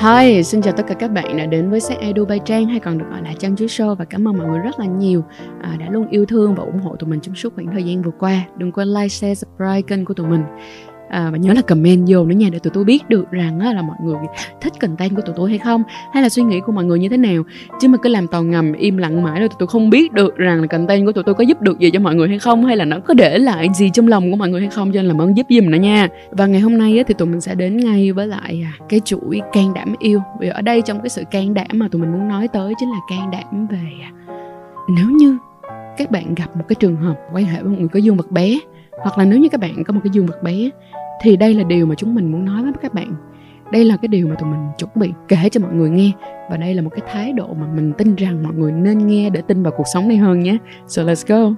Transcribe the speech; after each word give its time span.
Hi, 0.00 0.42
xin 0.42 0.62
chào 0.62 0.72
tất 0.76 0.82
cả 0.88 0.94
các 0.94 1.10
bạn 1.10 1.36
đã 1.36 1.46
đến 1.46 1.70
với 1.70 1.80
sách 1.80 1.98
Edu 1.98 2.24
Bay 2.24 2.40
Trang 2.44 2.66
hay 2.66 2.80
còn 2.80 2.98
được 2.98 3.04
gọi 3.10 3.22
là 3.22 3.32
Trang 3.38 3.56
Chuối 3.56 3.68
Show 3.68 3.94
và 3.94 4.04
cảm 4.04 4.28
ơn 4.28 4.38
mọi 4.38 4.46
người 4.46 4.58
rất 4.58 4.78
là 4.78 4.86
nhiều 4.86 5.24
à, 5.62 5.76
đã 5.80 5.86
luôn 5.90 6.08
yêu 6.08 6.26
thương 6.26 6.54
và 6.54 6.64
ủng 6.64 6.80
hộ 6.80 6.96
tụi 6.96 7.10
mình 7.10 7.20
trong 7.20 7.34
suốt 7.34 7.54
khoảng 7.54 7.66
thời 7.72 7.84
gian 7.84 8.02
vừa 8.02 8.10
qua. 8.18 8.46
Đừng 8.56 8.72
quên 8.72 8.88
like, 8.88 9.08
share, 9.08 9.34
subscribe 9.34 9.82
kênh 9.82 10.04
của 10.04 10.14
tụi 10.14 10.26
mình 10.26 10.42
à, 11.10 11.28
và 11.32 11.38
nhớ 11.38 11.52
là 11.52 11.62
comment 11.62 12.04
vô 12.08 12.24
nữa 12.24 12.34
nha 12.34 12.48
để 12.52 12.58
tụi 12.58 12.70
tôi 12.74 12.84
biết 12.84 13.08
được 13.08 13.30
rằng 13.30 13.60
á, 13.60 13.72
là 13.72 13.82
mọi 13.82 13.96
người 14.04 14.16
thích 14.60 14.72
content 14.80 15.16
của 15.16 15.22
tụi 15.22 15.34
tôi 15.38 15.50
hay 15.50 15.58
không 15.58 15.82
hay 16.12 16.22
là 16.22 16.28
suy 16.28 16.42
nghĩ 16.42 16.60
của 16.66 16.72
mọi 16.72 16.84
người 16.84 16.98
như 16.98 17.08
thế 17.08 17.16
nào. 17.16 17.42
Chứ 17.80 17.88
mà 17.88 17.98
cứ 18.02 18.08
làm 18.08 18.26
tàu 18.26 18.42
ngầm 18.42 18.72
im 18.72 18.96
lặng 18.96 19.22
mãi 19.22 19.40
rồi 19.40 19.48
tụi 19.48 19.56
tôi 19.58 19.66
không 19.66 19.90
biết 19.90 20.12
được 20.12 20.36
rằng 20.36 20.60
là 20.60 20.66
content 20.66 21.06
của 21.06 21.12
tụi 21.12 21.24
tôi 21.24 21.34
có 21.34 21.44
giúp 21.44 21.60
được 21.60 21.78
gì 21.78 21.90
cho 21.90 22.00
mọi 22.00 22.14
người 22.14 22.28
hay 22.28 22.38
không 22.38 22.64
hay 22.64 22.76
là 22.76 22.84
nó 22.84 23.00
có 23.00 23.14
để 23.14 23.38
lại 23.38 23.68
gì 23.74 23.90
trong 23.94 24.08
lòng 24.08 24.30
của 24.30 24.36
mọi 24.36 24.48
người 24.48 24.60
hay 24.60 24.70
không 24.70 24.92
cho 24.92 25.02
nên 25.02 25.06
làm 25.06 25.20
ơn 25.20 25.36
giúp 25.36 25.46
giùm 25.50 25.70
nữa 25.70 25.78
nha. 25.78 26.08
Và 26.30 26.46
ngày 26.46 26.60
hôm 26.60 26.78
nay 26.78 26.98
á, 26.98 27.04
thì 27.06 27.14
tụi 27.14 27.28
mình 27.28 27.40
sẽ 27.40 27.54
đến 27.54 27.76
ngay 27.76 28.12
với 28.12 28.26
lại 28.26 28.64
à, 28.64 28.72
cái 28.88 29.00
chuỗi 29.04 29.40
can 29.52 29.74
đảm 29.74 29.94
yêu. 29.98 30.20
Vì 30.40 30.48
ở 30.48 30.62
đây 30.62 30.82
trong 30.82 31.00
cái 31.00 31.08
sự 31.08 31.22
can 31.30 31.54
đảm 31.54 31.66
mà 31.72 31.88
tụi 31.88 32.00
mình 32.00 32.12
muốn 32.12 32.28
nói 32.28 32.48
tới 32.48 32.72
chính 32.78 32.90
là 32.90 32.98
can 33.10 33.30
đảm 33.30 33.66
về 33.66 33.88
à, 34.02 34.10
nếu 34.88 35.06
như 35.10 35.38
các 35.96 36.10
bạn 36.10 36.34
gặp 36.34 36.56
một 36.56 36.64
cái 36.68 36.76
trường 36.80 36.96
hợp 36.96 37.14
quan 37.32 37.44
hệ 37.44 37.62
với 37.62 37.72
một 37.72 37.76
người 37.78 37.88
có 37.88 37.98
dương 37.98 38.16
vật 38.16 38.30
bé 38.30 38.58
hoặc 39.02 39.18
là 39.18 39.24
nếu 39.24 39.38
như 39.38 39.48
các 39.48 39.60
bạn 39.60 39.84
có 39.84 39.92
một 39.92 40.00
cái 40.04 40.10
dương 40.12 40.26
vật 40.26 40.42
bé 40.42 40.70
thì 41.20 41.36
đây 41.36 41.54
là 41.54 41.64
điều 41.64 41.86
mà 41.86 41.94
chúng 41.94 42.14
mình 42.14 42.32
muốn 42.32 42.44
nói 42.44 42.62
với 42.62 42.72
các 42.82 42.94
bạn. 42.94 43.14
Đây 43.72 43.84
là 43.84 43.96
cái 43.96 44.08
điều 44.08 44.28
mà 44.28 44.34
tụi 44.34 44.50
mình 44.50 44.68
chuẩn 44.78 44.90
bị 44.94 45.12
kể 45.28 45.48
cho 45.50 45.60
mọi 45.60 45.74
người 45.74 45.90
nghe. 45.90 46.12
Và 46.50 46.56
đây 46.56 46.74
là 46.74 46.82
một 46.82 46.90
cái 46.90 47.00
thái 47.12 47.32
độ 47.32 47.54
mà 47.54 47.66
mình 47.74 47.92
tin 47.98 48.14
rằng 48.14 48.42
mọi 48.42 48.54
người 48.54 48.72
nên 48.72 49.06
nghe 49.06 49.30
để 49.30 49.42
tin 49.46 49.62
vào 49.62 49.72
cuộc 49.76 49.86
sống 49.94 50.08
này 50.08 50.16
hơn 50.16 50.40
nhé. 50.40 50.56
So 50.86 51.02
let's 51.02 51.24
go. 51.28 51.56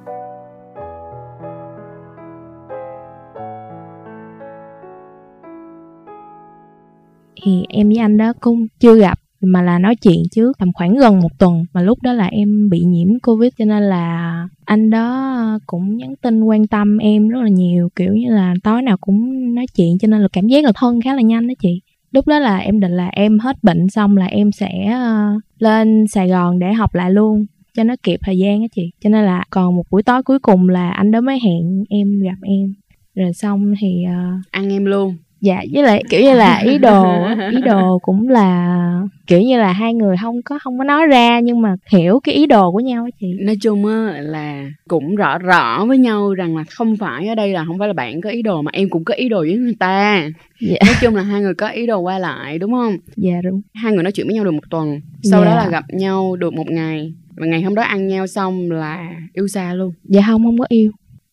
Thì 7.42 7.64
em 7.68 7.88
với 7.88 7.98
anh 7.98 8.16
đó 8.16 8.32
cũng 8.40 8.66
chưa 8.80 8.94
gặp 8.94 9.21
mà 9.42 9.62
là 9.62 9.78
nói 9.78 9.96
chuyện 9.96 10.22
trước 10.30 10.58
tầm 10.58 10.72
khoảng 10.74 10.96
gần 10.96 11.20
một 11.20 11.38
tuần 11.38 11.64
mà 11.72 11.82
lúc 11.82 12.02
đó 12.02 12.12
là 12.12 12.26
em 12.26 12.68
bị 12.70 12.80
nhiễm 12.80 13.08
covid 13.22 13.50
cho 13.58 13.64
nên 13.64 13.82
là 13.82 14.48
anh 14.64 14.90
đó 14.90 15.58
cũng 15.66 15.96
nhắn 15.96 16.14
tin 16.22 16.42
quan 16.42 16.66
tâm 16.66 16.98
em 16.98 17.28
rất 17.28 17.40
là 17.42 17.48
nhiều 17.48 17.88
kiểu 17.96 18.14
như 18.14 18.28
là 18.30 18.54
tối 18.62 18.82
nào 18.82 18.96
cũng 18.96 19.54
nói 19.54 19.66
chuyện 19.76 19.98
cho 19.98 20.08
nên 20.08 20.20
là 20.20 20.28
cảm 20.32 20.46
giác 20.46 20.64
là 20.64 20.72
thân 20.74 21.00
khá 21.00 21.14
là 21.14 21.22
nhanh 21.22 21.48
đó 21.48 21.54
chị. 21.62 21.80
Lúc 22.12 22.26
đó 22.26 22.38
là 22.38 22.58
em 22.58 22.80
định 22.80 22.92
là 22.92 23.08
em 23.08 23.38
hết 23.38 23.56
bệnh 23.62 23.88
xong 23.88 24.16
là 24.16 24.26
em 24.26 24.52
sẽ 24.52 24.90
ờ, 24.92 25.32
lên 25.58 26.06
sài 26.06 26.28
gòn 26.28 26.58
để 26.58 26.72
học 26.72 26.94
lại 26.94 27.10
luôn 27.10 27.46
cho 27.76 27.84
nó 27.84 27.94
kịp 28.02 28.20
thời 28.22 28.38
gian 28.38 28.60
á 28.60 28.66
chị. 28.74 28.90
Cho 29.00 29.10
nên 29.10 29.24
là 29.24 29.44
còn 29.50 29.76
một 29.76 29.82
buổi 29.90 30.02
tối 30.02 30.22
cuối 30.22 30.38
cùng 30.38 30.68
là 30.68 30.90
anh 30.90 31.10
đó 31.10 31.20
mới 31.20 31.38
hẹn 31.40 31.84
em 31.88 32.20
gặp 32.20 32.38
em. 32.42 32.74
Rồi 33.14 33.32
xong 33.32 33.74
thì 33.80 34.04
uh, 34.06 34.46
ăn 34.50 34.72
em 34.72 34.84
luôn 34.84 35.16
dạ 35.42 35.62
với 35.72 35.82
lại 35.82 36.02
kiểu 36.10 36.20
như 36.22 36.34
là 36.34 36.58
ý 36.58 36.78
đồ 36.78 37.26
ý 37.50 37.60
đồ 37.64 37.98
cũng 38.02 38.28
là 38.28 38.78
kiểu 39.26 39.40
như 39.40 39.58
là 39.58 39.72
hai 39.72 39.94
người 39.94 40.16
không 40.22 40.42
có 40.44 40.58
không 40.58 40.78
có 40.78 40.84
nói 40.84 41.06
ra 41.06 41.40
nhưng 41.40 41.60
mà 41.62 41.76
hiểu 41.92 42.20
cái 42.24 42.34
ý 42.34 42.46
đồ 42.46 42.72
của 42.72 42.80
nhau 42.80 43.04
á 43.04 43.10
chị. 43.20 43.26
Nói 43.40 43.56
chung 43.62 43.86
á 43.86 44.12
là 44.20 44.70
cũng 44.88 45.14
rõ 45.16 45.38
rõ 45.38 45.84
với 45.84 45.98
nhau 45.98 46.34
rằng 46.34 46.56
là 46.56 46.64
không 46.70 46.96
phải 46.96 47.28
ở 47.28 47.34
đây 47.34 47.52
là 47.52 47.64
không 47.64 47.78
phải 47.78 47.88
là 47.88 47.94
bạn 47.94 48.20
có 48.20 48.30
ý 48.30 48.42
đồ 48.42 48.62
mà 48.62 48.70
em 48.74 48.88
cũng 48.90 49.04
có 49.04 49.14
ý 49.14 49.28
đồ 49.28 49.38
với 49.40 49.56
người 49.56 49.74
ta. 49.78 50.28
Dạ. 50.60 50.76
Nói 50.86 50.94
chung 51.00 51.14
là 51.16 51.22
hai 51.22 51.40
người 51.40 51.54
có 51.54 51.68
ý 51.68 51.86
đồ 51.86 51.98
qua 52.00 52.18
lại 52.18 52.58
đúng 52.58 52.72
không? 52.72 52.96
Dạ 53.16 53.34
đúng. 53.44 53.60
Hai 53.74 53.92
người 53.92 54.02
nói 54.02 54.12
chuyện 54.12 54.26
với 54.26 54.34
nhau 54.34 54.44
được 54.44 54.50
một 54.54 54.70
tuần 54.70 55.00
sau 55.22 55.44
đó 55.44 55.50
Dạ. 55.50 55.56
là 55.56 55.68
gặp 55.68 55.84
nhau 55.92 56.36
được 56.36 56.54
một 56.54 56.70
ngày 56.70 57.12
và 57.36 57.46
ngày 57.46 57.62
hôm 57.62 57.74
đó 57.74 57.82
ăn 57.82 58.06
nhau 58.06 58.26
xong 58.26 58.70
là 58.70 59.10
yêu 59.32 59.48
xa 59.48 59.74
luôn. 59.74 59.92
Dạ 60.04 60.22
không 60.26 60.44
không 60.44 60.58
có 60.58 60.66
yêu 60.68 60.90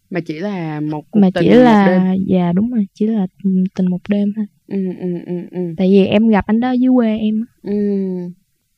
mà 0.10 0.20
chỉ 0.20 0.40
là 0.40 0.80
một 0.80 1.02
cuộc 1.12 1.20
mà 1.20 1.30
tình 1.34 1.44
chỉ 1.44 1.50
một 1.50 1.56
đêm. 1.56 1.64
là 1.66 2.14
dạ 2.28 2.52
đúng 2.56 2.72
rồi 2.72 2.86
chỉ 2.94 3.06
là 3.08 3.28
tình 3.76 3.88
một 3.90 4.00
đêm 4.10 4.34
thôi 4.36 4.46
ừ, 4.68 4.78
ừ, 5.00 5.08
ừ, 5.26 5.34
ừ. 5.52 5.60
tại 5.78 5.88
vì 5.90 6.06
em 6.06 6.28
gặp 6.28 6.46
anh 6.48 6.60
đó 6.60 6.72
dưới 6.72 6.92
quê 6.96 7.18
em. 7.18 7.46
Ừ. 7.64 7.74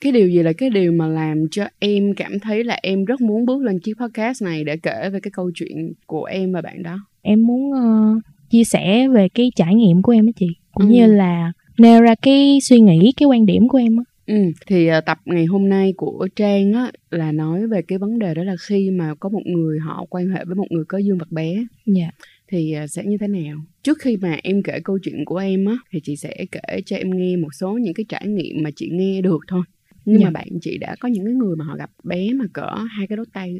Cái 0.02 0.12
điều 0.12 0.30
gì 0.30 0.44
là 0.44 0.54
cái 0.54 0.70
điều 0.70 0.92
mà 0.92 1.08
làm 1.08 1.44
cho 1.52 1.64
em 1.80 2.14
cảm 2.16 2.40
thấy 2.40 2.64
là 2.64 2.80
em 2.84 3.06
rất 3.06 3.22
muốn 3.22 3.46
bước 3.46 3.62
lên 3.64 3.80
chiếc 3.80 3.94
podcast 4.00 4.44
này 4.44 4.64
để 4.64 4.78
kể 4.78 5.10
về 5.14 5.20
cái 5.20 5.32
câu 5.32 5.52
chuyện 5.56 5.94
của 6.06 6.24
em 6.24 6.52
và 6.52 6.62
bạn 6.62 6.84
đó. 6.84 6.98
em 7.22 7.48
muốn 7.48 7.72
ờ, 7.72 8.14
chia 8.50 8.64
sẻ 8.64 9.08
về 9.08 9.30
cái 9.30 9.52
trải 9.56 9.76
nghiệm 9.76 10.02
của 10.02 10.12
em 10.12 10.26
á 10.26 10.32
chị 10.40 10.48
cũng 10.74 10.88
Ừ. 10.88 10.94
như 10.94 11.08
là 11.14 11.52
nêu 11.78 12.02
ra 12.02 12.16
cái 12.22 12.60
suy 12.64 12.80
nghĩ 12.80 13.12
cái 13.18 13.28
quan 13.28 13.46
điểm 13.46 13.68
của 13.68 13.78
em 13.78 13.98
á 13.98 14.04
Ừ. 14.26 14.36
Thì 14.68 14.88
à, 14.88 15.02
tập 15.02 15.18
ngày 15.26 15.46
hôm 15.46 15.70
nay 15.70 15.94
của 15.98 16.28
Trang 16.36 16.74
á 16.74 16.92
là 17.10 17.32
nói 17.32 17.68
về 17.68 17.82
cái 17.82 17.98
vấn 17.98 18.20
đề 18.20 18.34
đó 18.34 18.44
là 18.44 18.56
khi 18.68 18.90
mà 18.92 19.16
có 19.20 19.30
một 19.30 19.42
người 19.46 19.80
họ 19.80 20.06
quan 20.10 20.30
hệ 20.30 20.46
với 20.46 20.56
một 20.56 20.68
người 20.70 20.84
có 20.86 20.98
dương 20.98 21.18
vật 21.18 21.32
bé 21.32 21.66
dạ. 21.86 22.12
thì 22.48 22.72
à, 22.74 22.88
sẽ 22.88 23.04
như 23.06 23.18
thế 23.18 23.28
nào? 23.28 23.58
Trước 23.84 23.98
khi 24.00 24.18
mà 24.18 24.38
em 24.44 24.64
kể 24.64 24.80
câu 24.84 25.00
chuyện 25.04 25.26
của 25.26 25.38
em 25.38 25.66
á 25.66 25.78
thì 25.92 26.00
chị 26.04 26.16
sẽ 26.16 26.46
kể 26.52 26.82
cho 26.86 26.96
em 26.98 27.18
nghe 27.18 27.36
một 27.38 27.50
số 27.60 27.72
những 27.74 27.94
cái 27.94 28.06
trải 28.10 28.28
nghiệm 28.28 28.64
mà 28.64 28.70
chị 28.76 28.90
nghe 28.94 29.22
được 29.22 29.40
thôi. 29.48 29.64
Nhưng 30.06 30.20
Dạ. 30.20 30.26
mà 30.26 30.32
bạn 30.32 30.48
chị 30.62 30.78
đã 30.78 30.96
có 31.00 31.10
những 31.10 31.26
cái 31.26 31.34
người 31.34 31.56
mà 31.56 31.66
họ 31.66 31.76
gặp 31.76 31.90
bé 32.04 32.34
mà 32.34 32.46
cỡ 32.54 32.76
hai 32.98 33.08
cái 33.08 33.18
đốt 33.18 33.28
tay 33.34 33.60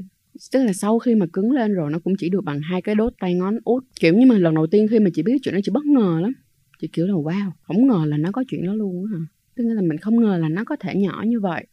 tức 0.54 0.64
là 0.64 0.74
sau 0.74 1.00
khi 1.00 1.16
mà 1.16 1.26
cứng 1.34 1.52
lên 1.52 1.74
rồi 1.74 1.92
nó 1.92 2.00
cũng 2.00 2.14
chỉ 2.20 2.30
được 2.30 2.44
bằng 2.44 2.60
hai 2.62 2.82
cái 2.82 2.96
đốt 2.96 3.14
tay 3.20 3.34
ngón 3.36 3.58
út. 3.64 3.84
Kiểu 4.00 4.14
như 4.14 4.26
mà 4.26 4.38
lần 4.38 4.56
đầu 4.56 4.68
tiên 4.68 4.88
khi 4.92 5.00
mà 5.00 5.10
chị 5.14 5.24
biết 5.24 5.38
chuyện 5.44 5.54
đó 5.56 5.60
chị 5.64 5.72
bất 5.74 5.86
ngờ 5.86 6.20
lắm. 6.22 6.34
Chị 6.82 6.88
kiểu 6.94 7.08
là 7.08 7.14
wow 7.14 7.52
không 7.62 7.88
ngờ 7.88 8.06
là 8.08 8.18
nó 8.18 8.30
có 8.32 8.44
chuyện 8.48 8.66
đó 8.66 8.74
luôn 8.74 9.06
á 9.06 9.18
hả 9.18 9.26
tức 9.56 9.64
là 9.68 9.82
mình 9.82 9.98
không 9.98 10.22
ngờ 10.22 10.38
là 10.38 10.50
nó 10.50 10.64
có 10.66 10.76
thể 10.80 10.96
nhỏ 10.96 11.24
như 11.28 11.40
vậy 11.40 11.66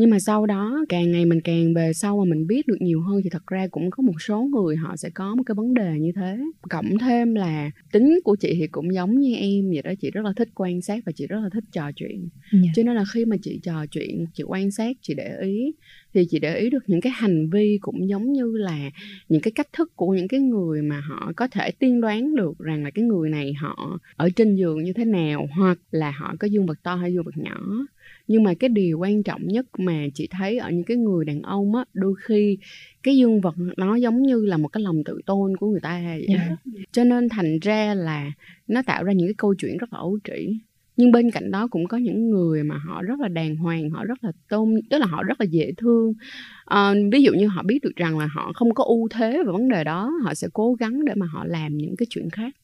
nhưng 0.00 0.10
mà 0.10 0.18
sau 0.18 0.46
đó 0.46 0.84
càng 0.88 1.12
ngày 1.12 1.24
mình 1.24 1.40
càng 1.40 1.74
về 1.74 1.92
sau 1.92 2.18
mà 2.18 2.24
mình 2.24 2.46
biết 2.46 2.66
được 2.66 2.76
nhiều 2.80 3.00
hơn 3.00 3.20
thì 3.24 3.30
thật 3.30 3.46
ra 3.46 3.66
cũng 3.70 3.90
có 3.90 4.02
một 4.02 4.22
số 4.22 4.42
người 4.42 4.76
họ 4.76 4.96
sẽ 4.96 5.10
có 5.10 5.34
một 5.34 5.42
cái 5.46 5.54
vấn 5.54 5.74
đề 5.74 5.98
như 5.98 6.12
thế. 6.16 6.38
Cộng 6.70 6.98
thêm 6.98 7.34
là 7.34 7.70
tính 7.92 8.18
của 8.24 8.36
chị 8.36 8.54
thì 8.60 8.66
cũng 8.66 8.94
giống 8.94 9.18
như 9.18 9.34
em 9.34 9.70
vậy 9.70 9.82
đó 9.82 9.90
chị 10.00 10.10
rất 10.10 10.24
là 10.24 10.32
thích 10.36 10.48
quan 10.54 10.82
sát 10.82 11.02
và 11.06 11.12
chị 11.12 11.26
rất 11.26 11.40
là 11.40 11.48
thích 11.52 11.64
trò 11.72 11.92
chuyện. 11.92 12.28
Dạ. 12.52 12.70
Cho 12.76 12.82
nên 12.82 12.94
là 12.94 13.04
khi 13.12 13.24
mà 13.24 13.36
chị 13.42 13.60
trò 13.62 13.86
chuyện 13.86 14.26
chị 14.34 14.44
quan 14.46 14.70
sát 14.70 14.96
chị 15.02 15.14
để 15.14 15.36
ý 15.42 15.72
thì 16.14 16.26
chị 16.30 16.38
để 16.38 16.56
ý 16.58 16.70
được 16.70 16.84
những 16.86 17.00
cái 17.00 17.12
hành 17.16 17.50
vi 17.50 17.78
cũng 17.80 18.08
giống 18.08 18.32
như 18.32 18.52
là 18.56 18.90
những 19.28 19.40
cái 19.40 19.52
cách 19.52 19.68
thức 19.72 19.96
của 19.96 20.14
những 20.14 20.28
cái 20.28 20.40
người 20.40 20.82
mà 20.82 21.00
họ 21.00 21.32
có 21.36 21.48
thể 21.48 21.70
tiên 21.70 22.00
đoán 22.00 22.34
được 22.34 22.58
rằng 22.58 22.84
là 22.84 22.90
cái 22.90 23.04
người 23.04 23.30
này 23.30 23.52
họ 23.54 23.98
ở 24.16 24.30
trên 24.36 24.56
giường 24.56 24.84
như 24.84 24.92
thế 24.92 25.04
nào 25.04 25.48
hoặc 25.56 25.78
là 25.90 26.10
họ 26.10 26.34
có 26.40 26.46
dương 26.46 26.66
vật 26.66 26.82
to 26.82 26.94
hay 26.94 27.12
dương 27.12 27.24
vật 27.24 27.36
nhỏ 27.36 27.60
nhưng 28.32 28.42
mà 28.42 28.54
cái 28.54 28.68
điều 28.68 28.98
quan 28.98 29.22
trọng 29.22 29.46
nhất 29.48 29.66
mà 29.78 30.06
chị 30.14 30.28
thấy 30.30 30.58
ở 30.58 30.70
những 30.70 30.84
cái 30.84 30.96
người 30.96 31.24
đàn 31.24 31.42
ông 31.42 31.74
á 31.74 31.84
đôi 31.94 32.14
khi 32.24 32.58
cái 33.02 33.16
dương 33.16 33.40
vật 33.40 33.54
nó 33.76 33.96
giống 33.96 34.22
như 34.22 34.44
là 34.46 34.56
một 34.56 34.68
cái 34.68 34.82
lòng 34.82 35.04
tự 35.04 35.20
tôn 35.26 35.56
của 35.56 35.66
người 35.70 35.80
ta 35.80 36.00
vậy 36.04 36.26
Dạ. 36.28 36.56
cho 36.92 37.04
nên 37.04 37.28
thành 37.28 37.58
ra 37.62 37.94
là 37.94 38.32
nó 38.68 38.82
tạo 38.86 39.04
ra 39.04 39.12
những 39.12 39.28
cái 39.28 39.34
câu 39.38 39.54
chuyện 39.58 39.76
rất 39.78 39.92
là 39.92 39.98
ấu 39.98 40.18
trĩ. 40.24 40.58
Nhưng 40.96 41.12
bên 41.12 41.30
cạnh 41.30 41.50
đó 41.50 41.68
cũng 41.70 41.86
có 41.88 41.96
những 41.96 42.30
người 42.30 42.62
mà 42.64 42.78
họ 42.78 43.02
rất 43.02 43.20
là 43.20 43.28
đàng 43.28 43.56
hoàng 43.56 43.90
họ 43.90 44.04
rất 44.04 44.24
là 44.24 44.32
tôn 44.48 44.74
tức 44.90 44.98
là 44.98 45.06
họ 45.06 45.22
rất 45.22 45.40
là 45.40 45.46
dễ 45.50 45.72
thương. 45.76 46.12
Ờ, 46.64 46.94
ví 47.12 47.22
dụ 47.22 47.32
như 47.32 47.46
họ 47.46 47.62
biết 47.62 47.78
được 47.82 47.96
rằng 47.96 48.18
là 48.18 48.26
họ 48.26 48.52
không 48.54 48.74
có 48.74 48.84
ưu 48.84 49.08
thế 49.10 49.30
về 49.46 49.52
vấn 49.52 49.68
đề 49.68 49.84
đó 49.84 50.12
họ 50.24 50.34
sẽ 50.34 50.48
cố 50.52 50.74
gắng 50.74 51.04
để 51.04 51.14
mà 51.16 51.26
họ 51.26 51.44
làm 51.46 51.76
những 51.76 51.96
cái 51.96 52.06
chuyện 52.10 52.30
khác 52.30 52.54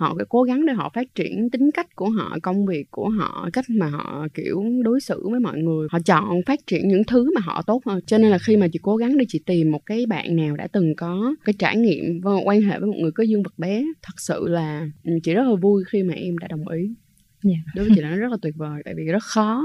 họ 0.00 0.14
phải 0.16 0.26
cố 0.28 0.42
gắng 0.42 0.66
để 0.66 0.72
họ 0.72 0.90
phát 0.94 1.14
triển 1.14 1.50
tính 1.50 1.70
cách 1.74 1.96
của 1.96 2.08
họ 2.10 2.38
công 2.42 2.66
việc 2.66 2.90
của 2.90 3.08
họ 3.08 3.48
cách 3.52 3.64
mà 3.70 3.86
họ 3.88 4.26
kiểu 4.34 4.62
đối 4.82 5.00
xử 5.00 5.28
với 5.30 5.40
mọi 5.40 5.58
người 5.58 5.88
họ 5.90 5.98
chọn 6.04 6.28
phát 6.46 6.66
triển 6.66 6.88
những 6.88 7.02
thứ 7.04 7.30
mà 7.34 7.40
họ 7.44 7.62
tốt 7.66 7.82
hơn 7.86 8.00
cho 8.06 8.18
nên 8.18 8.30
là 8.30 8.38
khi 8.38 8.56
mà 8.56 8.66
chị 8.72 8.78
cố 8.82 8.96
gắng 8.96 9.16
để 9.16 9.24
chị 9.28 9.40
tìm 9.46 9.70
một 9.70 9.86
cái 9.86 10.06
bạn 10.06 10.36
nào 10.36 10.56
đã 10.56 10.66
từng 10.72 10.94
có 10.96 11.34
cái 11.44 11.52
trải 11.58 11.76
nghiệm 11.76 12.20
và 12.22 12.30
quan 12.44 12.60
hệ 12.62 12.78
với 12.78 12.86
một 12.88 12.96
người 13.00 13.10
có 13.12 13.22
dương 13.24 13.42
vật 13.42 13.58
bé 13.58 13.84
thật 14.02 14.14
sự 14.16 14.48
là 14.48 14.88
ừ, 15.04 15.12
chị 15.22 15.34
rất 15.34 15.42
là 15.48 15.54
vui 15.54 15.84
khi 15.92 16.02
mà 16.02 16.14
em 16.14 16.38
đã 16.38 16.48
đồng 16.50 16.68
ý 16.68 16.90
Dạ. 17.42 17.54
đối 17.74 17.84
với 17.84 17.94
chị 17.94 18.00
là 18.00 18.10
nó 18.10 18.16
rất 18.16 18.30
là 18.30 18.36
tuyệt 18.42 18.54
vời 18.56 18.82
tại 18.84 18.94
vì 18.96 19.04
rất 19.04 19.22
khó 19.22 19.64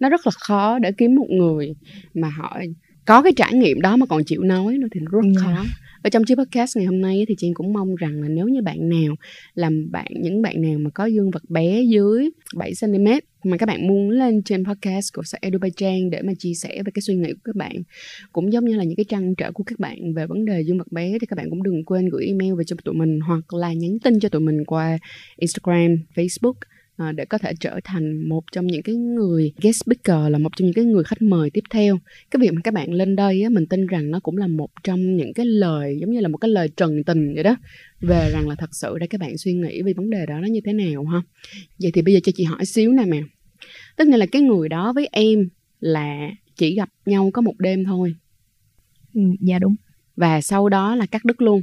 nó 0.00 0.08
rất 0.08 0.20
là 0.26 0.30
khó 0.40 0.78
để 0.78 0.92
kiếm 0.98 1.14
một 1.14 1.26
người 1.30 1.74
mà 2.14 2.28
họ 2.28 2.58
có 3.04 3.22
cái 3.22 3.32
trải 3.36 3.52
nghiệm 3.54 3.80
đó 3.80 3.96
mà 3.96 4.06
còn 4.06 4.24
chịu 4.24 4.42
nói 4.42 4.78
nữa 4.78 4.88
thì 4.92 5.00
nó 5.00 5.10
rất 5.10 5.28
Dạ. 5.34 5.40
khó 5.42 5.64
ở 6.02 6.10
trong 6.10 6.24
chiếc 6.24 6.34
podcast 6.34 6.76
ngày 6.76 6.86
hôm 6.86 7.00
nay 7.00 7.24
thì 7.28 7.34
chị 7.38 7.50
cũng 7.54 7.72
mong 7.72 7.94
rằng 7.94 8.22
là 8.22 8.28
nếu 8.28 8.48
như 8.48 8.62
bạn 8.62 8.88
nào 8.88 9.14
làm 9.54 9.90
bạn 9.90 10.06
những 10.20 10.42
bạn 10.42 10.62
nào 10.62 10.78
mà 10.78 10.90
có 10.90 11.06
dương 11.06 11.30
vật 11.30 11.42
bé 11.48 11.82
dưới 11.82 12.30
7 12.54 12.72
cm 12.80 13.06
mà 13.44 13.56
các 13.56 13.66
bạn 13.66 13.86
muốn 13.86 14.10
lên 14.10 14.42
trên 14.42 14.64
podcast 14.64 15.12
của 15.14 15.22
Edu 15.40 15.58
Trang 15.76 16.10
để 16.10 16.22
mà 16.22 16.32
chia 16.38 16.54
sẻ 16.54 16.82
về 16.86 16.90
cái 16.94 17.02
suy 17.02 17.14
nghĩ 17.14 17.32
của 17.32 17.40
các 17.44 17.56
bạn 17.56 17.72
cũng 18.32 18.52
giống 18.52 18.64
như 18.64 18.76
là 18.76 18.84
những 18.84 18.96
cái 18.96 19.04
trăn 19.04 19.34
trở 19.34 19.52
của 19.52 19.64
các 19.64 19.78
bạn 19.78 20.14
về 20.14 20.26
vấn 20.26 20.44
đề 20.44 20.60
dương 20.60 20.78
vật 20.78 20.92
bé 20.92 21.18
thì 21.20 21.26
các 21.26 21.36
bạn 21.36 21.50
cũng 21.50 21.62
đừng 21.62 21.84
quên 21.84 22.08
gửi 22.08 22.26
email 22.26 22.54
về 22.54 22.64
cho 22.64 22.76
tụi 22.84 22.94
mình 22.94 23.20
hoặc 23.20 23.54
là 23.54 23.72
nhắn 23.72 23.98
tin 24.04 24.20
cho 24.20 24.28
tụi 24.28 24.40
mình 24.40 24.64
qua 24.64 24.98
Instagram, 25.36 25.96
Facebook 26.14 26.54
à, 26.96 27.12
để 27.12 27.24
có 27.24 27.38
thể 27.38 27.52
trở 27.60 27.80
thành 27.84 28.28
một 28.28 28.44
trong 28.52 28.66
những 28.66 28.82
cái 28.82 28.94
người 28.94 29.52
guest 29.62 29.82
speaker 29.84 30.32
là 30.32 30.38
một 30.38 30.48
trong 30.56 30.66
những 30.66 30.74
cái 30.74 30.84
người 30.84 31.04
khách 31.04 31.22
mời 31.22 31.50
tiếp 31.50 31.64
theo. 31.70 31.98
Cái 32.30 32.40
việc 32.40 32.52
mà 32.52 32.60
các 32.64 32.74
bạn 32.74 32.92
lên 32.92 33.16
đây 33.16 33.42
á, 33.42 33.48
mình 33.48 33.66
tin 33.66 33.86
rằng 33.86 34.10
nó 34.10 34.20
cũng 34.20 34.36
là 34.36 34.46
một 34.46 34.70
trong 34.84 35.16
những 35.16 35.32
cái 35.32 35.46
lời 35.46 35.98
giống 36.00 36.10
như 36.10 36.20
là 36.20 36.28
một 36.28 36.38
cái 36.38 36.50
lời 36.50 36.68
trần 36.76 37.04
tình 37.04 37.34
vậy 37.34 37.42
đó 37.42 37.56
về 38.00 38.30
rằng 38.32 38.48
là 38.48 38.54
thật 38.54 38.70
sự 38.72 38.98
ra 39.00 39.06
các 39.10 39.20
bạn 39.20 39.38
suy 39.38 39.52
nghĩ 39.52 39.82
về 39.82 39.92
vấn 39.92 40.10
đề 40.10 40.26
đó 40.26 40.40
nó 40.40 40.46
như 40.46 40.60
thế 40.64 40.72
nào 40.72 41.04
ha. 41.04 41.22
Vậy 41.78 41.90
thì 41.94 42.02
bây 42.02 42.14
giờ 42.14 42.20
cho 42.22 42.32
chị 42.34 42.44
hỏi 42.44 42.66
xíu 42.66 42.92
nè 42.92 43.04
mẹ. 43.04 43.22
Tức 43.96 44.08
nghĩa 44.08 44.16
là 44.16 44.26
cái 44.26 44.42
người 44.42 44.68
đó 44.68 44.92
với 44.92 45.08
em 45.12 45.48
là 45.80 46.30
chỉ 46.56 46.74
gặp 46.74 46.88
nhau 47.06 47.30
có 47.34 47.42
một 47.42 47.54
đêm 47.58 47.84
thôi? 47.84 48.14
Ừ, 49.14 49.20
dạ 49.40 49.58
đúng. 49.58 49.74
Và 50.16 50.40
sau 50.40 50.68
đó 50.68 50.94
là 50.94 51.06
cắt 51.06 51.24
đứt 51.24 51.42
luôn? 51.42 51.62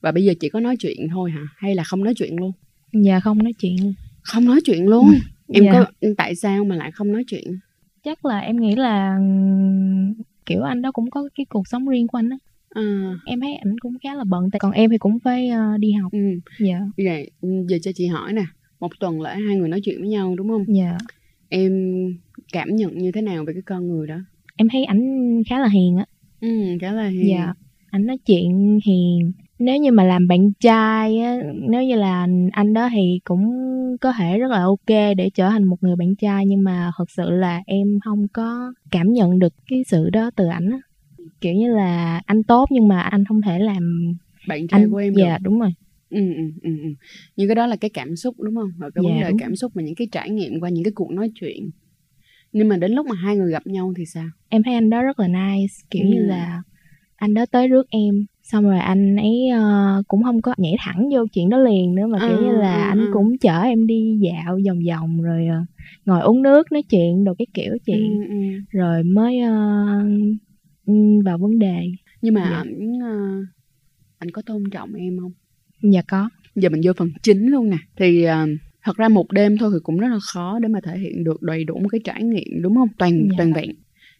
Và 0.00 0.12
bây 0.12 0.24
giờ 0.24 0.32
chỉ 0.40 0.48
có 0.48 0.60
nói 0.60 0.76
chuyện 0.76 1.08
thôi 1.10 1.30
hả? 1.30 1.42
Hay 1.56 1.74
là 1.74 1.84
không 1.84 2.04
nói 2.04 2.14
chuyện 2.14 2.36
luôn? 2.36 2.52
Dạ 2.92 3.20
không 3.20 3.38
nói 3.38 3.52
chuyện 3.58 3.94
không 4.26 4.44
nói 4.44 4.60
chuyện 4.64 4.86
luôn. 4.86 5.10
Em 5.52 5.64
Dạ. 5.64 5.72
có 5.72 5.86
tại 6.16 6.34
sao 6.34 6.64
mà 6.64 6.76
lại 6.76 6.90
không 6.92 7.12
nói 7.12 7.24
chuyện? 7.26 7.58
Chắc 8.04 8.24
là 8.24 8.38
em 8.38 8.56
nghĩ 8.60 8.76
là 8.76 9.18
kiểu 10.46 10.62
anh 10.62 10.82
đó 10.82 10.92
cũng 10.92 11.10
có 11.10 11.28
cái 11.34 11.46
cuộc 11.48 11.68
sống 11.68 11.88
riêng 11.88 12.06
của 12.06 12.18
anh 12.18 12.30
á. 12.30 12.36
À, 12.70 13.14
em 13.26 13.40
thấy 13.40 13.54
ảnh 13.54 13.78
cũng 13.78 13.96
khá 14.02 14.14
là 14.14 14.24
bận 14.24 14.50
tại 14.52 14.58
còn 14.60 14.72
em 14.72 14.90
thì 14.90 14.98
cũng 14.98 15.18
phải 15.24 15.48
ờ, 15.48 15.76
đi 15.78 15.92
học. 15.92 16.12
Ừ. 16.12 16.18
dạ. 16.60 16.80
Vậy 16.96 17.30
giờ 17.42 17.78
cho 17.82 17.90
chị 17.94 18.06
hỏi 18.06 18.32
nè 18.32 18.44
một 18.80 18.90
tuần 19.00 19.20
lễ 19.20 19.34
hai 19.46 19.56
người 19.56 19.68
nói 19.68 19.80
chuyện 19.84 20.00
với 20.00 20.08
nhau 20.08 20.34
đúng 20.36 20.48
không? 20.48 20.64
Dạ. 20.68 20.98
Em 21.48 21.72
cảm 22.52 22.76
nhận 22.76 22.98
như 22.98 23.12
thế 23.12 23.22
nào 23.22 23.44
về 23.44 23.52
cái 23.52 23.62
con 23.62 23.88
người 23.88 24.06
đó? 24.06 24.16
Em 24.56 24.68
thấy 24.72 24.84
ảnh 24.84 25.42
khá 25.50 25.58
là 25.58 25.68
hiền 25.68 25.96
á. 25.96 26.04
Ừ 26.40 26.48
khá 26.80 26.92
là 26.92 27.08
hiền. 27.08 27.28
Dạ 27.28 27.54
ảnh 27.90 28.06
nói 28.06 28.18
chuyện 28.26 28.78
hiền 28.86 29.32
nếu 29.58 29.76
như 29.76 29.92
mà 29.92 30.04
làm 30.04 30.28
bạn 30.28 30.52
trai 30.60 31.18
á 31.20 31.36
nếu 31.54 31.82
như 31.82 31.96
là 31.96 32.26
anh 32.52 32.72
đó 32.72 32.88
thì 32.92 33.20
cũng 33.24 33.44
có 34.00 34.12
thể 34.12 34.38
rất 34.38 34.50
là 34.50 34.62
ok 34.62 35.14
để 35.16 35.30
trở 35.34 35.48
thành 35.48 35.64
một 35.64 35.76
người 35.80 35.96
bạn 35.96 36.16
trai 36.16 36.46
nhưng 36.46 36.62
mà 36.64 36.90
thật 36.98 37.10
sự 37.10 37.30
là 37.30 37.62
em 37.66 37.98
không 38.04 38.28
có 38.32 38.72
cảm 38.90 39.12
nhận 39.12 39.38
được 39.38 39.52
cái 39.70 39.82
sự 39.86 40.10
đó 40.10 40.30
từ 40.36 40.46
ảnh 40.46 40.70
á. 40.70 40.78
Kiểu 41.40 41.54
như 41.54 41.74
là 41.74 42.20
anh 42.26 42.42
tốt 42.44 42.66
nhưng 42.70 42.88
mà 42.88 43.00
anh 43.00 43.24
không 43.24 43.42
thể 43.42 43.58
làm 43.58 44.12
bạn 44.48 44.66
trai 44.68 44.80
anh 44.80 44.90
của 44.90 44.96
em 44.96 45.14
dạ 45.14 45.38
được. 45.38 45.42
đúng 45.44 45.60
rồi. 45.60 45.70
Ừ, 46.10 46.18
ừ, 46.36 46.42
ừ, 46.62 46.70
ừ. 46.82 46.88
nhưng 47.36 47.48
cái 47.48 47.54
đó 47.54 47.66
là 47.66 47.76
cái 47.76 47.90
cảm 47.94 48.16
xúc 48.16 48.34
đúng 48.40 48.54
không? 48.54 48.70
Và 48.78 48.90
cái 48.94 49.04
Dạ, 49.04 49.10
vấn 49.10 49.20
đề 49.20 49.28
đúng. 49.30 49.38
cảm 49.38 49.56
xúc 49.56 49.72
và 49.74 49.82
những 49.82 49.94
cái 49.94 50.08
trải 50.12 50.30
nghiệm 50.30 50.60
qua 50.60 50.68
những 50.70 50.84
cái 50.84 50.92
cuộc 50.94 51.10
nói 51.10 51.30
chuyện. 51.34 51.70
Nhưng 52.52 52.68
mà 52.68 52.76
đến 52.76 52.92
lúc 52.92 53.06
mà 53.06 53.14
hai 53.14 53.36
người 53.36 53.52
gặp 53.52 53.66
nhau 53.66 53.92
thì 53.96 54.04
sao? 54.06 54.26
Em 54.48 54.62
thấy 54.62 54.74
anh 54.74 54.90
đó 54.90 55.02
rất 55.02 55.20
là 55.20 55.28
nice 55.28 55.74
kiểu 55.90 56.04
Ừ. 56.04 56.08
như 56.10 56.22
là 56.22 56.62
anh 57.16 57.34
đó 57.34 57.46
tới 57.46 57.68
rước 57.68 57.86
em 57.90 58.14
xong 58.52 58.64
rồi 58.64 58.78
anh 58.78 59.16
ấy 59.16 59.48
ờ, 59.54 60.02
cũng 60.08 60.22
không 60.22 60.42
có 60.42 60.54
nhảy 60.58 60.74
thẳng 60.78 61.08
vô 61.12 61.26
chuyện 61.32 61.48
đó 61.48 61.58
liền 61.58 61.94
nữa 61.94 62.06
mà 62.06 62.18
kiểu 62.26 62.36
À, 62.36 62.40
như 62.42 62.60
là 62.60 62.76
à, 62.84 62.88
anh 62.88 62.98
à. 62.98 63.08
cũng 63.12 63.38
chở 63.38 63.60
em 63.62 63.86
đi 63.86 64.18
dạo 64.22 64.58
vòng 64.66 64.78
vòng 64.88 65.22
rồi 65.22 65.46
ờ, 65.46 65.56
ngồi 66.04 66.20
uống 66.20 66.42
nước 66.42 66.72
nói 66.72 66.82
chuyện 66.90 67.24
đồ 67.24 67.34
cái 67.38 67.46
kiểu 67.54 67.76
chị 67.86 67.92
ừ, 67.92 68.24
ừ. 68.28 68.36
rồi 68.70 69.02
mới 69.04 69.40
ừ, 70.86 70.92
vào 71.24 71.38
vấn 71.38 71.58
đề 71.58 71.76
nhưng 72.22 72.34
mà 72.34 72.48
Dạ. 72.50 72.56
ảnh 72.56 72.98
ờ, 73.02 73.16
anh 74.18 74.30
có 74.30 74.42
tôn 74.46 74.64
trọng 74.72 74.94
em 74.94 75.18
không 75.20 75.32
dạ 75.92 76.02
có 76.08 76.28
giờ 76.54 76.68
mình 76.68 76.80
vô 76.84 76.92
phần 76.96 77.08
chính 77.22 77.46
luôn 77.46 77.70
nè 77.70 77.76
thì 77.96 78.22
ờ, 78.24 78.46
thật 78.84 78.96
ra 78.96 79.08
một 79.08 79.32
đêm 79.32 79.56
thôi 79.58 79.70
thì 79.74 79.78
cũng 79.82 79.98
rất 79.98 80.08
là 80.08 80.18
khó 80.32 80.58
để 80.58 80.68
mà 80.68 80.80
thể 80.84 80.98
hiện 80.98 81.24
được 81.24 81.42
đầy 81.42 81.64
đủ 81.64 81.78
một 81.82 81.88
cái 81.88 82.00
trải 82.04 82.22
nghiệm 82.22 82.62
đúng 82.62 82.74
không 82.74 82.88
toàn 82.98 83.12
Dạ. 83.30 83.34
toàn 83.38 83.52
vẹn 83.52 83.70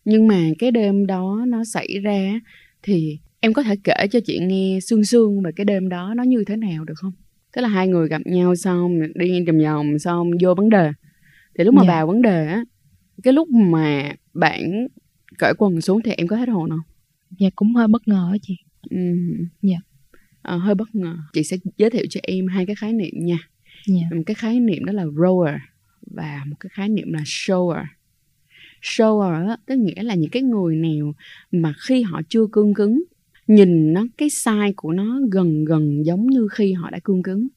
nhưng 0.04 0.26
mà 0.26 0.40
cái 0.58 0.70
đêm 0.70 1.06
đó 1.06 1.44
nó 1.48 1.64
xảy 1.64 1.88
ra 2.02 2.40
thì 2.82 3.18
em 3.40 3.52
có 3.52 3.62
thể 3.62 3.74
kể 3.84 4.06
cho 4.10 4.20
chị 4.24 4.38
nghe 4.42 4.78
xương 4.80 5.04
xương 5.04 5.42
về 5.42 5.50
cái 5.56 5.64
đêm 5.64 5.88
đó 5.88 6.14
nó 6.16 6.22
như 6.22 6.44
thế 6.46 6.56
nào 6.56 6.84
được 6.84 6.94
không 6.96 7.12
tức 7.56 7.62
là 7.62 7.68
hai 7.68 7.88
người 7.88 8.08
gặp 8.08 8.22
nhau 8.24 8.54
xong 8.56 9.00
đi 9.14 9.44
vòng 9.46 9.58
vòng 9.64 9.98
xong 9.98 10.30
vô 10.42 10.54
vấn 10.54 10.68
đề 10.68 10.90
thì 11.58 11.64
lúc 11.64 11.74
mà 11.74 11.82
Dạ. 11.82 11.88
vào 11.88 12.06
vấn 12.06 12.22
đề 12.22 12.46
á 12.46 12.64
cái 13.22 13.32
lúc 13.32 13.48
mà 13.50 14.12
bạn 14.34 14.86
cởi 15.38 15.52
quần 15.58 15.80
xuống 15.80 16.02
thì 16.02 16.10
em 16.12 16.26
có 16.26 16.36
hết 16.36 16.48
hồn 16.48 16.70
không 16.70 16.80
dạ 17.38 17.48
cũng 17.56 17.74
hơi 17.74 17.88
bất 17.88 18.08
ngờ 18.08 18.28
á 18.32 18.38
chị 18.42 18.56
Ừ. 18.90 18.98
Dạ. 19.62 19.76
Ờ, 20.42 20.56
hơi 20.56 20.74
bất 20.74 20.94
ngờ. 20.94 21.16
Chị 21.32 21.42
sẽ 21.44 21.56
giới 21.76 21.90
thiệu 21.90 22.04
cho 22.10 22.20
em 22.22 22.46
hai 22.46 22.66
cái 22.66 22.76
khái 22.76 22.92
niệm 22.92 23.14
nha. 23.16 23.36
dạ 23.86 24.02
Một 24.16 24.22
cái 24.26 24.34
khái 24.34 24.60
niệm 24.60 24.84
đó 24.84 24.92
là 24.92 25.04
rower 25.04 25.58
và 26.06 26.42
một 26.46 26.56
cái 26.60 26.70
khái 26.72 26.88
niệm 26.88 27.12
là 27.12 27.20
shower. 27.24 27.84
Shower 28.82 29.48
á, 29.48 29.56
tức 29.66 29.76
nghĩa 29.78 30.02
là 30.02 30.14
những 30.14 30.30
cái 30.30 30.42
người 30.42 30.76
nào 30.76 31.12
mà 31.52 31.74
khi 31.88 32.02
họ 32.02 32.20
chưa 32.28 32.46
cương 32.52 32.74
cứng, 32.74 33.02
nhìn 33.46 33.92
nó 33.92 34.06
cái 34.18 34.28
size 34.28 34.72
của 34.76 34.92
nó 34.92 35.20
gần 35.30 35.64
gần 35.64 36.06
giống 36.06 36.26
như 36.26 36.48
khi 36.52 36.72
họ 36.72 36.90
đã 36.90 36.98
cương 37.04 37.22
cứng. 37.22 37.48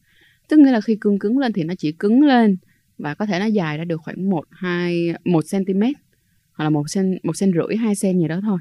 Tức 0.47 0.59
nghĩa 0.59 0.71
là 0.71 0.81
khi 0.81 0.97
cương 1.01 1.19
cứng 1.19 1.37
lên 1.37 1.53
thì 1.53 1.63
nó 1.63 1.73
chỉ 1.77 1.91
cứng 1.91 2.21
lên 2.21 2.57
và 2.97 3.15
có 3.15 3.25
thể 3.25 3.39
nó 3.39 3.45
dài 3.45 3.77
ra 3.77 3.83
được 3.83 4.01
khoảng 4.01 4.29
1 4.29 4.45
2 4.51 5.13
1 5.25 5.43
cm 5.51 5.81
hoặc 6.53 6.63
là 6.63 6.69
1 6.69 6.83
cm 6.93 6.99
1 7.23 7.33
cm 7.39 7.51
rưỡi 7.51 7.77
2 7.77 7.93
cm 8.01 8.19
gì 8.19 8.27
đó 8.27 8.39
thôi. 8.41 8.59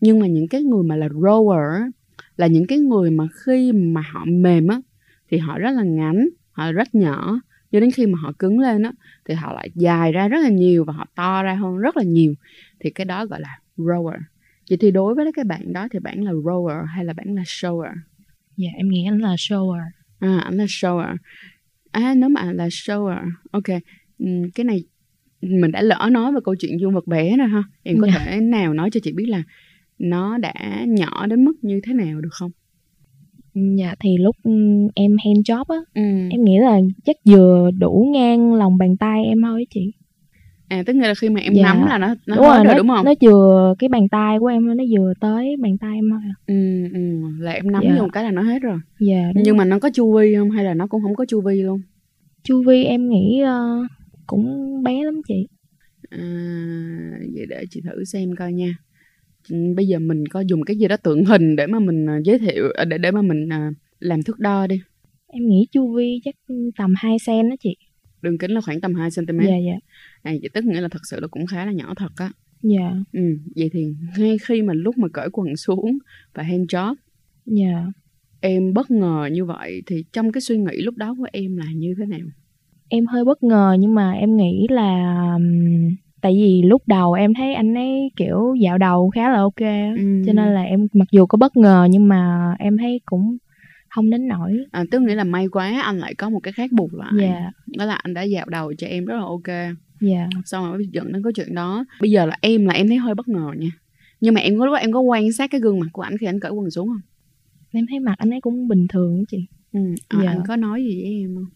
Nhưng 0.00 0.18
mà 0.18 0.26
những 0.26 0.48
cái 0.48 0.62
người 0.62 0.82
mà 0.82 0.96
là 0.96 1.08
rower 1.08 1.90
là 2.36 2.46
những 2.46 2.66
cái 2.66 2.78
người 2.78 3.10
mà 3.10 3.26
khi 3.44 3.72
mà 3.72 4.02
họ 4.12 4.24
mềm 4.28 4.68
á 4.68 4.80
thì 5.30 5.38
họ 5.38 5.58
rất 5.58 5.70
là 5.70 5.82
ngắn, 5.82 6.28
họ 6.50 6.72
rất 6.72 6.94
nhỏ 6.94 7.40
cho 7.72 7.80
đến 7.80 7.90
khi 7.90 8.06
mà 8.06 8.18
họ 8.22 8.32
cứng 8.38 8.58
lên 8.58 8.82
á 8.82 8.92
thì 9.24 9.34
họ 9.34 9.52
lại 9.52 9.70
dài 9.74 10.12
ra 10.12 10.28
rất 10.28 10.38
là 10.42 10.48
nhiều 10.48 10.84
và 10.84 10.92
họ 10.92 11.06
to 11.14 11.42
ra 11.42 11.54
hơn 11.54 11.76
rất 11.78 11.96
là 11.96 12.02
nhiều 12.02 12.34
thì 12.80 12.90
cái 12.90 13.04
đó 13.04 13.26
gọi 13.26 13.40
là 13.40 13.58
rower. 13.76 14.18
Vậy 14.70 14.78
thì 14.80 14.90
đối 14.90 15.14
với 15.14 15.32
cái 15.34 15.44
bạn 15.44 15.72
đó 15.72 15.88
thì 15.92 15.98
bạn 15.98 16.22
là 16.24 16.32
rower 16.32 16.84
hay 16.84 17.04
là 17.04 17.12
bạn 17.12 17.34
là 17.34 17.42
shower? 17.42 17.92
dạ 18.56 18.68
em 18.76 18.88
nghĩ 18.88 19.04
anh 19.08 19.18
là 19.18 19.34
shower 19.34 19.80
À, 20.18 20.38
anh 20.44 20.54
là 20.56 20.64
shower. 20.64 21.16
À, 21.90 22.14
nếu 22.16 22.28
mà 22.28 22.52
là 22.52 22.68
shower, 22.68 23.30
ok. 23.50 23.64
Cái 24.54 24.64
này 24.64 24.84
mình 25.40 25.70
đã 25.72 25.82
lỡ 25.82 26.08
nói 26.12 26.32
về 26.32 26.40
câu 26.44 26.54
chuyện 26.60 26.80
dương 26.80 26.94
vật 26.94 27.06
bé 27.06 27.36
rồi 27.36 27.48
ha. 27.48 27.62
Em 27.82 27.96
có 28.00 28.06
Dạ. 28.06 28.12
thể 28.18 28.40
nào 28.40 28.74
nói 28.74 28.90
cho 28.92 29.00
chị 29.02 29.12
biết 29.12 29.26
là 29.28 29.42
nó 29.98 30.38
đã 30.38 30.84
nhỏ 30.88 31.26
đến 31.26 31.44
mức 31.44 31.52
như 31.62 31.80
thế 31.84 31.94
nào 31.94 32.20
được 32.20 32.28
không? 32.32 32.50
dạ 33.78 33.94
thì 34.00 34.16
lúc 34.18 34.36
em 34.94 35.16
hand 35.24 35.38
job 35.50 35.64
á 35.68 35.76
Ừ. 35.94 36.02
em 36.30 36.44
nghĩ 36.44 36.58
là 36.58 36.78
chắc 37.04 37.16
vừa 37.30 37.70
đủ 37.78 38.10
ngang 38.14 38.54
lòng 38.54 38.76
bàn 38.78 38.96
tay 38.96 39.24
em 39.24 39.38
thôi 39.42 39.66
chị 39.70 39.92
À, 40.68 40.82
tức 40.86 40.92
nghĩa 40.96 41.08
là 41.08 41.14
khi 41.14 41.28
mà 41.28 41.40
em 41.40 41.52
Dạ. 41.54 41.62
nắm 41.62 41.86
là 41.88 41.98
nó 41.98 42.14
nó 42.26 42.36
đúng 42.36 42.44
rồi 42.44 42.56
rồi 42.56 42.64
nó, 42.64 42.74
đúng 42.78 42.88
không? 42.88 43.04
nó 43.04 43.12
vừa 43.20 43.74
cái 43.78 43.88
bàn 43.88 44.08
tay 44.08 44.38
của 44.38 44.46
em 44.46 44.76
nó 44.76 44.84
vừa 44.90 45.12
tới 45.20 45.56
bàn 45.60 45.78
tay 45.78 45.94
em 45.94 46.10
thôi 46.10 46.20
à. 46.24 46.34
Ừ, 46.46 46.54
ừ, 46.94 47.00
là 47.44 47.52
em 47.52 47.72
nắm 47.72 47.82
Dạ. 47.84 47.96
vô 47.96 48.02
một 48.02 48.08
cái 48.12 48.24
là 48.24 48.30
nó 48.30 48.42
hết 48.42 48.62
rồi. 48.62 48.78
dạ 49.00 49.22
đúng 49.34 49.42
Nhưng 49.44 49.56
rồi. 49.56 49.58
mà 49.58 49.64
nó 49.64 49.78
có 49.78 49.90
chu 49.94 50.16
vi 50.18 50.34
không 50.34 50.50
hay 50.50 50.64
là 50.64 50.74
nó 50.74 50.86
cũng 50.86 51.02
không 51.02 51.14
có 51.14 51.24
chu 51.24 51.40
vi 51.40 51.62
luôn? 51.62 51.80
chu 52.44 52.62
vi 52.66 52.84
em 52.84 53.08
nghĩ 53.08 53.40
ờ, 53.40 53.86
cũng 54.26 54.82
bé 54.82 55.04
lắm 55.04 55.20
chị 55.28 55.46
À, 56.10 56.18
vậy 57.34 57.46
để 57.48 57.64
chị 57.70 57.80
thử 57.84 58.04
xem 58.04 58.36
coi 58.38 58.52
nha. 58.52 58.74
Ừ, 59.50 59.56
Bây 59.76 59.86
giờ 59.86 59.98
mình 59.98 60.26
có 60.26 60.40
dùng 60.40 60.62
cái 60.62 60.76
gì 60.76 60.88
đó 60.88 60.96
tượng 60.96 61.24
hình 61.24 61.56
để 61.56 61.66
mà 61.66 61.78
mình 61.78 62.06
à, 62.08 62.18
giới 62.24 62.38
thiệu 62.38 62.64
à, 62.74 62.84
để 62.84 62.98
để 62.98 63.10
mà 63.10 63.22
mình 63.22 63.48
làm 64.00 64.22
thước 64.22 64.38
đo 64.38 64.66
đi. 64.66 64.80
em 65.26 65.46
nghĩ 65.48 65.66
chu 65.72 65.94
vi 65.96 66.20
chắc 66.24 66.34
tầm 66.78 66.94
2 66.96 67.16
cm 67.26 67.48
đó 67.50 67.56
chị 67.60 67.76
Đường 68.22 68.38
kính 68.38 68.50
là 68.50 68.60
khoảng 68.60 68.80
tầm 68.80 68.94
2 68.94 69.10
cm. 69.16 69.38
dạ 69.38 69.56
dạ 69.66 69.78
À, 70.22 70.32
vậy 70.40 70.50
tức 70.54 70.64
nghĩa 70.64 70.80
là 70.80 70.88
thật 70.88 71.00
sự 71.10 71.20
là 71.20 71.28
cũng 71.28 71.46
khá 71.46 71.64
là 71.66 71.72
nhỏ 71.72 71.94
thật 71.96 72.12
á. 72.16 72.30
dạ 72.62 72.92
Ừ, 73.12 73.20
vậy 73.56 73.70
thì 73.72 73.84
ngay 74.18 74.36
khi 74.46 74.62
mà 74.62 74.74
lúc 74.74 74.98
mà 74.98 75.08
cởi 75.12 75.28
quần 75.32 75.56
xuống 75.56 75.98
và 76.34 76.42
hand 76.42 76.62
job 76.74 76.94
dạ 77.46 77.86
em 78.40 78.72
bất 78.74 78.90
ngờ 78.90 79.28
như 79.32 79.44
vậy 79.44 79.82
thì 79.86 80.04
trong 80.12 80.32
cái 80.32 80.40
suy 80.40 80.58
nghĩ 80.58 80.76
lúc 80.82 80.96
đó 80.96 81.14
của 81.18 81.26
em 81.32 81.56
là 81.56 81.64
như 81.74 81.94
thế 81.98 82.06
nào? 82.06 82.26
em 82.88 83.06
hơi 83.06 83.24
bất 83.24 83.42
ngờ 83.42 83.76
nhưng 83.78 83.94
mà 83.94 84.12
em 84.12 84.36
nghĩ 84.36 84.66
là 84.70 85.14
tại 86.20 86.32
vì 86.34 86.62
lúc 86.62 86.82
đầu 86.86 87.12
em 87.12 87.34
thấy 87.34 87.54
anh 87.54 87.74
ấy 87.74 88.10
kiểu 88.16 88.54
dạo 88.60 88.78
đầu 88.78 89.10
khá 89.10 89.30
là 89.30 89.38
ok. 89.38 89.60
Ừ. 89.96 90.22
cho 90.26 90.32
nên 90.32 90.54
là 90.54 90.62
em 90.62 90.86
mặc 90.92 91.08
dù 91.12 91.26
có 91.26 91.38
bất 91.38 91.56
ngờ 91.56 91.86
nhưng 91.90 92.08
mà 92.08 92.54
em 92.58 92.76
thấy 92.78 93.00
cũng 93.06 93.36
không 93.90 94.10
đến 94.10 94.28
nổi 94.28 94.64
À, 94.70 94.84
tức 94.90 95.02
nghĩa 95.02 95.14
là 95.14 95.24
may 95.24 95.48
quá 95.48 95.80
anh 95.84 95.98
lại 95.98 96.14
có 96.14 96.30
một 96.30 96.40
cái 96.42 96.52
khác 96.52 96.72
bù 96.72 96.90
lại. 96.92 97.12
Dạ. 97.20 97.50
Đó 97.78 97.84
là 97.84 97.94
anh 97.94 98.14
đã 98.14 98.22
dạo 98.22 98.46
đầu 98.48 98.74
cho 98.74 98.86
em 98.86 99.04
rất 99.04 99.14
là 99.14 99.22
ok. 99.22 99.76
Dạ. 100.00 100.28
Xong 100.44 100.64
rồi 100.64 100.78
mới 100.78 100.86
dẫn 100.92 101.12
đến 101.12 101.22
cái 101.22 101.32
chuyện 101.32 101.54
đó. 101.54 101.84
Bây 102.00 102.10
giờ 102.10 102.26
là 102.26 102.36
em 102.40 102.66
là 102.66 102.74
em 102.74 102.88
thấy 102.88 102.96
hơi 102.96 103.14
bất 103.14 103.28
ngờ 103.28 103.50
nha. 103.58 103.68
Nhưng 104.20 104.34
mà 104.34 104.40
em 104.40 104.58
có 104.58 104.66
lúc 104.66 104.74
em 104.80 104.92
có 104.92 105.00
quan 105.00 105.32
sát 105.32 105.50
cái 105.50 105.60
gương 105.60 105.80
mặt 105.80 105.86
của 105.92 106.02
anh 106.02 106.18
khi 106.18 106.26
anh 106.26 106.40
cởi 106.40 106.50
quần 106.50 106.70
xuống 106.70 106.88
không? 106.88 107.00
Em 107.72 107.86
thấy 107.90 108.00
mặt 108.00 108.14
anh 108.18 108.30
ấy 108.30 108.40
cũng 108.40 108.68
bình 108.68 108.86
thường 108.88 109.24
chị. 109.28 109.44
Ừ. 109.72 109.80
à, 110.08 110.18
Dạ. 110.22 110.30
anh 110.30 110.40
có 110.48 110.56
nói 110.56 110.82
gì 110.84 111.02
với 111.02 111.10
em 111.12 111.34
không? 111.34 111.46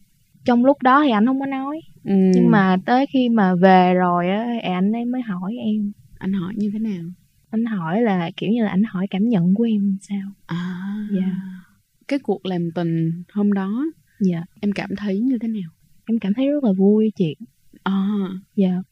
Trong 0.44 0.64
lúc 0.64 0.82
đó 0.82 1.02
thì 1.04 1.10
anh 1.10 1.26
không 1.26 1.40
có 1.40 1.46
nói. 1.46 1.80
Ừ. 2.04 2.14
nhưng 2.34 2.50
mà 2.50 2.76
tới 2.86 3.06
khi 3.06 3.28
mà 3.28 3.54
về 3.54 3.94
rồi 3.94 4.28
á 4.28 4.46
anh 4.62 4.92
ấy 4.92 5.04
mới 5.04 5.22
hỏi 5.22 5.54
em. 5.64 5.92
Anh 6.18 6.32
hỏi 6.32 6.54
như 6.56 6.70
thế 6.72 6.78
nào? 6.78 7.02
Anh 7.50 7.64
hỏi 7.64 8.02
là 8.02 8.30
kiểu 8.36 8.50
như 8.50 8.62
là 8.62 8.68
anh 8.70 8.82
hỏi 8.82 9.06
cảm 9.10 9.28
nhận 9.28 9.54
của 9.54 9.64
em 9.64 9.96
sao. 10.00 10.28
À. 10.46 10.78
Dạ. 11.12 11.30
Cái 12.12 12.18
cuộc 12.18 12.46
làm 12.46 12.70
tình 12.74 13.22
hôm 13.32 13.52
đó 13.52 13.84
dạ. 14.20 14.42
em 14.60 14.72
cảm 14.72 14.90
thấy 14.96 15.20
như 15.20 15.38
thế 15.38 15.48
nào? 15.48 15.70
Em 16.06 16.18
cảm 16.18 16.34
thấy 16.34 16.48
rất 16.48 16.64
là 16.64 16.72
vui 16.72 17.12
chị. 17.16 17.36
À. 17.82 18.08
Dạ. 18.56 18.82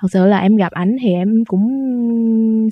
Thật 0.00 0.08
sự 0.12 0.26
là 0.26 0.38
em 0.38 0.56
gặp 0.56 0.72
ảnh 0.72 0.96
thì 1.00 1.08
em 1.08 1.44
cũng 1.44 1.68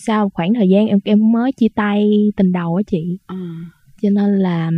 sau 0.00 0.30
khoảng 0.30 0.54
thời 0.54 0.68
gian 0.68 0.86
em 0.86 0.98
em 1.04 1.32
mới 1.32 1.52
chia 1.52 1.68
tay 1.74 2.28
tình 2.36 2.52
đầu 2.52 2.76
á 2.76 2.82
chị. 2.86 3.18
À. 3.26 3.36
Cho 4.02 4.10
nên 4.10 4.38
là 4.38 4.70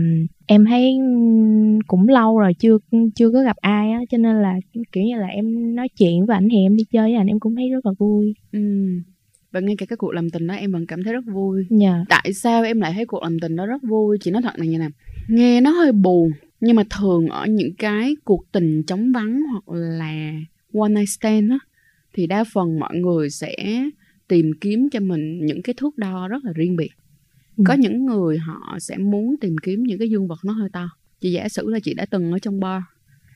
em 0.46 0.64
thấy 0.64 0.98
cũng 1.87 2.08
lâu 2.08 2.38
rồi 2.38 2.54
chưa 2.54 2.78
chưa 3.14 3.30
có 3.30 3.42
gặp 3.42 3.56
ai 3.56 3.90
á 3.90 4.00
cho 4.10 4.18
nên 4.18 4.42
là 4.42 4.54
kiểu 4.92 5.04
như 5.04 5.16
là 5.16 5.26
em 5.26 5.75
nói 5.75 5.88
chuyện 5.98 6.26
với 6.26 6.37
ảnh 6.37 6.48
thì 6.50 6.56
em 6.56 6.76
đi 6.76 6.84
chơi 6.92 7.02
với 7.02 7.14
ảnh 7.14 7.26
em 7.26 7.40
cũng 7.40 7.56
thấy 7.56 7.70
rất 7.70 7.87
là 7.87 7.92
vui. 7.98 8.34
Ừ. 8.52 8.60
và 9.52 9.61
ngay 9.61 9.76
cả 9.78 9.87
cái 9.87 9.97
cuộc 9.97 10.12
làm 10.12 10.31
tình 10.31 10.47
đó 10.47 10.55
em 10.55 10.73
vẫn 10.73 10.87
cảm 10.87 11.02
thấy 11.05 11.12
rất 11.12 11.25
vui. 11.26 11.67
Dạ. 11.71 12.05
Tại 12.09 12.33
sao 12.33 12.62
em 12.62 12.81
lại 12.81 12.93
thấy 12.95 13.07
cuộc 13.07 13.23
làm 13.23 13.38
tình 13.40 13.57
đó 13.57 13.67
rất 13.67 13.83
vui? 13.83 14.19
Chị 14.21 14.31
nói 14.31 14.43
thật 14.43 14.59
này 14.59 14.69
như 14.69 14.78
nào 14.78 14.88
nghe 15.28 15.61
nó 15.61 15.71
hơi 15.71 15.93
buồn 15.93 16.31
nhưng 16.61 16.76
mà 16.76 16.83
thường 16.99 17.28
ở 17.28 17.47
những 17.47 17.75
cái 17.78 18.17
cuộc 18.25 18.45
tình 18.52 18.83
chóng 18.87 19.12
vắng 19.12 19.43
hoặc 19.52 19.76
là 19.76 20.33
one 20.75 20.88
night 20.88 21.09
stand 21.09 21.50
á 21.50 21.59
thì 22.14 22.26
đa 22.26 22.45
phần 22.52 22.78
mọi 22.81 22.97
người 22.97 23.31
sẽ 23.31 23.55
tìm 24.28 24.50
kiếm 24.61 24.88
cho 24.90 25.00
mình 25.00 25.47
những 25.47 25.62
cái 25.62 25.75
thước 25.78 25.99
đo 25.99 26.28
rất 26.28 26.45
là 26.45 26.52
riêng 26.55 26.76
biệt. 26.76 26.90
Có 27.64 27.75
Ừ. 27.75 27.78
những 27.78 28.07
người 28.07 28.38
họ 28.38 28.76
sẽ 28.81 28.97
muốn 28.99 29.37
tìm 29.40 29.57
kiếm 29.62 29.83
những 29.83 29.99
cái 29.99 30.11
dương 30.11 30.28
vật 30.28 30.38
nó 30.45 30.52
hơi 30.52 30.69
to. 30.73 30.88
Chị 31.21 31.33
giả 31.33 31.49
sử 31.49 31.69
là 31.71 31.78
chị 31.81 31.95
đã 31.95 32.07
từng 32.11 32.33
ở 32.33 32.38
trong 32.38 32.61
bar 32.61 32.83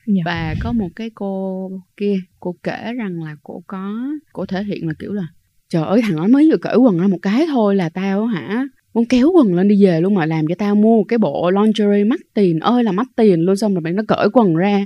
Dạ. 0.05 0.21
và 0.25 0.55
có 0.61 0.71
một 0.71 0.89
cái 0.95 1.09
cô 1.15 1.71
kia 1.97 2.15
cô 2.39 2.55
kể 2.63 2.93
rằng 2.97 3.23
là 3.23 3.35
cô 3.43 3.63
có 3.67 4.03
cô 4.33 4.45
thể 4.45 4.63
hiện 4.63 4.87
là 4.87 4.93
kiểu 4.99 5.13
là 5.13 5.27
trời 5.69 5.83
ơi 5.83 6.01
thằng 6.03 6.15
nó 6.15 6.27
mới 6.27 6.49
vừa 6.51 6.57
cởi 6.57 6.77
quần 6.77 6.99
ra 6.99 7.07
một 7.07 7.17
cái 7.21 7.45
thôi 7.47 7.75
là 7.75 7.89
tao 7.89 8.25
hả? 8.25 8.67
Muốn 8.93 9.05
kéo 9.05 9.31
quần 9.33 9.55
lên 9.55 9.67
đi 9.67 9.85
về 9.85 10.01
luôn 10.01 10.15
mà 10.15 10.25
làm 10.25 10.47
cho 10.47 10.55
tao 10.55 10.75
mua 10.75 10.97
một 10.97 11.05
cái 11.07 11.17
bộ 11.17 11.51
lingerie 11.51 12.03
mắc 12.03 12.19
tiền. 12.33 12.59
Ơi 12.59 12.83
là 12.83 12.91
mắc 12.91 13.07
tiền 13.15 13.39
luôn 13.39 13.55
xong 13.55 13.73
rồi 13.73 13.81
bạn 13.81 13.95
nó 13.95 14.03
cởi 14.07 14.27
quần 14.33 14.55
ra. 14.55 14.85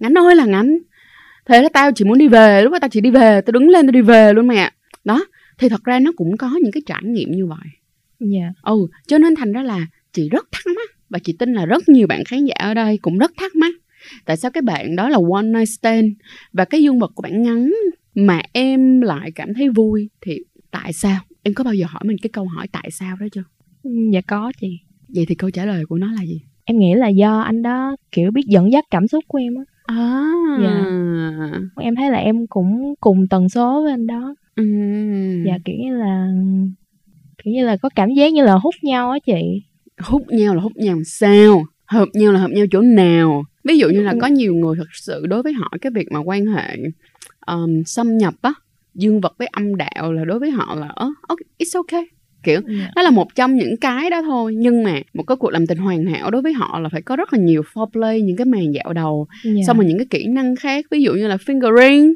Ngắn 0.00 0.18
ơi 0.18 0.36
là 0.36 0.44
ngắn. 0.44 0.78
Thế 1.46 1.62
là 1.62 1.68
tao 1.72 1.92
chỉ 1.92 2.04
muốn 2.04 2.18
đi 2.18 2.28
về 2.28 2.62
lúc 2.62 2.72
đó 2.72 2.78
tao 2.80 2.88
chỉ 2.88 3.00
đi 3.00 3.10
về 3.10 3.40
tao 3.40 3.52
đứng 3.52 3.68
lên 3.68 3.86
tao 3.86 3.92
đi 3.92 4.00
về 4.00 4.32
luôn 4.32 4.46
mẹ 4.46 4.70
đó 5.04 5.24
thì 5.58 5.68
thật 5.68 5.84
ra 5.84 5.98
nó 5.98 6.12
cũng 6.16 6.36
có 6.36 6.50
những 6.62 6.72
cái 6.72 6.82
trải 6.86 7.02
nghiệm 7.04 7.32
như 7.32 7.46
vậy. 7.46 7.68
Dạ. 8.20 8.52
Ừ 8.62 8.86
cho 9.06 9.18
nên 9.18 9.34
thành 9.34 9.52
ra 9.52 9.62
là 9.62 9.86
chị 10.12 10.28
rất 10.28 10.48
thắc 10.52 10.66
mắc 10.66 10.90
và 11.10 11.18
chị 11.18 11.36
tin 11.38 11.52
là 11.52 11.66
rất 11.66 11.88
nhiều 11.88 12.06
bạn 12.06 12.24
khán 12.24 12.44
giả 12.44 12.54
ở 12.58 12.74
đây 12.74 12.98
cũng 13.02 13.18
rất 13.18 13.32
thắc 13.36 13.56
mắc. 13.56 13.74
Tại 14.24 14.36
sao 14.36 14.50
cái 14.50 14.62
bạn 14.62 14.96
đó 14.96 15.08
là 15.08 15.18
one 15.32 15.46
night 15.46 15.68
stand 15.68 16.12
và 16.52 16.64
cái 16.64 16.82
dương 16.82 16.98
vật 16.98 17.12
của 17.14 17.22
bạn 17.22 17.42
ngắn 17.42 17.72
mà 18.14 18.40
em 18.52 19.00
lại 19.00 19.30
cảm 19.34 19.54
thấy 19.54 19.68
vui 19.68 20.10
thì 20.20 20.38
tại 20.70 20.92
sao? 20.92 21.20
Em 21.42 21.54
có 21.54 21.64
bao 21.64 21.74
giờ 21.74 21.86
hỏi 21.88 22.00
mình 22.04 22.16
cái 22.22 22.30
câu 22.32 22.46
hỏi 22.48 22.66
tại 22.72 22.90
sao 22.90 23.16
đó 23.20 23.26
chưa? 23.32 23.44
Dạ 24.12 24.20
có 24.20 24.52
chị. 24.60 24.78
Vậy 25.08 25.24
thì 25.28 25.34
câu 25.34 25.50
trả 25.50 25.64
lời 25.64 25.86
của 25.86 25.96
nó 25.98 26.12
là 26.12 26.22
gì? 26.22 26.40
Em 26.64 26.78
nghĩ 26.78 26.94
là 26.94 27.08
do 27.08 27.40
anh 27.40 27.62
đó 27.62 27.96
kiểu 28.12 28.30
biết 28.30 28.46
dẫn 28.46 28.72
dắt 28.72 28.84
cảm 28.90 29.08
xúc 29.08 29.24
của 29.28 29.38
em 29.38 29.54
á. 29.54 29.62
À. 29.86 30.24
Dạ. 30.62 30.84
em 31.80 31.94
thấy 31.96 32.10
là 32.10 32.18
em 32.18 32.46
cũng 32.46 32.94
cùng 33.00 33.26
tần 33.30 33.48
số 33.48 33.82
với 33.82 33.90
anh 33.90 34.06
đó. 34.06 34.34
Ừm. 34.56 35.44
dạ 35.46 35.58
kiểu 35.64 35.76
như 35.78 35.96
là 35.96 36.28
kiểu 37.44 37.54
như 37.54 37.66
là 37.66 37.76
có 37.76 37.88
cảm 37.94 38.10
giác 38.10 38.32
như 38.32 38.44
là 38.44 38.54
hút 38.54 38.74
nhau 38.82 39.10
á 39.10 39.18
chị. 39.26 39.62
Hút 40.00 40.22
nhau 40.28 40.54
là 40.54 40.62
hút 40.62 40.72
nhau 40.76 40.94
làm 40.94 41.04
sao? 41.04 41.64
Hợp 41.86 42.08
nhau 42.14 42.32
là 42.32 42.40
hợp 42.40 42.50
nhau 42.50 42.66
chỗ 42.70 42.80
nào 42.80 43.44
ví 43.64 43.78
dụ 43.78 43.88
như 43.88 44.02
là 44.02 44.14
có 44.20 44.26
nhiều 44.26 44.54
người 44.54 44.76
thật 44.76 44.88
sự 44.92 45.26
đối 45.26 45.42
với 45.42 45.52
họ 45.52 45.68
cái 45.80 45.92
việc 45.94 46.12
mà 46.12 46.20
quan 46.20 46.46
hệ 46.46 46.76
um, 47.46 47.82
xâm 47.86 48.18
nhập 48.18 48.34
á 48.42 48.54
dương 48.94 49.20
vật 49.20 49.34
với 49.38 49.48
âm 49.52 49.76
đạo 49.76 50.12
là 50.12 50.24
đối 50.24 50.38
với 50.38 50.50
họ 50.50 50.74
là 50.74 50.86
oh, 50.86 51.16
okay, 51.28 51.44
it's 51.58 51.78
okay. 51.78 52.04
Kiểu 52.42 52.60
dạ. 52.66 52.90
nó 52.96 53.02
là 53.02 53.10
một 53.10 53.34
trong 53.34 53.54
những 53.54 53.76
cái 53.76 54.10
đó 54.10 54.22
thôi. 54.22 54.54
Nhưng 54.56 54.84
mà 54.84 55.00
một 55.14 55.22
cái 55.26 55.36
cuộc 55.36 55.50
làm 55.50 55.66
tình 55.66 55.78
hoàn 55.78 56.04
hảo 56.04 56.30
đối 56.30 56.42
với 56.42 56.52
họ 56.52 56.78
là 56.78 56.88
phải 56.88 57.02
có 57.02 57.16
rất 57.16 57.32
là 57.32 57.38
nhiều 57.38 57.62
foreplay 57.74 58.24
những 58.24 58.36
cái 58.36 58.44
màn 58.44 58.74
dạo 58.74 58.92
đầu. 58.92 59.26
Dạ. 59.44 59.62
xong 59.66 59.76
rồi 59.76 59.86
những 59.86 59.98
cái 59.98 60.06
kỹ 60.10 60.26
năng 60.26 60.56
khác 60.56 60.84
ví 60.90 61.02
dụ 61.02 61.12
như 61.12 61.26
là 61.26 61.36
fingering 61.36 62.14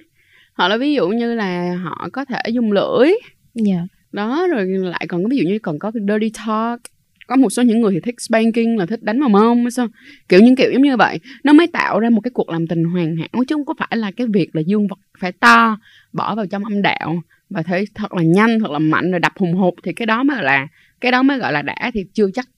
hoặc 0.54 0.68
là 0.68 0.76
ví 0.76 0.94
dụ 0.94 1.08
như 1.08 1.34
là 1.34 1.76
họ 1.84 2.08
có 2.12 2.24
thể 2.24 2.40
dùng 2.52 2.72
lưỡi. 2.72 3.10
Dạ. 3.54 3.86
Đó 4.12 4.46
rồi 4.50 4.66
lại 4.66 5.06
còn 5.08 5.28
ví 5.28 5.36
dụ 5.36 5.48
như 5.48 5.58
còn 5.58 5.78
có 5.78 5.90
cái 5.90 6.02
dirty 6.08 6.32
talk 6.46 6.80
có 7.28 7.36
một 7.36 7.50
số 7.50 7.62
những 7.62 7.80
người 7.80 7.92
thì 7.94 8.00
thích 8.00 8.20
spanking 8.20 8.76
là 8.78 8.86
thích 8.86 9.02
đánh 9.02 9.20
vào 9.20 9.28
mông 9.28 9.62
hay 9.62 9.70
sao? 9.70 9.88
Kiểu 10.28 10.40
những 10.40 10.56
kiểu 10.56 10.70
giống 10.72 10.82
như 10.82 10.96
vậy. 10.96 11.18
Nó 11.44 11.52
mới 11.52 11.66
tạo 11.66 12.00
ra 12.00 12.10
một 12.10 12.20
cái 12.20 12.30
cuộc 12.34 12.48
làm 12.48 12.66
tình 12.66 12.84
hoàn 12.84 13.16
hảo 13.16 13.44
chứ 13.48 13.54
không 13.54 13.64
có 13.64 13.74
phải 13.78 13.96
là 13.96 14.10
cái 14.10 14.26
việc 14.26 14.56
là 14.56 14.62
dương 14.66 14.86
vật 14.88 14.98
phải 15.18 15.32
to, 15.32 15.78
bỏ 16.12 16.34
vào 16.34 16.46
trong 16.46 16.64
âm 16.64 16.82
đạo 16.82 17.22
và 17.50 17.62
thấy 17.62 17.84
thật 17.94 18.14
là 18.14 18.22
nhanh, 18.22 18.60
thật 18.60 18.70
là 18.70 18.78
mạnh 18.78 19.10
rồi 19.10 19.20
đập 19.20 19.32
hùng 19.36 19.54
hục 19.54 19.74
thì 19.84 19.92
cái 19.92 20.06
đó 20.06 20.22
mới 20.22 20.42
là, 20.42 20.68
cái 21.00 21.12
đó 21.12 21.22
mới 21.22 21.38
gọi 21.38 21.52
là 21.52 21.62
đã 21.62 21.90
thì 21.94 22.04
chưa 22.12 22.30
chắc 22.34 22.48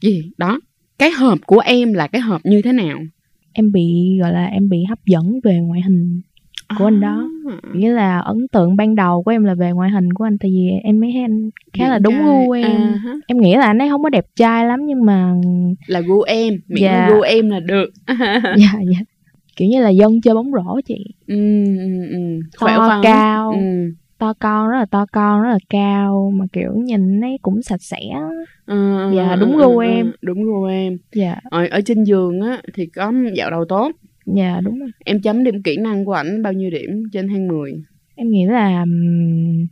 gì. 0.00 0.30
Đó, 0.36 0.60
cái 0.98 1.10
hợp 1.10 1.38
của 1.46 1.58
em 1.58 1.92
là 1.92 2.06
cái 2.06 2.20
hợp 2.20 2.40
như 2.44 2.62
thế 2.62 2.72
nào? 2.72 2.98
Em 3.52 3.72
bị, 3.72 4.18
gọi 4.20 4.32
là 4.32 4.46
em 4.46 4.68
bị 4.68 4.78
hấp 4.88 4.98
dẫn 5.06 5.40
về 5.44 5.58
ngoại 5.62 5.80
hình. 5.80 6.20
Của 6.78 6.84
anh 6.86 7.00
đó. 7.00 7.28
À. 7.50 7.56
nghĩa 7.74 7.90
là 7.92 8.18
ấn 8.18 8.46
tượng 8.52 8.76
ban 8.76 8.94
đầu 8.94 9.22
của 9.22 9.30
em 9.30 9.44
là 9.44 9.54
về 9.54 9.70
ngoại 9.72 9.90
hình 9.90 10.12
của 10.12 10.24
anh 10.24 10.38
tại 10.38 10.50
vì 10.50 10.68
em 10.84 11.00
mới 11.00 11.10
thấy 11.12 11.22
anh 11.22 11.50
khá 11.78 11.88
là 11.88 11.98
đúng 11.98 12.14
gu 12.26 12.50
em 12.50 12.80
ha. 12.98 13.12
em 13.26 13.38
nghĩ 13.38 13.54
là 13.56 13.66
anh 13.66 13.78
ấy 13.82 13.88
không 13.88 14.02
có 14.02 14.08
đẹp 14.08 14.26
trai 14.36 14.66
lắm 14.66 14.80
nhưng 14.86 15.04
mà 15.04 15.34
là 15.86 16.00
gu 16.00 16.22
em 16.22 16.54
miễn 16.68 16.82
Dạ. 16.82 17.08
gu 17.10 17.20
em 17.20 17.50
là 17.50 17.60
được 17.60 17.86
dạ 18.56 18.72
dạ 18.92 18.98
kiểu 19.56 19.68
như 19.68 19.82
là 19.82 19.88
dân 19.88 20.20
chơi 20.20 20.34
bóng 20.34 20.52
rổ 20.52 20.80
chị 20.84 21.04
ừ, 21.26 21.64
ừ, 21.78 22.06
ừ. 22.10 22.18
To, 22.60 22.66
khỏe 22.66 22.76
khoắn 22.76 23.00
cao. 23.02 23.50
ừ. 23.50 23.58
to 24.18 24.32
con 24.40 24.68
rất 24.68 24.78
là 24.78 24.84
to 24.86 25.06
con 25.12 25.42
rất 25.42 25.48
là 25.50 25.58
cao 25.68 26.32
mà 26.34 26.44
kiểu 26.52 26.72
nhìn 26.76 27.20
ấy 27.24 27.38
cũng 27.42 27.62
sạch 27.62 27.82
sẽ 27.82 27.98
Ờ, 28.66 29.10
Dạ, 29.16 29.28
ờ, 29.28 29.36
đúng 29.36 29.56
ờ, 29.56 29.66
gu 29.66 29.78
ờ, 29.78 29.84
em. 29.86 30.12
đúng 30.22 30.44
gu 30.44 30.64
em 30.64 30.96
dạ 31.14 31.36
ở, 31.44 31.66
ở 31.70 31.80
trên 31.80 32.04
giường 32.04 32.40
á 32.40 32.60
thì 32.74 32.86
có 32.86 33.12
dạo 33.34 33.50
đầu 33.50 33.64
tốt 33.68 33.92
dạ 34.26 34.60
đúng 34.64 34.78
rồi. 34.78 34.90
Em 35.04 35.20
chấm 35.20 35.44
điểm 35.44 35.62
kỹ 35.62 35.76
năng 35.76 36.04
của 36.04 36.12
ảnh 36.12 36.42
bao 36.42 36.52
nhiêu 36.52 36.70
điểm 36.70 37.02
trên 37.12 37.28
thang 37.28 37.48
10 37.48 37.72
em 38.16 38.28
nghĩ 38.30 38.46
là 38.46 38.80
ừm, 38.80 39.66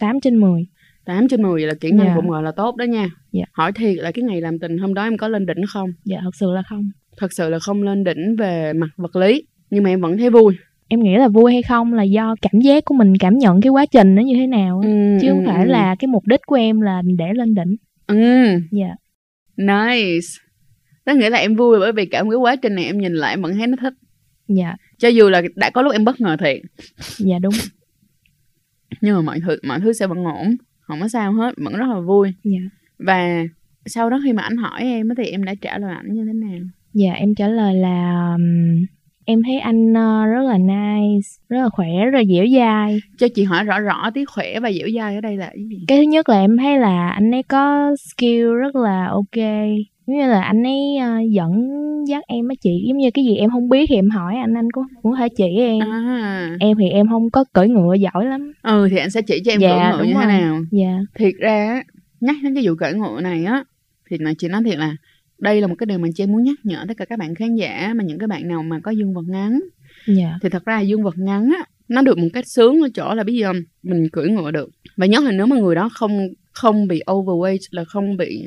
8 0.00 0.20
trên 0.20 0.36
10 0.40 0.66
8 1.04 1.28
trên 1.28 1.42
10 1.42 1.52
vậy 1.52 1.66
là 1.66 1.74
kỹ 1.74 1.90
năng 1.92 2.06
Dạ. 2.06 2.12
cũng 2.16 2.28
gọi 2.30 2.42
là 2.42 2.52
tốt 2.52 2.76
đó 2.76 2.84
nha. 2.84 3.08
Dạ. 3.32 3.44
hỏi 3.52 3.72
thiệt 3.72 3.96
là 3.98 4.12
cái 4.12 4.22
ngày 4.22 4.40
làm 4.40 4.58
tình 4.58 4.78
hôm 4.78 4.94
đó 4.94 5.02
em 5.02 5.16
có 5.16 5.28
lên 5.28 5.46
đỉnh 5.46 5.66
không? 5.68 5.90
Dạ 6.04 6.18
thật 6.22 6.34
sự 6.34 6.46
là 6.52 6.62
không. 6.62 6.90
Thật 7.16 7.32
sự 7.32 7.48
là 7.48 7.58
không 7.58 7.82
lên 7.82 8.04
đỉnh 8.04 8.36
về 8.38 8.72
mặt 8.72 8.88
vật 8.96 9.16
lý 9.16 9.42
nhưng 9.70 9.82
mà 9.82 9.90
em 9.90 10.00
vẫn 10.00 10.18
thấy 10.18 10.30
vui. 10.30 10.56
Em 10.88 11.00
nghĩ 11.00 11.16
là 11.16 11.28
vui 11.28 11.52
hay 11.52 11.62
không 11.62 11.92
là 11.94 12.02
do 12.02 12.34
cảm 12.42 12.60
giác 12.60 12.84
của 12.84 12.94
mình 12.94 13.12
cảm 13.20 13.38
nhận 13.38 13.60
cái 13.60 13.70
quá 13.70 13.86
trình 13.86 14.14
nó 14.14 14.22
như 14.22 14.34
thế 14.36 14.46
nào 14.46 14.80
ừ, 14.84 15.18
chứ 15.22 15.28
không 15.30 15.44
ừ, 15.44 15.46
phải 15.46 15.64
ừ. 15.64 15.70
là 15.70 15.94
cái 15.98 16.08
mục 16.08 16.26
đích 16.26 16.40
của 16.46 16.56
em 16.56 16.80
là 16.80 17.02
để 17.18 17.32
lên 17.34 17.54
đỉnh. 17.54 17.76
Ừ, 18.06 18.16
dạ. 18.70 18.94
Nice 19.56 20.26
có 21.08 21.14
nghĩa 21.14 21.30
là 21.30 21.38
em 21.38 21.54
vui 21.54 21.80
bởi 21.80 21.92
vì 21.92 22.06
cả 22.06 22.22
một 22.22 22.30
cái 22.30 22.36
quá 22.36 22.56
trình 22.56 22.74
này 22.74 22.84
em 22.84 22.98
nhìn 22.98 23.12
lại 23.12 23.32
em 23.32 23.42
vẫn 23.42 23.54
thấy 23.54 23.66
nó 23.66 23.76
thích. 23.80 23.94
Dạ. 24.48 24.76
Cho 24.98 25.08
dù 25.08 25.28
là 25.28 25.42
đã 25.54 25.70
có 25.70 25.82
lúc 25.82 25.92
em 25.92 26.04
bất 26.04 26.20
ngờ 26.20 26.36
thiệt. 26.40 26.60
Dạ 27.18 27.38
đúng. 27.38 27.54
Nhưng 29.00 29.14
mà 29.14 29.20
mọi 29.20 29.40
thứ 29.40 29.56
mọi 29.62 29.80
thứ 29.80 29.92
sẽ 29.92 30.06
vẫn 30.06 30.24
ổn. 30.24 30.56
Không 30.80 31.00
có 31.00 31.08
sao 31.08 31.32
hết 31.32 31.54
vẫn 31.56 31.74
rất 31.74 31.86
là 31.88 32.00
vui. 32.00 32.32
Dạ. 32.44 32.58
Và 32.98 33.44
sau 33.86 34.10
đó 34.10 34.20
khi 34.24 34.32
mà 34.32 34.42
anh 34.42 34.56
hỏi 34.56 34.82
em 34.82 35.08
thì 35.16 35.24
em 35.24 35.44
đã 35.44 35.54
trả 35.60 35.78
lời 35.78 35.94
ảnh 35.94 36.12
như 36.12 36.24
thế 36.26 36.32
nào? 36.32 36.58
Dạ 36.94 37.12
em 37.12 37.34
trả 37.34 37.48
lời 37.48 37.74
là 37.74 38.32
ừm, 38.32 38.86
em 39.24 39.42
thấy 39.42 39.58
anh 39.58 39.94
ờ, 39.94 40.26
rất 40.26 40.42
là 40.42 40.58
nice 40.58 41.28
rất 41.48 41.62
là 41.62 41.68
khỏe 41.68 41.88
rất 42.04 42.18
là 42.18 42.24
dẻo 42.24 42.46
dai. 42.56 42.98
Cho 43.18 43.28
chị 43.34 43.44
hỏi 43.44 43.64
rõ 43.64 43.80
rõ 43.80 44.10
tí 44.14 44.24
khỏe 44.24 44.60
và 44.60 44.72
dẻo 44.72 44.88
dai 44.96 45.14
ở 45.14 45.20
đây 45.20 45.36
là 45.36 45.50
cái 45.54 45.64
gì? 45.70 45.84
Cái 45.88 45.98
thứ 45.98 46.02
nhất 46.02 46.28
là 46.28 46.40
em 46.40 46.56
thấy 46.56 46.78
là 46.78 47.10
anh 47.10 47.34
ấy 47.34 47.42
có 47.42 47.96
skill 47.96 48.54
rất 48.60 48.76
là 48.76 49.06
ok 49.06 49.44
giống 50.08 50.16
như 50.16 50.26
là 50.28 50.42
anh 50.42 50.62
ấy 50.66 50.96
ờ, 50.96 51.18
dẫn 51.30 51.52
dắt 52.08 52.24
em 52.28 52.48
á 52.48 52.54
chị. 52.60 52.84
Giống 52.88 52.96
như 52.98 53.10
cái 53.14 53.24
gì 53.24 53.36
em 53.36 53.50
không 53.50 53.68
biết 53.68 53.86
thì 53.88 53.94
em 53.94 54.10
hỏi 54.10 54.34
anh 54.36 54.54
anh 54.54 54.70
cũng 54.70 54.84
cũng 55.02 55.12
có 55.12 55.18
thể 55.18 55.28
chỉ 55.36 55.44
em? 55.58 55.80
À. 55.80 56.56
Em 56.60 56.76
thì 56.80 56.88
em 56.88 57.08
không 57.08 57.30
có 57.30 57.44
cưỡi 57.52 57.68
ngựa 57.68 57.94
giỏi 57.94 58.26
lắm. 58.26 58.52
Ừ 58.62 58.88
thì 58.90 58.96
anh 58.96 59.10
sẽ 59.10 59.22
chỉ 59.22 59.40
cho 59.44 59.52
em 59.52 59.60
Dạ, 59.60 59.92
cưỡi 59.92 59.98
ngựa 59.98 60.04
như 60.08 60.14
thế 60.14 60.26
rồi. 60.26 60.40
nào? 60.40 60.60
Dạ. 60.70 60.98
Thiệt 61.14 61.34
ra 61.38 61.82
nhắc 62.20 62.36
đến 62.42 62.54
cái 62.54 62.66
vụ 62.66 62.74
cưỡi 62.74 62.92
ngựa 62.92 63.20
này 63.20 63.44
á 63.44 63.64
thì 64.10 64.18
nói 64.18 64.34
chị 64.38 64.48
nói 64.48 64.62
thiệt 64.64 64.78
là 64.78 64.96
đây 65.38 65.60
là 65.60 65.66
một 65.66 65.74
cái 65.78 65.86
điều 65.86 65.98
mà 65.98 66.08
chị 66.14 66.26
muốn 66.26 66.42
nhắc 66.42 66.56
nhở 66.64 66.84
tất 66.88 66.94
cả 66.96 67.04
các 67.04 67.18
bạn 67.18 67.34
khán 67.34 67.54
giả 67.54 67.92
mà 67.96 68.04
những 68.04 68.18
cái 68.18 68.26
bạn 68.28 68.48
nào 68.48 68.62
mà 68.62 68.80
có 68.82 68.90
dương 68.90 69.14
vật 69.14 69.24
ngắn. 69.28 69.60
Dạ. 70.06 70.38
Thì 70.42 70.48
thật 70.48 70.64
ra 70.64 70.80
dương 70.80 71.02
vật 71.02 71.18
ngắn 71.18 71.50
á 71.58 71.64
nó 71.88 72.02
được 72.02 72.18
một 72.18 72.28
cách 72.32 72.46
sướng 72.46 72.80
ở 72.82 72.88
chỗ 72.94 73.14
là 73.14 73.24
bây 73.24 73.34
giờ 73.36 73.52
mình 73.82 74.08
cưỡi 74.12 74.28
ngựa 74.28 74.50
được. 74.50 74.70
Và 74.96 75.06
nhớ 75.06 75.20
là 75.20 75.32
nếu 75.32 75.46
mà 75.46 75.56
người 75.56 75.74
đó 75.74 75.88
không 75.92 76.28
không 76.58 76.88
bị 76.88 77.02
overweight, 77.06 77.58
là 77.70 77.84
không 77.84 78.16
bị 78.16 78.46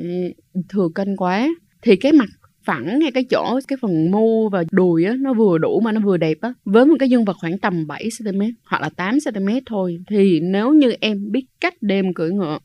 thừa 0.68 0.88
cân 0.94 1.16
quá. 1.16 1.48
Thì 1.82 1.96
cái 1.96 2.12
mặt 2.12 2.28
phẳng 2.64 2.98
ngay 2.98 3.10
cái 3.10 3.24
chỗ, 3.30 3.60
cái 3.68 3.76
phần 3.82 4.10
mu 4.10 4.48
và 4.48 4.64
đùi 4.70 5.04
á, 5.04 5.14
nó 5.20 5.34
vừa 5.34 5.58
đủ 5.58 5.80
mà 5.80 5.92
nó 5.92 6.00
vừa 6.00 6.16
đẹp 6.16 6.36
á, 6.40 6.52
với 6.64 6.86
một 6.86 6.94
cái 6.98 7.08
dương 7.08 7.24
vật 7.24 7.36
khoảng 7.40 7.58
tầm 7.58 7.86
7 7.86 8.08
cm 8.18 8.40
hoặc 8.64 8.82
là 8.82 8.88
8 8.88 9.18
cm 9.24 9.48
thôi. 9.66 9.98
Thì 10.08 10.40
nếu 10.40 10.72
như 10.72 10.92
em 11.00 11.32
biết 11.32 11.44
cách 11.60 11.74
đem 11.80 12.14
cưỡi 12.14 12.30
ngựa, 12.30 12.58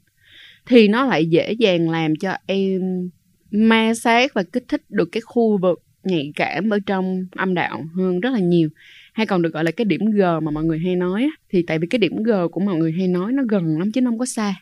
thì 0.65 0.87
nó 0.87 1.05
lại 1.05 1.25
dễ 1.25 1.51
dàng 1.51 1.89
làm 1.89 2.15
cho 2.15 2.33
em 2.45 3.09
ma 3.51 3.93
sát 3.93 4.33
và 4.33 4.43
kích 4.43 4.63
thích 4.67 4.81
được 4.89 5.09
cái 5.11 5.21
khu 5.21 5.57
vực 5.61 5.83
nhạy 6.03 6.31
cảm 6.35 6.69
ở 6.69 6.79
trong 6.85 7.25
âm 7.35 7.53
đạo 7.53 7.83
hơn 7.95 8.19
rất 8.19 8.29
là 8.33 8.39
nhiều. 8.39 8.69
Hay 9.13 9.25
còn 9.25 9.41
được 9.41 9.53
gọi 9.53 9.63
là 9.63 9.71
cái 9.71 9.85
điểm 9.85 10.01
G 10.11 10.19
mà 10.19 10.51
mọi 10.51 10.63
người 10.63 10.79
hay 10.79 10.95
nói 10.95 11.29
thì 11.49 11.63
tại 11.67 11.79
vì 11.79 11.87
cái 11.87 11.99
điểm 11.99 12.23
G 12.23 12.31
của 12.51 12.59
mọi 12.59 12.75
người 12.75 12.91
hay 12.91 13.07
nói 13.07 13.31
nó 13.31 13.43
gần 13.49 13.77
lắm 13.79 13.91
chứ 13.91 14.01
nó 14.01 14.11
không 14.11 14.19
có 14.19 14.25
xa 14.25 14.55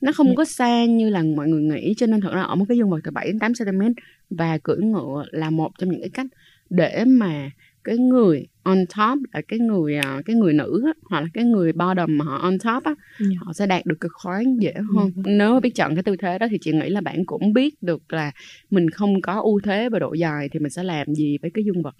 nó 0.00 0.12
không 0.12 0.26
Dạ. 0.26 0.32
có 0.36 0.44
xa 0.44 0.84
như 0.84 1.10
là 1.10 1.22
mọi 1.36 1.48
người 1.48 1.62
nghĩ 1.62 1.94
cho 1.96 2.06
nên 2.06 2.20
thật 2.20 2.32
ra 2.34 2.42
ở 2.42 2.54
một 2.54 2.64
cái 2.68 2.76
dương 2.78 2.90
vật 2.90 3.00
từ 3.04 3.10
7 3.10 3.26
đến 3.26 3.38
8 3.38 3.52
cm 3.54 3.82
và 4.30 4.58
cưỡi 4.58 4.76
ngựa 4.78 5.24
là 5.30 5.50
một 5.50 5.70
trong 5.78 5.90
những 5.90 6.00
cái 6.00 6.10
cách 6.10 6.26
để 6.70 7.04
mà 7.06 7.50
cái 7.84 7.98
người 7.98 8.46
on 8.62 8.78
top 8.86 9.18
là 9.32 9.40
cái 9.48 9.58
người 9.58 9.96
à, 9.96 10.22
cái 10.26 10.36
người 10.36 10.52
nữ 10.52 10.82
á, 10.86 10.92
hoặc 11.10 11.20
là 11.20 11.26
cái 11.34 11.44
người 11.44 11.72
bottom 11.72 12.18
mà 12.18 12.24
họ 12.24 12.36
on 12.38 12.58
top 12.58 12.84
á 12.84 12.94
Dạ. 13.20 13.26
họ 13.38 13.52
sẽ 13.52 13.66
đạt 13.66 13.86
được 13.86 13.96
cái 14.00 14.08
khoái 14.12 14.44
dễ 14.58 14.74
hơn 14.94 15.10
nếu 15.16 15.54
mà 15.54 15.60
biết 15.60 15.70
chọn 15.74 15.94
cái 15.94 16.02
tư 16.02 16.16
thế 16.16 16.38
đó 16.38 16.46
thì 16.50 16.58
chị 16.60 16.72
nghĩ 16.72 16.88
là 16.88 17.00
bạn 17.00 17.24
cũng 17.26 17.52
biết 17.52 17.82
được 17.82 18.12
là 18.12 18.32
mình 18.70 18.90
không 18.90 19.20
có 19.20 19.40
ưu 19.40 19.60
thế 19.60 19.88
về 19.88 19.98
độ 19.98 20.12
dài 20.14 20.48
thì 20.52 20.58
mình 20.58 20.70
sẽ 20.70 20.82
làm 20.82 21.14
gì 21.14 21.38
với 21.42 21.50
cái 21.54 21.64
dương 21.64 21.82
vật 21.82 21.96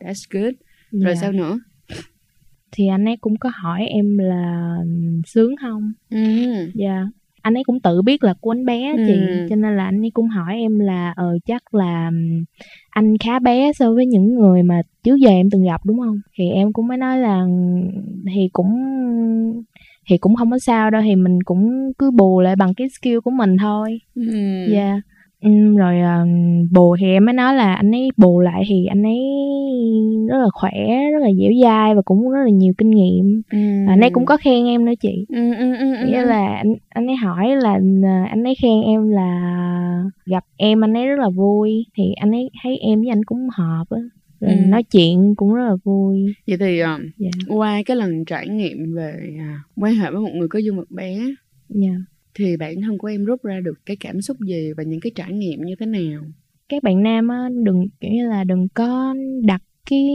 that's 0.00 0.26
good 0.40 0.54
rồi 0.92 1.14
Dạ. 1.14 1.20
sao 1.20 1.32
nữa 1.32 1.58
thì 2.72 2.86
anh 2.86 3.04
ấy 3.04 3.16
cũng 3.20 3.36
có 3.36 3.50
hỏi 3.62 3.86
em 3.86 4.18
là 4.18 4.76
sướng 5.26 5.56
không 5.60 5.92
ừ. 6.10 6.18
dạ 6.74 7.04
anh 7.42 7.54
ấy 7.54 7.64
cũng 7.64 7.80
tự 7.80 8.02
biết 8.02 8.24
là 8.24 8.34
của 8.40 8.50
anh 8.50 8.64
bé 8.64 8.82
á 8.82 8.92
chị 9.06 9.12
Ừ. 9.12 9.46
cho 9.50 9.56
nên 9.56 9.76
là 9.76 9.84
anh 9.84 10.00
ấy 10.04 10.10
cũng 10.14 10.28
hỏi 10.28 10.54
em 10.56 10.78
là 10.78 11.12
ờ 11.16 11.38
chắc 11.46 11.74
là 11.74 12.06
ừm, 12.06 12.44
anh 12.90 13.18
khá 13.18 13.38
bé 13.38 13.72
so 13.72 13.92
với 13.92 14.06
những 14.06 14.34
người 14.34 14.62
mà 14.62 14.80
trước 15.04 15.16
giờ 15.16 15.28
em 15.30 15.50
từng 15.50 15.64
gặp 15.64 15.80
đúng 15.86 15.98
không 16.00 16.20
thì 16.38 16.50
em 16.50 16.72
cũng 16.72 16.86
mới 16.86 16.96
nói 16.98 17.18
là 17.18 17.46
thì 18.34 18.48
cũng 18.52 18.68
thì 20.10 20.18
cũng 20.18 20.34
không 20.36 20.50
có 20.50 20.58
sao 20.58 20.90
đâu 20.90 21.02
thì 21.04 21.16
mình 21.16 21.42
cũng 21.44 21.92
cứ 21.98 22.10
bù 22.10 22.40
lại 22.40 22.56
bằng 22.56 22.74
cái 22.74 22.88
skill 22.88 23.18
của 23.24 23.30
mình 23.30 23.56
thôi 23.56 23.98
Ừ. 24.14 24.22
dạ 24.72 25.00
Ừm, 25.42 25.76
rồi 25.76 25.96
uh, 26.00 26.28
bồ 26.72 26.96
thì 27.00 27.06
em 27.06 27.24
mới 27.24 27.32
nói 27.32 27.54
là 27.54 27.74
anh 27.74 27.94
ấy 27.94 28.08
bù 28.16 28.40
lại 28.40 28.62
thì 28.68 28.86
anh 28.86 29.02
ấy 29.02 29.18
rất 30.28 30.38
là 30.38 30.48
khỏe 30.52 30.70
rất 31.12 31.18
là 31.20 31.28
dẻo 31.40 31.50
dai 31.62 31.94
và 31.94 32.02
cũng 32.02 32.30
rất 32.30 32.42
là 32.44 32.50
nhiều 32.50 32.72
kinh 32.78 32.90
nghiệm. 32.90 33.42
Ừ. 33.50 33.58
anh 33.88 34.00
ấy 34.00 34.10
cũng 34.10 34.26
có 34.26 34.36
khen 34.36 34.66
em 34.66 34.84
nữa 34.84 34.92
chị. 35.00 35.26
Ừ, 35.28 35.54
ừ, 35.54 35.76
ừ, 35.76 35.96
ừ. 35.96 36.06
nghĩa 36.06 36.22
là 36.22 36.46
anh 36.56 36.74
anh 36.88 37.06
ấy 37.06 37.16
hỏi 37.16 37.56
là 37.56 37.80
à, 38.04 38.26
anh 38.30 38.44
ấy 38.44 38.54
khen 38.62 38.82
em 38.82 39.08
là 39.08 39.62
gặp 40.26 40.44
em 40.56 40.84
anh 40.84 40.96
ấy 40.96 41.06
rất 41.06 41.18
là 41.18 41.28
vui. 41.28 41.86
Thì 41.96 42.04
anh 42.20 42.30
ấy 42.30 42.50
thấy 42.62 42.78
em 42.78 43.00
với 43.00 43.08
anh 43.08 43.24
cũng 43.24 43.48
hợp 43.52 43.84
á. 43.90 44.00
Rồi 44.40 44.50
Ừ. 44.50 44.56
nói 44.68 44.82
chuyện 44.82 45.34
cũng 45.36 45.54
rất 45.54 45.64
là 45.64 45.76
vui. 45.84 46.24
Vậy 46.46 46.56
thì 46.60 46.78
ờ, 46.78 46.98
dạ. 47.16 47.30
qua 47.48 47.82
cái 47.86 47.96
lần 47.96 48.24
trải 48.24 48.48
nghiệm 48.48 48.94
về 48.94 49.14
à, 49.38 49.58
quan 49.76 49.94
hệ 49.94 50.10
với 50.10 50.20
một 50.20 50.30
người 50.34 50.48
có 50.48 50.58
dương 50.58 50.76
vật 50.76 50.90
bé 50.90 51.18
dạ 51.68 51.94
thì 52.34 52.56
bản 52.56 52.74
thân 52.82 52.98
của 52.98 53.08
em 53.08 53.24
rút 53.24 53.42
ra 53.42 53.60
được 53.60 53.74
cái 53.86 53.96
cảm 54.00 54.20
xúc 54.20 54.36
gì 54.40 54.72
và 54.76 54.82
những 54.82 55.00
cái 55.00 55.12
trải 55.14 55.32
nghiệm 55.32 55.62
như 55.62 55.74
thế 55.80 55.86
nào? 55.86 56.20
Các 56.68 56.82
bạn 56.82 57.02
nam 57.02 57.28
á 57.28 57.48
đừng 57.64 57.88
kiểu 58.00 58.10
như 58.10 58.28
là 58.28 58.44
đừng 58.44 58.68
có 58.74 59.14
đặt 59.42 59.62
cái 59.90 60.08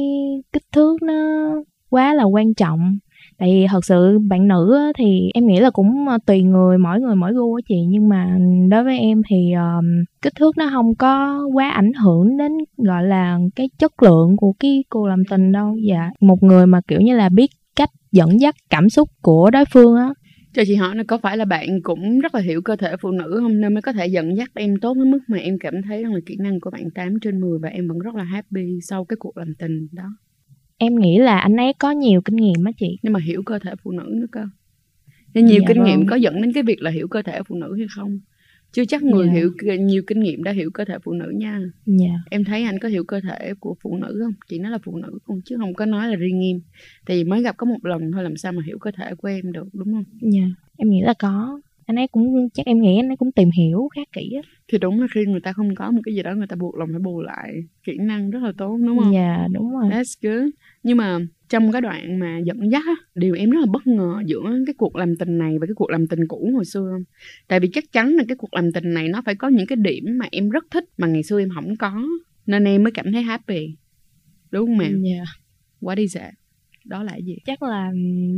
kích 0.53 0.63
thước 0.71 1.01
nó 1.01 1.49
quá 1.89 2.13
là 2.13 2.23
quan 2.23 2.53
trọng. 2.53 2.97
Tại 3.37 3.49
vì 3.51 3.65
thật 3.69 3.85
sự 3.85 4.19
bạn 4.19 4.47
nữ 4.47 4.75
á, 4.77 4.91
thì 4.97 5.29
em 5.33 5.47
nghĩ 5.47 5.59
là 5.59 5.69
cũng 5.69 6.07
ờ, 6.07 6.17
tùy 6.25 6.41
người 6.41 6.77
mỗi 6.77 6.99
người 6.99 7.15
mỗi 7.15 7.33
gu 7.33 7.55
á 7.55 7.61
chị. 7.69 7.75
Nhưng 7.89 8.09
mà 8.09 8.37
đối 8.69 8.83
với 8.83 8.99
em 8.99 9.21
thì 9.29 9.53
um, 9.53 9.85
kích 10.21 10.33
thước 10.35 10.57
nó 10.57 10.69
không 10.73 10.95
có 10.95 11.43
quá 11.53 11.69
ảnh 11.69 11.93
hưởng 11.93 12.37
đến 12.37 12.51
gọi 12.77 13.03
là 13.03 13.39
cái 13.55 13.69
chất 13.79 14.03
lượng 14.03 14.37
của 14.37 14.53
cái 14.59 14.83
cuộc 14.89 15.07
làm 15.07 15.23
tình 15.29 15.51
đâu. 15.51 15.77
Dạ 15.89 16.09
một 16.19 16.43
người 16.43 16.67
mà 16.67 16.81
kiểu 16.87 17.01
như 17.01 17.15
là 17.15 17.29
biết 17.29 17.51
cách 17.75 17.89
dẫn 18.11 18.39
dắt 18.39 18.55
cảm 18.69 18.89
xúc 18.89 19.09
của 19.21 19.49
đối 19.49 19.65
phương 19.65 19.95
á 19.95 20.09
cho 20.53 20.63
chị 20.67 20.75
hỏi 20.75 20.95
là 20.95 21.03
có 21.07 21.17
phải 21.17 21.37
là 21.37 21.45
bạn 21.45 21.81
cũng 21.83 22.19
rất 22.19 22.35
là 22.35 22.41
hiểu 22.41 22.61
cơ 22.61 22.75
thể 22.75 22.95
phụ 23.01 23.11
nữ 23.11 23.39
không? 23.41 23.61
Nên 23.61 23.73
mới 23.73 23.81
có 23.81 23.93
thể 23.93 24.07
dẫn 24.07 24.37
dắt 24.37 24.51
em 24.55 24.79
tốt 24.81 24.93
đến 24.97 25.11
mức 25.11 25.19
mà 25.27 25.37
em 25.37 25.59
cảm 25.59 25.73
thấy 25.81 26.03
rằng 26.03 26.13
là 26.13 26.19
kỹ 26.25 26.35
năng 26.39 26.59
của 26.59 26.69
bạn 26.71 26.83
8 26.95 27.19
trên 27.21 27.41
10 27.41 27.59
và 27.59 27.69
em 27.69 27.87
vẫn 27.87 27.99
rất 27.99 28.15
là 28.15 28.23
happy 28.23 28.79
sau 28.81 29.05
cái 29.05 29.17
cuộc 29.19 29.37
làm 29.37 29.55
tình 29.59 29.87
đó. 29.91 30.03
Em 30.77 30.95
nghĩ 30.99 31.17
là 31.17 31.39
anh 31.39 31.55
ấy 31.57 31.73
có 31.79 31.91
nhiều 31.91 32.21
kinh 32.25 32.35
nghiệm 32.35 32.65
á 32.65 32.71
chị. 32.77 32.99
Nhưng 33.03 33.13
mà 33.13 33.19
hiểu 33.19 33.43
cơ 33.45 33.59
thể 33.59 33.71
phụ 33.83 33.91
nữ 33.91 34.09
nữa 34.15 34.27
cơ. 34.31 34.41
Nên 35.33 35.45
nhiều 35.45 35.61
Dạ 35.61 35.65
kinh 35.67 35.83
nghiệm 35.83 35.99
vâng. 35.99 36.07
có 36.07 36.15
dẫn 36.15 36.41
đến 36.41 36.53
cái 36.53 36.63
việc 36.63 36.81
là 36.81 36.91
hiểu 36.91 37.07
cơ 37.07 37.21
thể 37.21 37.39
phụ 37.47 37.55
nữ 37.55 37.75
hay 37.77 37.87
không 37.95 38.19
chưa 38.73 38.85
chắc 38.85 39.03
người 39.03 39.27
Dạ. 39.27 39.33
hiểu 39.33 39.51
nhiều 39.79 40.03
kinh 40.07 40.19
nghiệm 40.19 40.43
đã 40.43 40.51
hiểu 40.51 40.71
cơ 40.73 40.85
thể 40.85 40.95
phụ 41.03 41.11
nữ 41.13 41.31
nha. 41.35 41.59
Dạ. 41.85 42.13
Em 42.31 42.43
thấy 42.43 42.63
anh 42.63 42.79
có 42.79 42.87
hiểu 42.89 43.03
cơ 43.03 43.19
thể 43.29 43.53
của 43.59 43.75
phụ 43.81 43.97
nữ 43.97 44.19
không? 44.23 44.33
Chị 44.49 44.59
nói 44.59 44.71
là 44.71 44.77
phụ 44.83 44.97
nữ 44.97 45.19
không 45.23 45.41
chứ 45.45 45.57
không 45.59 45.73
có 45.73 45.85
nói 45.85 46.07
là 46.07 46.15
riêng 46.15 46.43
em. 46.45 46.61
Tại 47.05 47.17
vì 47.17 47.23
mới 47.23 47.41
gặp 47.43 47.57
có 47.57 47.65
một 47.65 47.85
lần 47.85 48.11
thôi 48.11 48.23
làm 48.23 48.37
sao 48.37 48.51
mà 48.51 48.61
hiểu 48.65 48.77
cơ 48.79 48.91
thể 48.97 49.15
của 49.15 49.27
em 49.27 49.51
được 49.51 49.67
đúng 49.73 49.93
không? 49.93 50.03
Dạ, 50.21 50.43
em 50.77 50.89
nghĩ 50.89 51.01
là 51.01 51.13
có. 51.19 51.61
Anh 51.85 51.95
ấy 51.95 52.07
cũng 52.07 52.49
chắc 52.53 52.65
em 52.65 52.81
nghĩ 52.81 52.97
anh 52.99 53.07
ấy 53.09 53.17
cũng 53.17 53.31
tìm 53.31 53.49
hiểu 53.57 53.87
khá 53.95 54.01
kỹ 54.13 54.33
á. 54.43 54.49
thì 54.67 54.77
đúng 54.77 55.01
là 55.01 55.07
khi 55.13 55.25
người 55.25 55.41
ta 55.41 55.53
không 55.53 55.75
có 55.75 55.91
một 55.91 56.01
cái 56.05 56.15
gì 56.15 56.23
đó 56.23 56.35
người 56.35 56.47
ta 56.47 56.55
buộc 56.55 56.75
lòng 56.75 56.89
phải 56.91 56.99
bù 56.99 57.21
lại 57.21 57.53
kỹ 57.83 57.97
năng 57.99 58.29
rất 58.29 58.39
là 58.43 58.51
tốt 58.57 58.77
đúng 58.87 58.99
không 58.99 59.13
Dạ, 59.13 59.47
đúng 59.53 59.71
rồi. 59.71 59.89
That's 59.91 60.13
good. 60.21 60.49
Nhưng 60.83 60.97
mà 60.97 61.19
trong 61.49 61.71
cái 61.71 61.81
đoạn 61.81 62.19
mà 62.19 62.39
dẫn 62.45 62.71
dắt 62.71 62.83
á, 62.85 62.95
điều 63.15 63.35
em 63.35 63.49
rất 63.49 63.59
là 63.59 63.65
bất 63.65 63.87
ngờ 63.87 64.21
giữa 64.25 64.41
cái 64.67 64.73
cuộc 64.77 64.95
làm 64.95 65.15
tình 65.15 65.37
này 65.37 65.59
và 65.59 65.65
cái 65.67 65.73
cuộc 65.75 65.89
làm 65.89 66.07
tình 66.07 66.27
cũ 66.27 66.51
hồi 66.55 66.65
xưa? 66.65 66.97
Tại 67.47 67.59
vì 67.59 67.69
chắc 67.73 67.91
chắn 67.91 68.09
là 68.09 68.23
cái 68.27 68.35
cuộc 68.37 68.53
làm 68.53 68.71
tình 68.71 68.93
này 68.93 69.07
nó 69.07 69.21
phải 69.25 69.35
có 69.35 69.47
những 69.47 69.67
cái 69.67 69.75
điểm 69.75 70.03
mà 70.17 70.25
em 70.31 70.49
rất 70.49 70.65
thích 70.71 70.85
mà 70.97 71.07
ngày 71.07 71.23
xưa 71.23 71.39
em 71.39 71.49
không 71.55 71.75
có. 71.77 72.03
Nên 72.45 72.63
em 72.63 72.83
mới 72.83 72.91
cảm 72.91 73.11
thấy 73.13 73.21
happy. 73.23 73.75
Đúng 74.51 74.65
không 74.65 74.79
em? 74.79 75.03
Dạ. 75.03 75.23
What 75.81 75.97
is 75.97 76.15
it? 76.15 76.23
Đó 76.85 77.03
là 77.03 77.15
gì? 77.15 77.37
Chắc 77.45 77.63
là 77.63 77.91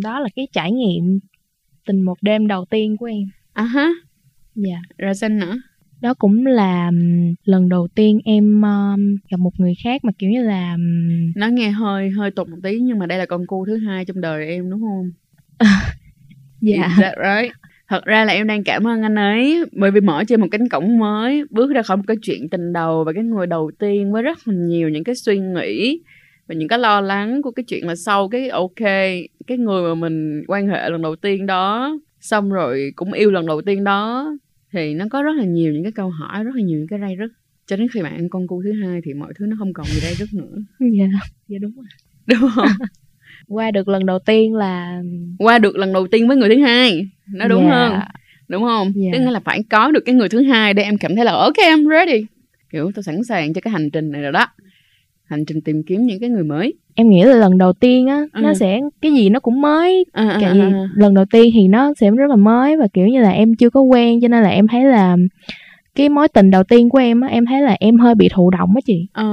đó 0.03 0.19
là 0.19 0.29
cái 0.35 0.47
trải 0.53 0.71
nghiệm 0.71 1.19
tình 1.86 2.01
một 2.01 2.18
đêm 2.22 2.48
đầu 2.48 2.65
tiên 2.65 2.98
của 2.98 3.06
em. 3.06 3.30
À 3.54 3.63
ha, 3.63 3.89
Dạ. 4.56 4.77
ra 4.98 5.13
xanh 5.13 5.39
nữa. 5.39 5.58
Đó 6.01 6.13
cũng 6.13 6.46
là 6.46 6.92
lần 7.46 7.70
đầu 7.70 7.88
tiên 7.96 8.20
em 8.25 8.62
um, 8.62 9.18
gặp 9.30 9.38
một 9.39 9.60
người 9.60 9.74
khác 9.84 10.06
mà 10.06 10.12
kiểu 10.18 10.30
như 10.30 10.44
là 10.44 10.77
Nó 11.36 11.48
nghe 11.48 11.70
hơi 11.70 12.10
hơi 12.10 12.32
tục 12.32 12.50
một 12.50 12.58
tí 12.63 12.80
nhưng 12.80 13.00
mà 13.00 13.06
đây 13.06 13.18
là 13.18 13.25
con 13.25 13.48
cu 13.48 13.65
thứ 13.65 13.77
hai 13.77 14.06
trong 14.06 14.22
đời 14.22 14.48
em 14.48 14.70
đúng 14.70 14.82
không? 14.82 15.12
dạ. 16.62 16.88
Is 16.89 17.00
that 17.02 17.15
right? 17.17 17.56
Thật 17.88 18.06
ra 18.06 18.26
là 18.26 18.34
em 18.34 18.48
đang 18.48 18.63
cảm 18.63 18.88
ơn 18.88 19.02
anh 19.02 19.15
ấy 19.15 19.65
bởi 19.71 19.91
vì 19.91 20.02
mở 20.02 20.24
trên 20.28 20.41
một 20.41 20.48
cánh 20.52 20.69
cổng 20.69 21.00
mới, 21.00 21.43
bước 21.50 21.71
ra 21.71 21.82
khỏi 21.82 21.98
một 21.98 22.04
cái 22.08 22.17
chuyện 22.21 22.50
tình 22.50 22.74
đầu 22.74 23.04
và 23.04 23.13
cái 23.13 23.24
người 23.24 23.48
đầu 23.48 23.71
tiên 23.80 24.12
với 24.12 24.24
rất 24.24 24.48
là 24.48 24.54
nhiều 24.58 24.89
những 24.89 25.04
cái 25.04 25.15
suy 25.15 25.39
nghĩ 25.39 26.00
và 26.47 26.55
những 26.55 26.67
cái 26.67 26.79
lo 26.79 27.01
lắng 27.01 27.41
của 27.41 27.51
cái 27.51 27.63
chuyện 27.63 27.88
là 27.88 27.95
sau 27.95 28.29
cái 28.29 28.49
ok 28.49 28.75
cái 29.47 29.58
người 29.58 29.84
mà 29.95 29.95
mình 29.95 30.43
quan 30.47 30.67
hệ 30.67 30.89
lần 30.89 31.01
đầu 31.01 31.15
tiên 31.15 31.45
đó 31.45 31.97
xong 32.21 32.49
rồi 32.49 32.91
cũng 32.95 33.13
yêu 33.13 33.31
lần 33.31 33.45
đầu 33.45 33.62
tiên 33.62 33.84
đó 33.84 34.31
thì 34.73 34.93
nó 34.93 35.05
có 35.12 35.23
rất 35.23 35.31
là 35.38 35.43
nhiều 35.43 35.73
những 35.73 35.84
cái 35.84 35.91
câu 35.91 36.10
hỏi 36.10 36.43
rất 36.43 36.55
là 36.55 36.62
nhiều 36.62 36.77
những 36.79 36.88
cái 36.88 36.99
ray 36.99 37.15
rứt 37.15 37.27
cho 37.67 37.75
đến 37.75 37.88
khi 37.93 38.01
bạn 38.01 38.13
ăn 38.15 38.29
con 38.29 38.47
cu 38.47 38.62
thứ 38.63 38.71
hai 38.84 39.01
thì 39.05 39.13
mọi 39.13 39.34
thứ 39.39 39.45
nó 39.45 39.55
không 39.60 39.73
còn 39.73 39.86
gì 39.86 39.99
ray 39.99 40.13
rứt 40.13 40.34
nữa 40.34 40.55
Dạ. 40.79 41.05
Dạ 41.47 41.58
đúng 41.62 41.71
rồi. 41.75 41.86
đúng 42.41 42.49
không 42.55 42.67
Qua 43.47 43.71
được 43.71 43.88
lần 43.88 44.05
đầu 44.05 44.19
tiên 44.19 44.55
là 44.55 45.01
qua 45.39 45.60
được 45.60 45.75
lần 45.75 45.93
đầu 45.93 46.08
tiên 46.08 46.27
với 46.27 46.38
người 46.38 46.49
thứ 46.49 46.62
hai 46.62 47.08
nó 47.34 47.47
đúng 47.47 47.63
Dạ. 47.63 47.69
hơn 47.69 47.99
đúng 48.47 48.63
không 48.63 48.91
Dạ. 48.95 49.10
tức 49.13 49.19
nghĩa 49.19 49.31
là 49.31 49.39
phải 49.39 49.63
có 49.69 49.91
được 49.91 50.03
cái 50.05 50.15
người 50.15 50.29
thứ 50.29 50.43
hai 50.43 50.73
để 50.73 50.84
em 50.84 50.97
cảm 50.97 51.15
thấy 51.15 51.25
là 51.25 51.31
ok 51.31 51.53
I'm 51.55 51.89
ready 51.89 52.25
kiểu 52.69 52.91
tôi 52.95 53.03
sẵn 53.03 53.23
sàng 53.23 53.53
cho 53.53 53.62
cái 53.62 53.71
hành 53.71 53.89
trình 53.89 54.12
này 54.12 54.21
rồi 54.21 54.31
đó 54.31 54.47
hành 55.27 55.45
trình 55.45 55.61
tìm 55.61 55.83
kiếm 55.83 56.01
những 56.05 56.19
cái 56.19 56.29
người 56.29 56.43
mới 56.43 56.73
em 56.95 57.09
nghĩ 57.09 57.23
là 57.23 57.35
lần 57.35 57.57
đầu 57.57 57.73
tiên 57.73 58.07
á 58.07 58.25
Ừ. 58.33 58.41
nó 58.43 58.53
sẽ 58.53 58.79
cái 59.01 59.11
gì 59.13 59.29
nó 59.29 59.39
cũng 59.39 59.61
mới 59.61 60.05
à, 60.13 60.38
vì 60.39 60.45
à, 60.45 60.53
à. 60.73 60.88
lần 60.95 61.13
đầu 61.13 61.25
tiên 61.31 61.51
thì 61.53 61.67
nó 61.67 61.93
sẽ 61.99 62.11
rất 62.11 62.29
là 62.29 62.35
mới 62.35 62.77
và 62.77 62.88
kiểu 62.93 63.07
như 63.07 63.21
là 63.21 63.29
em 63.31 63.55
chưa 63.55 63.69
có 63.69 63.81
quen 63.81 64.21
cho 64.21 64.27
nên 64.27 64.43
là 64.43 64.49
em 64.49 64.67
thấy 64.67 64.83
là 64.83 65.17
cái 65.95 66.09
mối 66.09 66.27
tình 66.27 66.51
đầu 66.51 66.63
tiên 66.63 66.89
của 66.89 66.97
em 66.97 67.21
á 67.21 67.27
em 67.27 67.45
thấy 67.45 67.61
là 67.61 67.75
em 67.79 67.97
hơi 67.97 68.15
bị 68.15 68.29
thụ 68.33 68.49
động 68.49 68.69
á 68.75 68.81
chị 68.85 69.07
À. 69.13 69.23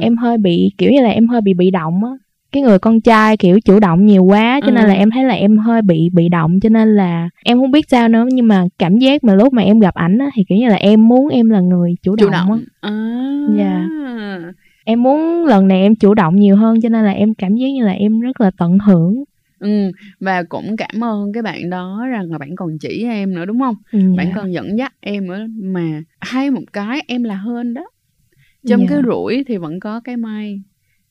em 0.00 0.16
hơi 0.16 0.38
bị 0.38 0.70
kiểu 0.78 0.90
như 0.92 1.00
là 1.02 1.08
em 1.10 1.28
hơi 1.28 1.40
bị 1.40 1.54
bị 1.54 1.70
động 1.70 2.04
á 2.04 2.10
cái 2.52 2.62
người 2.62 2.78
con 2.78 3.00
trai 3.00 3.36
kiểu 3.36 3.60
chủ 3.60 3.80
động 3.80 4.06
nhiều 4.06 4.24
quá 4.24 4.60
cho 4.66 4.70
nên 4.70 4.84
Ừ. 4.84 4.88
là 4.88 4.94
em 4.94 5.10
thấy 5.10 5.24
là 5.24 5.34
em 5.34 5.58
hơi 5.58 5.82
bị 5.82 6.08
bị 6.12 6.28
động 6.28 6.60
cho 6.62 6.68
nên 6.68 6.94
là 6.96 7.28
em 7.44 7.58
không 7.58 7.70
biết 7.70 7.86
sao 7.88 8.08
nữa 8.08 8.26
nhưng 8.32 8.48
mà 8.48 8.64
cảm 8.78 8.98
giác 8.98 9.24
mà 9.24 9.34
lúc 9.34 9.52
mà 9.52 9.62
em 9.62 9.78
gặp 9.78 9.94
ảnh 9.94 10.18
á 10.18 10.26
thì 10.34 10.44
kiểu 10.48 10.58
như 10.58 10.68
là 10.68 10.74
em 10.76 11.08
muốn 11.08 11.28
em 11.28 11.50
là 11.50 11.60
người 11.60 11.94
chủ 12.02 12.16
động, 12.16 12.26
chủ 12.26 12.30
động 12.32 12.52
á 12.52 12.58
à. 12.80 12.90
Dạ. 13.58 13.86
Em 14.84 15.02
muốn 15.02 15.44
lần 15.46 15.68
này 15.68 15.80
em 15.82 15.94
chủ 15.94 16.14
động 16.14 16.36
nhiều 16.36 16.56
hơn 16.56 16.80
cho 16.80 16.88
nên 16.88 17.04
là 17.04 17.10
em 17.10 17.34
cảm 17.34 17.56
giác 17.56 17.68
như 17.68 17.84
là 17.84 17.92
em 17.92 18.20
rất 18.20 18.40
là 18.40 18.50
tận 18.58 18.78
hưởng. 18.78 19.24
Ừ 19.58 19.90
và 20.20 20.42
cũng 20.42 20.76
cảm 20.76 21.04
ơn 21.04 21.32
cái 21.32 21.42
bạn 21.42 21.70
đó 21.70 22.06
rằng 22.10 22.32
là 22.32 22.38
bạn 22.38 22.56
còn 22.56 22.78
chỉ 22.78 23.04
em 23.04 23.34
nữa 23.34 23.44
đúng 23.44 23.60
không? 23.60 23.74
Ừ, 23.92 23.98
bạn 24.16 24.26
dạ. 24.26 24.32
còn 24.36 24.52
dẫn 24.52 24.78
dắt 24.78 24.94
em 25.00 25.26
nữa 25.26 25.46
mà 25.62 26.02
hay 26.20 26.50
một 26.50 26.62
cái 26.72 27.00
em 27.06 27.24
là 27.24 27.34
hơn 27.34 27.74
đó. 27.74 27.82
Trong 28.66 28.80
Dạ. 28.80 28.86
cái 28.90 28.98
rủi 29.06 29.44
thì 29.48 29.56
vẫn 29.56 29.80
có 29.80 30.00
cái 30.00 30.16
may. 30.16 30.62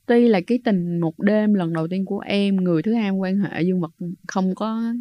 Tuy 0.05 0.27
là 0.27 0.41
cái 0.41 0.59
tình 0.63 0.99
một 0.99 1.19
đêm 1.19 1.53
lần 1.53 1.73
đầu 1.73 1.87
tiên 1.87 2.05
của 2.05 2.19
em 2.19 2.55
người 2.55 2.81
thứ 2.81 2.93
hai 2.93 3.03
em 3.03 3.17
quan 3.17 3.37
hệ 3.39 3.61
dương 3.61 3.81
vật 3.81 3.91
không 4.27 4.55
có 4.55 4.93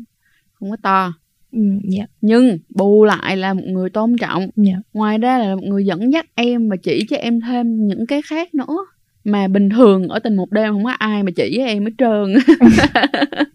không 0.53 0.71
có 0.71 0.77
to 0.83 1.13
ừ, 1.53 1.59
dạ. 1.85 2.05
Nhưng 2.21 2.59
bù 2.75 3.05
lại 3.05 3.37
là 3.37 3.55
một 3.55 3.65
người 3.67 3.91
tôn 3.91 4.17
trọng. 4.21 4.51
Dạ. 4.57 4.75
Ngoài 4.93 5.19
ra 5.19 5.39
là 5.39 5.55
một 5.55 5.65
người 5.65 5.85
dẫn 5.85 6.13
dắt 6.13 6.27
em 6.35 6.69
và 6.69 6.77
chỉ 6.77 7.07
cho 7.11 7.17
em 7.17 7.41
thêm 7.41 7.87
những 7.87 8.07
cái 8.07 8.23
khác 8.23 8.55
nữa. 8.55 8.77
Mà 9.25 9.49
bình 9.49 9.71
thường 9.71 10.09
ở 10.09 10.19
tình 10.19 10.37
một 10.37 10.53
đêm 10.53 10.73
không 10.73 10.85
có 10.85 10.91
ai 10.91 11.23
mà 11.23 11.31
chỉ 11.37 11.59
với 11.59 11.67
em 11.67 11.85
hết 11.85 11.93
trơn. 11.99 12.35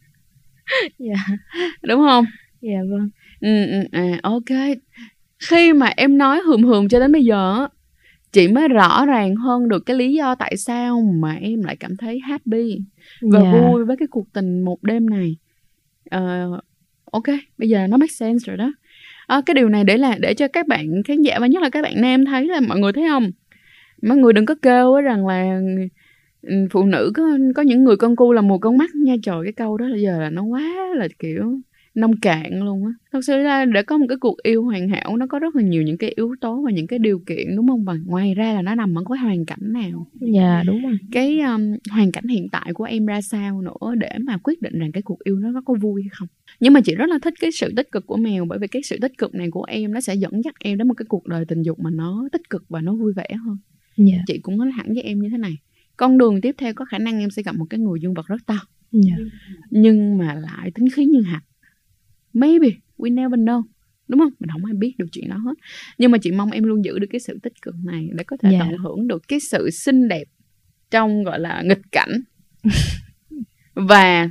Dạ. 0.99 1.15
Đúng 1.82 1.99
không? 1.99 2.25
Dạ 2.62 2.77
vâng. 2.89 3.10
Ừ, 3.41 3.65
ừ, 3.65 3.84
à 3.91 4.19
ok. 4.23 4.77
Khi 5.49 5.73
mà 5.73 5.88
em 5.88 6.17
nói 6.17 6.41
hườm 6.45 6.63
hườm 6.63 6.89
cho 6.89 6.99
đến 6.99 7.12
bây 7.12 7.25
giờ 7.25 7.67
chị 8.32 8.47
mới 8.47 8.67
rõ 8.67 9.06
ràng 9.06 9.36
hơn 9.36 9.69
được 9.69 9.86
cái 9.86 9.97
lý 9.97 10.13
do 10.13 10.36
tại 10.36 10.58
sao 10.58 11.01
mà 11.01 11.34
em 11.34 11.63
lại 11.63 11.75
cảm 11.75 11.97
thấy 11.97 12.19
happy 12.19 12.79
và 13.21 13.41
dạ. 13.41 13.51
vui 13.51 13.86
với 13.86 13.97
cái 13.97 14.08
cuộc 14.08 14.34
tình 14.34 14.62
một 14.62 14.84
đêm 14.84 15.10
này. 15.10 15.36
Ờ, 16.10 16.49
ok 17.13 17.23
bây 17.58 17.69
giờ 17.69 17.88
nó 17.88 17.97
make 17.97 18.12
sense 18.12 18.45
rồi 18.47 18.58
đó. 18.58 18.71
À, 19.28 19.41
cái 19.45 19.54
điều 19.54 19.69
này 19.69 19.84
để 19.84 19.97
là 19.97 20.17
để 20.19 20.34
cho 20.34 20.47
các 20.47 20.67
bạn 20.67 21.04
khán 21.04 21.21
giả 21.21 21.39
và 21.39 21.47
nhất 21.47 21.63
là 21.63 21.69
các 21.69 21.82
bạn 21.82 22.02
nam 22.02 22.26
thấy 22.26 22.47
là 22.47 22.62
mọi 22.62 22.80
người 22.80 22.93
thấy 22.93 23.06
không? 23.08 23.32
Mọi 24.02 24.17
người 24.17 24.34
đừng 24.34 24.45
có 24.45 24.56
kêu 24.62 25.02
rằng 25.02 25.28
là 25.28 25.60
ừ, 26.41 26.67
phụ 26.71 26.86
nữ 26.86 27.12
có 27.15 27.38
có 27.56 27.62
những 27.62 27.84
người 27.84 27.97
con 27.97 28.15
cu 28.15 28.34
là 28.34 28.41
mù 28.41 28.60
con 28.60 28.78
mắt 28.78 28.95
nha. 28.95 29.15
Trời 29.23 29.38
cái 29.43 29.54
câu 29.54 29.78
đó 29.78 29.88
là 29.88 29.97
giờ 29.97 30.21
là 30.21 30.30
nó 30.30 30.43
quá 30.43 30.63
là 30.95 31.08
kiểu 31.19 31.60
nông 31.95 32.17
cạn 32.17 32.63
luôn 32.63 32.86
á. 32.86 32.91
Thật 33.12 33.19
sự 33.23 33.38
là 33.38 33.65
để 33.65 33.84
có 33.84 33.97
một 33.97 34.06
cái 34.10 34.17
cuộc 34.17 34.38
yêu 34.43 34.63
hoàn 34.63 34.89
hảo 34.89 35.17
nó 35.17 35.27
có 35.27 35.39
rất 35.39 35.56
là 35.56 35.62
nhiều 35.62 35.84
những 35.84 35.97
cái 35.97 36.13
yếu 36.15 36.36
tố 36.41 36.62
và 36.62 36.71
những 36.71 36.88
cái 36.88 36.99
điều 36.99 37.19
kiện 37.19 37.56
đúng 37.56 37.67
không? 37.67 37.84
Và 37.84 37.95
ngoài 38.06 38.34
ra 38.34 38.53
là 38.53 38.62
nó 38.62 38.75
nằm 38.75 38.97
ở 38.97 39.03
cái 39.10 39.17
hoàn 39.17 39.45
cảnh 39.45 39.73
nào? 39.73 40.08
Dạ 40.34 40.63
đúng 40.65 40.82
rồi. 40.82 40.97
Cái 41.12 41.39
um, 41.39 41.75
hoàn 41.91 42.12
cảnh 42.12 42.27
hiện 42.27 42.47
tại 42.51 42.73
của 42.73 42.84
em 42.84 43.06
ra 43.06 43.21
sao 43.21 43.62
nữa 43.62 43.95
để 43.97 44.12
mà 44.21 44.38
quyết 44.38 44.62
định 44.62 44.79
rằng 44.79 44.91
cái 44.91 45.01
cuộc 45.01 45.23
yêu 45.23 45.39
nó 45.39 45.62
có 45.65 45.73
vui 45.73 46.01
hay 46.01 46.10
không? 46.13 46.27
Nhưng 46.60 46.73
mà 46.73 46.82
chị 46.82 46.95
rất 46.95 47.10
là 47.10 47.19
thích 47.21 47.34
cái 47.39 47.51
sự 47.51 47.73
tích 47.75 47.91
cực 47.91 48.06
của 48.06 48.17
mèo 48.17 48.45
bởi 48.45 48.60
vì 48.60 48.67
cái 48.67 48.82
sự 48.84 48.97
tích 49.01 49.17
cực 49.17 49.36
này 49.36 49.49
của 49.51 49.63
em 49.63 49.93
nó 49.93 50.01
sẽ 50.01 50.15
dẫn 50.15 50.43
dắt 50.43 50.56
em 50.60 50.77
đến 50.77 50.88
một 50.88 50.93
cái 50.93 51.06
cuộc 51.10 51.27
đời 51.27 51.45
tình 51.45 51.62
dục 51.62 51.79
mà 51.79 51.89
nó 51.89 52.27
tích 52.32 52.49
cực 52.49 52.65
và 52.69 52.82
nó 52.82 52.95
vui 52.95 53.13
vẻ 53.13 53.27
hơn. 53.45 53.58
Dạ. 53.97 54.17
Chị 54.27 54.39
cũng 54.39 54.58
nói 54.58 54.71
thẳng 54.77 54.88
với 54.88 55.01
em 55.01 55.19
như 55.19 55.29
thế 55.29 55.38
này. 55.38 55.58
Con 55.97 56.17
đường 56.17 56.41
tiếp 56.41 56.56
theo 56.58 56.73
có 56.73 56.86
khả 56.86 56.97
năng 56.97 57.19
em 57.19 57.29
sẽ 57.29 57.43
gặp 57.43 57.56
một 57.56 57.65
cái 57.69 57.79
người 57.79 57.99
dương 58.01 58.13
vật 58.13 58.27
rất 58.27 58.45
to. 58.45 58.60
Dạ. 58.91 59.15
Nhưng 59.69 60.17
mà 60.17 60.34
lại 60.34 60.71
tính 60.71 60.89
khí 60.89 61.06
như 61.06 61.21
hạt 61.21 61.41
maybe 62.34 62.67
we 62.98 63.13
never 63.13 63.39
know 63.39 63.63
đúng 64.08 64.19
không? 64.19 64.32
Mình 64.39 64.50
không 64.54 64.65
ai 64.65 64.74
biết 64.74 64.93
được 64.98 65.06
chuyện 65.12 65.30
đó 65.30 65.38
hết. 65.38 65.54
Nhưng 65.98 66.12
mà 66.12 66.17
chị 66.17 66.32
mong 66.32 66.52
em 66.52 66.63
luôn 66.63 66.86
giữ 66.86 67.00
được 67.00 67.08
cái 67.12 67.19
sự 67.19 67.39
tích 67.43 67.62
cực 67.62 67.76
này 67.86 68.10
để 68.13 68.24
có 68.24 68.38
thể 68.41 68.50
Dạ. 68.52 68.60
tận 68.60 68.78
hưởng 68.78 69.08
được 69.08 69.28
cái 69.28 69.39
sự 69.39 69.69
xinh 69.69 70.08
đẹp 70.08 70.24
trong 70.91 71.24
gọi 71.24 71.39
là 71.39 71.62
nghịch 71.65 71.82
cảnh. 71.91 72.22
Và 73.74 74.30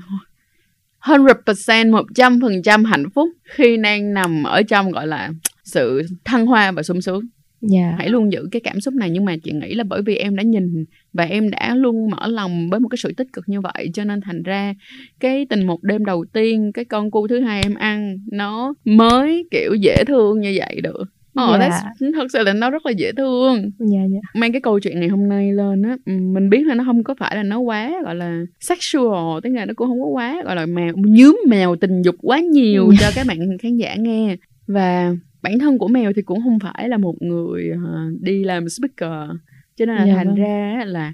100% 1.01 1.91
100% 1.91 2.85
hạnh 2.85 3.11
phúc 3.15 3.29
khi 3.45 3.77
đang 3.77 4.15
nằm 4.15 4.43
ở 4.43 4.63
trong 4.63 4.91
gọi 4.91 5.07
là 5.07 5.31
sự 5.65 6.03
thăng 6.25 6.47
hoa 6.47 6.73
và 6.73 6.83
sung 6.83 7.01
sướng 7.01 7.29
dạ. 7.63 7.95
Hãy 7.99 8.09
luôn 8.09 8.33
giữ 8.33 8.49
cái 8.51 8.61
cảm 8.61 8.81
xúc 8.81 8.95
này 8.95 9.11
nhưng 9.11 9.25
mà 9.25 9.37
chị 9.43 9.53
nghĩ 9.53 9.75
là 9.75 9.85
bởi 9.85 10.03
vì 10.03 10.17
em 10.17 10.37
đã 10.37 10.43
nhìn 10.43 10.85
và 11.13 11.25
em 11.25 11.51
đã 11.51 11.75
luôn 11.75 12.11
mở 12.11 12.29
lòng 12.29 12.69
với 12.71 12.81
một 12.81 12.89
cái 12.89 12.99
sự 12.99 13.13
tích 13.17 13.27
cực 13.33 13.49
như 13.49 13.61
vậy 13.61 13.91
cho 13.95 14.05
nên 14.05 14.21
thành 14.21 14.43
ra 14.43 14.75
cái 15.21 15.47
tình 15.47 15.67
một 15.67 15.83
đêm 15.83 16.05
đầu 16.05 16.25
tiên 16.33 16.73
cái 16.75 16.85
con 16.85 17.11
cu 17.11 17.29
thứ 17.29 17.41
hai 17.41 17.61
em 17.63 17.75
ăn 17.75 18.19
nó 18.33 18.75
mới 18.85 19.47
kiểu 19.51 19.75
dễ 19.75 20.05
thương 20.07 20.41
như 20.41 20.55
vậy 20.59 20.81
được. 20.83 21.05
Ồ, 21.35 21.57
Dạ. 21.61 21.69
that's- 21.69 22.13
thật 22.15 22.27
sự 22.33 22.43
là 22.43 22.53
nó 22.53 22.71
rất 22.71 22.87
là 22.87 22.93
dễ 22.93 23.13
thương. 23.17 23.71
Dạ 23.79 24.01
dạ. 24.13 24.19
Mang 24.35 24.53
cái 24.53 24.61
câu 24.61 24.81
chuyện 24.81 25.01
ngày 25.01 25.09
hôm 25.09 25.29
nay 25.29 25.53
lên 25.53 25.83
á 25.83 25.97
ừm, 26.07 26.33
mình 26.35 26.51
biết 26.51 26.67
là 26.67 26.75
nó 26.75 26.85
không 26.85 27.05
có 27.05 27.15
phải 27.19 27.37
là 27.37 27.43
nó 27.43 27.59
quá 27.59 27.93
gọi 28.05 28.15
là 28.15 28.41
sexual 28.61 29.41
tức 29.43 29.51
là 29.51 29.65
nó 29.67 29.73
cũng 29.77 29.89
không 29.89 30.01
có 30.03 30.07
quá 30.09 30.43
gọi 30.45 30.57
là 30.57 30.67
mèo 30.67 30.93
nhướm 30.97 31.37
mèo 31.49 31.77
tình 31.77 32.03
dục 32.03 32.15
quá 32.23 32.41
nhiều 32.41 32.91
cho 33.01 33.07
các 33.15 33.27
bạn 33.29 33.39
khán 33.63 33.77
giả 33.77 33.95
nghe. 33.95 34.37
Và 34.67 35.13
bản 35.43 35.59
thân 35.59 35.79
của 35.79 35.89
mèo 35.89 36.13
thì 36.13 36.23
cũng 36.23 36.43
không 36.43 36.59
phải 36.59 36.89
là 36.89 36.97
một 36.97 37.23
người 37.23 37.71
ờ, 37.85 38.11
đi 38.21 38.45
làm 38.45 38.69
speaker. 38.69 39.31
Cho 39.77 39.87
nên 39.87 39.97
là 39.97 40.07
Dạ 40.07 40.15
thành 40.15 40.27
vâng. 40.27 40.37
ra 40.37 40.83
là 40.87 41.13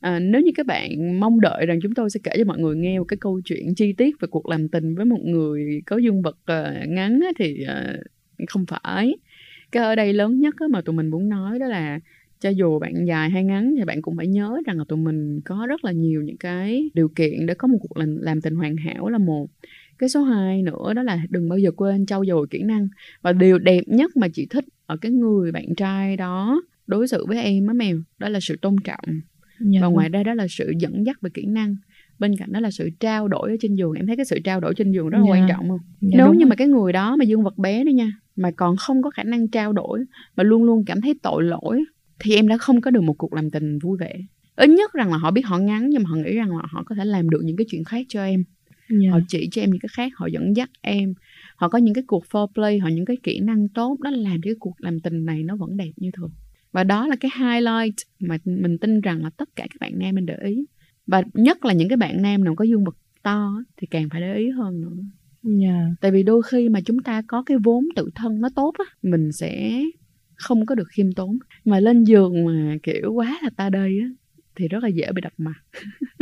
à, 0.00 0.18
nếu 0.18 0.40
như 0.40 0.50
các 0.54 0.66
bạn 0.66 1.20
mong 1.20 1.40
đợi 1.40 1.66
rằng 1.66 1.78
chúng 1.82 1.94
tôi 1.94 2.10
sẽ 2.10 2.20
kể 2.24 2.32
cho 2.38 2.44
mọi 2.44 2.58
người 2.58 2.76
nghe 2.76 2.98
một 2.98 3.04
cái 3.04 3.16
câu 3.20 3.40
chuyện 3.44 3.74
chi 3.74 3.92
tiết 3.92 4.16
về 4.20 4.28
cuộc 4.30 4.48
làm 4.48 4.68
tình 4.68 4.94
với 4.94 5.04
một 5.04 5.20
người 5.24 5.82
có 5.86 5.96
dương 5.96 6.22
vật 6.22 6.36
ờ, 6.44 6.74
ngắn 6.88 7.20
á, 7.20 7.32
thì 7.38 7.62
ờ, 7.62 7.96
không 8.48 8.64
phải. 8.66 9.16
Cái 9.72 9.82
ở 9.84 9.94
đây 9.94 10.12
lớn 10.12 10.40
nhất 10.40 10.54
mà 10.70 10.80
tụi 10.80 10.94
mình 10.94 11.08
muốn 11.08 11.28
nói 11.28 11.58
đó 11.58 11.66
là 11.66 12.00
cho 12.40 12.50
dù 12.50 12.78
bạn 12.78 13.06
dài 13.06 13.30
hay 13.30 13.44
ngắn 13.44 13.74
thì 13.78 13.84
bạn 13.84 14.02
cũng 14.02 14.16
phải 14.16 14.26
nhớ 14.26 14.56
rằng 14.66 14.78
là 14.78 14.84
tụi 14.88 14.98
mình 14.98 15.40
có 15.44 15.66
rất 15.68 15.84
là 15.84 15.92
nhiều 15.92 16.22
những 16.22 16.36
cái 16.36 16.90
điều 16.94 17.08
kiện 17.08 17.46
để 17.46 17.54
có 17.54 17.68
một 17.68 17.78
cuộc 17.80 17.96
làm, 17.96 18.16
làm 18.16 18.40
tình 18.40 18.54
hoàn 18.54 18.76
hảo 18.76 19.08
là 19.08 19.18
một 19.18 19.46
cái 20.00 20.08
số 20.08 20.22
2 20.22 20.62
nữa 20.62 20.94
đó 20.94 21.02
là 21.02 21.18
đừng 21.30 21.48
bao 21.48 21.58
giờ 21.58 21.70
quên 21.76 22.06
trau 22.06 22.24
dồi 22.24 22.46
kỹ 22.50 22.62
năng. 22.62 22.88
Và 23.22 23.32
điều 23.32 23.58
đẹp 23.58 23.82
nhất 23.86 24.16
mà 24.16 24.28
chị 24.28 24.46
thích 24.50 24.64
ở 24.86 24.96
cái 24.96 25.12
người 25.12 25.52
bạn 25.52 25.74
trai 25.76 26.16
đó 26.16 26.62
đối 26.86 27.08
xử 27.08 27.26
với 27.26 27.42
em 27.42 27.66
á 27.66 27.72
mèo 27.72 27.96
đó 28.18 28.28
là 28.28 28.40
sự 28.42 28.56
tôn 28.62 28.76
trọng. 28.84 29.20
Dạ. 29.60 29.80
Và 29.82 29.86
ngoài 29.86 30.08
ra 30.08 30.22
đó 30.22 30.34
là 30.34 30.46
sự 30.50 30.72
dẫn 30.78 31.06
dắt 31.06 31.20
về 31.20 31.30
kỹ 31.34 31.46
năng. 31.46 31.76
Bên 32.18 32.36
cạnh 32.36 32.52
đó 32.52 32.60
là 32.60 32.70
sự 32.70 32.90
trao 33.00 33.28
đổi 33.28 33.50
ở 33.50 33.56
trên 33.60 33.74
giường. 33.74 33.92
Em 33.92 34.06
thấy 34.06 34.16
cái 34.16 34.24
sự 34.24 34.38
trao 34.44 34.60
đổi 34.60 34.74
trên 34.74 34.92
giường 34.92 35.08
rất 35.08 35.18
là 35.18 35.24
Dạ. 35.24 35.30
quan 35.32 35.48
trọng 35.48 35.68
không? 35.68 35.80
Dạ, 36.00 36.08
nếu 36.18 36.32
như 36.32 36.40
rồi. 36.44 36.48
mà 36.50 36.56
cái 36.56 36.68
người 36.68 36.92
đó 36.92 37.16
mà 37.16 37.24
dương 37.24 37.42
vật 37.42 37.58
bé 37.58 37.84
đó 37.84 37.90
nha 37.90 38.12
mà 38.36 38.50
còn 38.50 38.76
không 38.76 39.02
có 39.02 39.10
khả 39.10 39.22
năng 39.22 39.48
trao 39.48 39.72
đổi 39.72 40.04
mà 40.36 40.44
luôn 40.44 40.64
luôn 40.64 40.84
cảm 40.84 41.00
thấy 41.00 41.14
tội 41.22 41.42
lỗi 41.44 41.84
thì 42.18 42.34
em 42.34 42.48
đã 42.48 42.58
không 42.58 42.80
có 42.80 42.90
được 42.90 43.02
một 43.02 43.14
cuộc 43.18 43.32
làm 43.32 43.50
tình 43.50 43.78
vui 43.78 43.98
vẻ. 43.98 44.14
Ít 44.56 44.68
nhất 44.70 44.92
rằng 44.92 45.10
là 45.10 45.16
họ 45.16 45.30
biết 45.30 45.46
họ 45.46 45.58
ngắn 45.58 45.90
nhưng 45.90 46.02
mà 46.02 46.10
họ 46.10 46.16
nghĩ 46.16 46.34
rằng 46.34 46.56
là 46.56 46.62
họ 46.70 46.82
có 46.86 46.94
thể 46.94 47.04
làm 47.04 47.30
được 47.30 47.40
những 47.44 47.56
cái 47.56 47.66
chuyện 47.70 47.84
khác 47.84 48.06
cho 48.08 48.24
em 48.24 48.44
dạ. 48.90 49.10
họ 49.10 49.18
chỉ 49.28 49.48
cho 49.52 49.62
em 49.62 49.70
những 49.70 49.80
cái 49.80 49.88
khác 49.92 50.12
họ 50.14 50.26
dẫn 50.26 50.56
dắt 50.56 50.70
em. 50.80 51.14
Họ 51.56 51.68
có 51.68 51.78
những 51.78 51.94
cái 51.94 52.04
cuộc 52.06 52.24
foreplay 52.30 52.82
họ 52.82 52.88
những 52.88 53.04
cái 53.04 53.16
kỹ 53.22 53.40
năng 53.40 53.68
tốt 53.68 54.00
đó 54.00 54.10
làm 54.10 54.36
cho 54.36 54.48
cái 54.48 54.54
cuộc 54.60 54.74
làm 54.78 55.00
tình 55.00 55.24
này 55.24 55.42
nó 55.42 55.56
vẫn 55.56 55.76
đẹp 55.76 55.92
như 55.96 56.10
thường. 56.10 56.30
Và 56.72 56.84
đó 56.84 57.06
là 57.06 57.16
cái 57.20 57.30
highlight 57.38 57.96
mà 58.20 58.38
mình 58.44 58.78
tin 58.78 59.00
rằng 59.00 59.22
là 59.22 59.30
tất 59.30 59.48
cả 59.56 59.66
các 59.70 59.80
bạn 59.80 59.98
nam 59.98 60.14
mình 60.14 60.26
để 60.26 60.36
ý. 60.44 60.64
Và 61.06 61.22
nhất 61.34 61.64
là 61.64 61.72
những 61.72 61.88
cái 61.88 61.96
bạn 61.96 62.22
nam 62.22 62.44
nào 62.44 62.54
có 62.54 62.64
dương 62.64 62.84
vật 62.84 62.96
to 63.22 63.62
thì 63.76 63.86
càng 63.86 64.08
phải 64.10 64.20
để 64.20 64.36
ý 64.36 64.50
hơn 64.50 64.80
nữa. 64.80 64.96
Dạ. 65.42 65.86
Tại 66.00 66.10
vì 66.10 66.22
đôi 66.22 66.42
khi 66.42 66.68
mà 66.68 66.80
chúng 66.80 67.02
ta 67.02 67.22
có 67.28 67.42
cái 67.42 67.56
vốn 67.64 67.84
tự 67.96 68.10
thân 68.14 68.40
nó 68.40 68.48
tốt 68.54 68.74
á 68.78 68.84
mình 69.02 69.32
sẽ 69.32 69.82
không 70.34 70.66
có 70.66 70.74
được 70.74 70.88
khiêm 70.88 71.12
tốn. 71.12 71.38
Mà 71.64 71.80
lên 71.80 72.04
giường 72.04 72.44
mà 72.44 72.76
kiểu 72.82 73.12
quá 73.12 73.38
là 73.42 73.50
ta 73.56 73.70
đây 73.70 73.98
á 74.02 74.08
thì 74.56 74.68
rất 74.68 74.82
là 74.82 74.88
dễ 74.88 75.12
bị 75.12 75.20
đập 75.20 75.32
mặt 75.36 75.54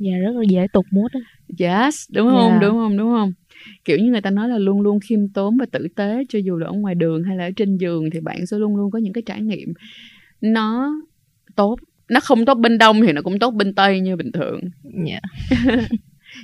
dạ 0.00 0.12
rất 0.22 0.36
là 0.36 0.42
dễ 0.48 0.66
tục 0.72 0.86
mút 0.90 1.08
á. 1.12 1.20
Yes 1.58 2.10
đúng 2.12 2.28
không? 2.28 2.50
Dạ. 2.52 2.58
đúng 2.60 2.70
không? 2.70 2.96
Đúng 2.96 3.10
không? 3.10 3.32
Kiểu 3.84 3.98
như 3.98 4.10
người 4.10 4.20
ta 4.20 4.30
nói 4.30 4.48
là 4.48 4.58
luôn 4.58 4.80
luôn 4.80 4.98
khiêm 5.00 5.28
tốn 5.28 5.56
và 5.56 5.66
tử 5.72 5.88
tế 5.96 6.24
cho 6.28 6.38
dù 6.38 6.56
là 6.56 6.66
ở 6.66 6.72
ngoài 6.72 6.94
đường 6.94 7.22
hay 7.22 7.36
là 7.36 7.44
ở 7.44 7.50
trên 7.56 7.76
giường 7.76 8.10
thì 8.10 8.20
bạn 8.20 8.46
sẽ 8.46 8.58
luôn 8.58 8.76
luôn 8.76 8.90
có 8.90 8.98
những 8.98 9.12
cái 9.12 9.22
trải 9.26 9.42
nghiệm 9.42 9.72
nó 10.40 10.94
tốt. 11.56 11.76
Nó 12.08 12.20
không 12.20 12.44
tốt 12.44 12.54
bên 12.54 12.78
đông 12.78 13.02
thì 13.06 13.12
nó 13.12 13.22
cũng 13.22 13.38
tốt 13.38 13.50
bên 13.50 13.74
tây 13.74 14.00
như 14.00 14.16
bình 14.16 14.32
thường. 14.32 14.60
Dạ 15.06 15.20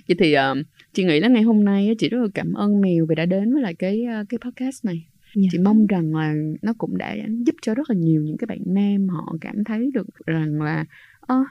vậy 0.08 0.16
thì 0.18 0.32
ờ, 0.32 0.54
chị 0.92 1.04
nghĩ 1.04 1.20
là 1.20 1.28
ngày 1.28 1.42
hôm 1.42 1.64
nay 1.64 1.94
chị 1.98 2.08
rất 2.08 2.18
là 2.18 2.28
cảm 2.34 2.52
ơn 2.52 2.80
mèo 2.80 3.06
vì 3.06 3.14
đã 3.14 3.26
đến 3.26 3.52
với 3.52 3.62
lại 3.62 3.74
cái 3.74 4.04
ờ, 4.04 4.24
cái 4.28 4.38
podcast 4.38 4.84
này. 4.84 5.06
Dạ. 5.34 5.48
chị 5.52 5.58
mong 5.58 5.86
rằng 5.86 6.14
là 6.14 6.34
nó 6.62 6.72
cũng 6.78 6.98
đã 6.98 7.16
giúp 7.46 7.54
cho 7.62 7.74
rất 7.74 7.90
là 7.90 7.96
nhiều 7.96 8.22
những 8.22 8.36
cái 8.36 8.46
bạn 8.46 8.58
nam 8.66 9.08
họ 9.08 9.34
cảm 9.40 9.64
thấy 9.64 9.90
được 9.94 10.06
rằng 10.26 10.62
là 10.62 10.84
ơ 11.20 11.36
ừ, 11.36 11.44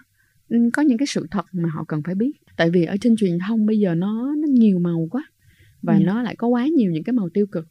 có 0.74 0.82
những 0.82 0.98
cái 0.98 1.08
sự 1.08 1.28
thật 1.32 1.46
mà 1.52 1.70
họ 1.70 1.86
cần 1.88 2.02
phải 2.06 2.16
biết. 2.16 2.32
Tại 2.58 2.70
vì 2.70 2.86
ở 2.86 2.96
trên 3.02 3.16
truyền 3.16 3.38
thông 3.48 3.66
bây 3.66 3.80
giờ 3.80 3.96
nó 3.96 4.36
nó 4.38 4.48
nhiều 4.48 4.80
màu 4.80 5.08
quá 5.12 5.24
và 5.82 5.94
Dạ. 5.94 6.06
nó 6.06 6.22
lại 6.24 6.36
có 6.36 6.48
quá 6.48 6.68
nhiều 6.68 6.92
những 6.92 7.04
cái 7.04 7.14
màu 7.14 7.30
tiêu 7.30 7.46
cực. 7.48 7.68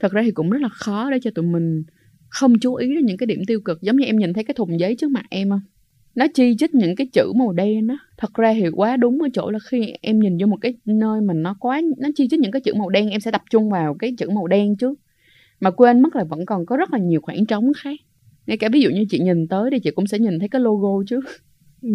Thật 0.00 0.12
ra 0.12 0.22
thì 0.22 0.30
cũng 0.30 0.50
rất 0.50 0.62
là 0.62 0.68
khó 0.68 1.10
để 1.10 1.18
cho 1.22 1.30
tụi 1.30 1.44
mình 1.44 1.82
không 2.28 2.58
chú 2.58 2.74
ý 2.74 2.94
đến 2.94 3.06
những 3.06 3.16
cái 3.16 3.26
điểm 3.26 3.40
tiêu 3.46 3.60
cực. 3.60 3.82
Giống 3.82 3.96
như 3.96 4.04
em 4.04 4.16
nhìn 4.16 4.32
thấy 4.32 4.44
cái 4.44 4.54
thùng 4.54 4.80
giấy 4.80 4.96
trước 4.96 5.10
mặt 5.10 5.24
em 5.30 5.50
không? 5.50 5.60
Nó 6.14 6.26
chi 6.34 6.56
chít 6.58 6.74
những 6.74 6.96
cái 6.96 7.06
chữ 7.12 7.32
màu 7.36 7.52
đen 7.52 7.86
đó. 7.86 7.98
Thật 8.16 8.34
ra 8.34 8.54
thì 8.54 8.68
quá 8.68 8.96
đúng 8.96 9.22
ở 9.22 9.28
chỗ 9.32 9.50
là 9.50 9.58
khi 9.70 9.92
em 10.00 10.20
nhìn 10.20 10.38
vô 10.40 10.46
một 10.46 10.56
cái 10.60 10.74
nơi 10.84 11.20
mình 11.20 11.42
nó 11.42 11.56
quá 11.60 11.80
nó 11.98 12.08
chi 12.16 12.28
chít 12.28 12.40
những 12.40 12.52
cái 12.52 12.60
chữ 12.60 12.74
màu 12.74 12.88
đen 12.88 13.10
em 13.10 13.20
sẽ 13.20 13.30
tập 13.30 13.42
trung 13.50 13.70
vào 13.70 13.94
cái 13.94 14.14
chữ 14.18 14.30
màu 14.30 14.46
đen 14.46 14.76
trước. 14.76 14.98
Mà 15.60 15.70
quên 15.70 16.00
mất 16.00 16.16
là 16.16 16.24
vẫn 16.24 16.46
còn 16.46 16.66
có 16.66 16.76
rất 16.76 16.92
là 16.92 16.98
nhiều 16.98 17.20
khoảng 17.20 17.46
trống 17.46 17.72
khác. 17.76 18.00
Ngay 18.46 18.56
cả 18.56 18.68
ví 18.72 18.80
dụ 18.80 18.90
như 18.90 19.04
chị 19.10 19.18
nhìn 19.18 19.48
tới 19.48 19.70
thì 19.72 19.78
chị 19.80 19.90
cũng 19.90 20.06
sẽ 20.06 20.18
nhìn 20.18 20.38
thấy 20.38 20.48
cái 20.48 20.60
logo 20.60 21.04
trước 21.06 21.24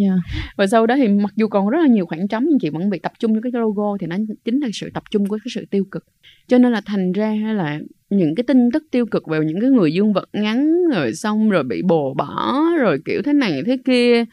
yeah. 0.01 0.19
và 0.57 0.67
sau 0.67 0.87
đó 0.87 0.95
thì 0.95 1.07
mặc 1.07 1.33
dù 1.35 1.47
còn 1.47 1.69
rất 1.69 1.79
là 1.81 1.87
nhiều 1.87 2.05
khoảng 2.05 2.27
trống 2.27 2.45
nhưng 2.49 2.59
chị 2.59 2.69
vẫn 2.69 2.89
bị 2.89 2.99
tập 2.99 3.11
trung 3.19 3.33
vào 3.33 3.41
cái 3.41 3.51
logo 3.51 3.97
thì 3.99 4.07
nó 4.07 4.15
chính 4.45 4.59
là 4.59 4.67
sự 4.73 4.89
tập 4.93 5.03
trung 5.11 5.27
của 5.27 5.37
cái 5.43 5.51
sự 5.55 5.65
tiêu 5.71 5.83
cực. 5.91 6.05
Cho 6.47 6.57
nên 6.57 6.71
là 6.71 6.81
thành 6.85 7.11
ra 7.11 7.53
là 7.55 7.79
những 8.09 8.35
cái 8.35 8.43
tin 8.43 8.71
tức 8.71 8.83
tiêu 8.91 9.05
cực 9.05 9.27
về 9.27 9.39
những 9.45 9.61
cái 9.61 9.69
người 9.69 9.93
dương 9.93 10.13
vật 10.13 10.29
ngắn 10.33 10.73
rồi 10.93 11.13
xong 11.13 11.49
rồi 11.49 11.63
bị 11.63 11.81
bồ 11.81 12.13
bỏ 12.13 12.61
rồi 12.79 12.99
kiểu 13.05 13.21
thế 13.21 13.33
này 13.33 13.61
thế 13.65 13.77
kia, 13.85 14.25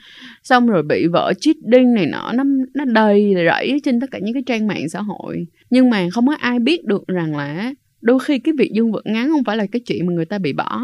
xong 0.42 0.66
rồi 0.66 0.82
bị 0.82 1.06
vợ 1.06 1.32
cheating 1.40 1.94
này 1.94 2.06
nọ, 2.06 2.32
nó 2.32 2.44
nó 2.74 2.84
đầy 2.84 3.34
rẫy 3.46 3.80
trên 3.84 4.00
tất 4.00 4.10
cả 4.10 4.18
những 4.18 4.34
cái 4.34 4.42
trang 4.46 4.66
mạng 4.66 4.88
xã 4.88 5.00
hội. 5.00 5.46
Nhưng 5.70 5.90
mà 5.90 6.06
không 6.12 6.26
có 6.26 6.34
ai 6.34 6.58
biết 6.58 6.84
được 6.84 7.06
rằng 7.06 7.36
là 7.36 7.74
đôi 8.00 8.18
khi 8.18 8.38
cái 8.38 8.54
việc 8.58 8.72
dương 8.72 8.92
vật 8.92 9.06
ngắn 9.06 9.30
không 9.30 9.44
phải 9.44 9.56
là 9.56 9.66
cái 9.72 9.80
chuyện 9.80 10.06
mà 10.06 10.12
người 10.12 10.24
ta 10.24 10.38
bị 10.38 10.52
bỏ 10.52 10.82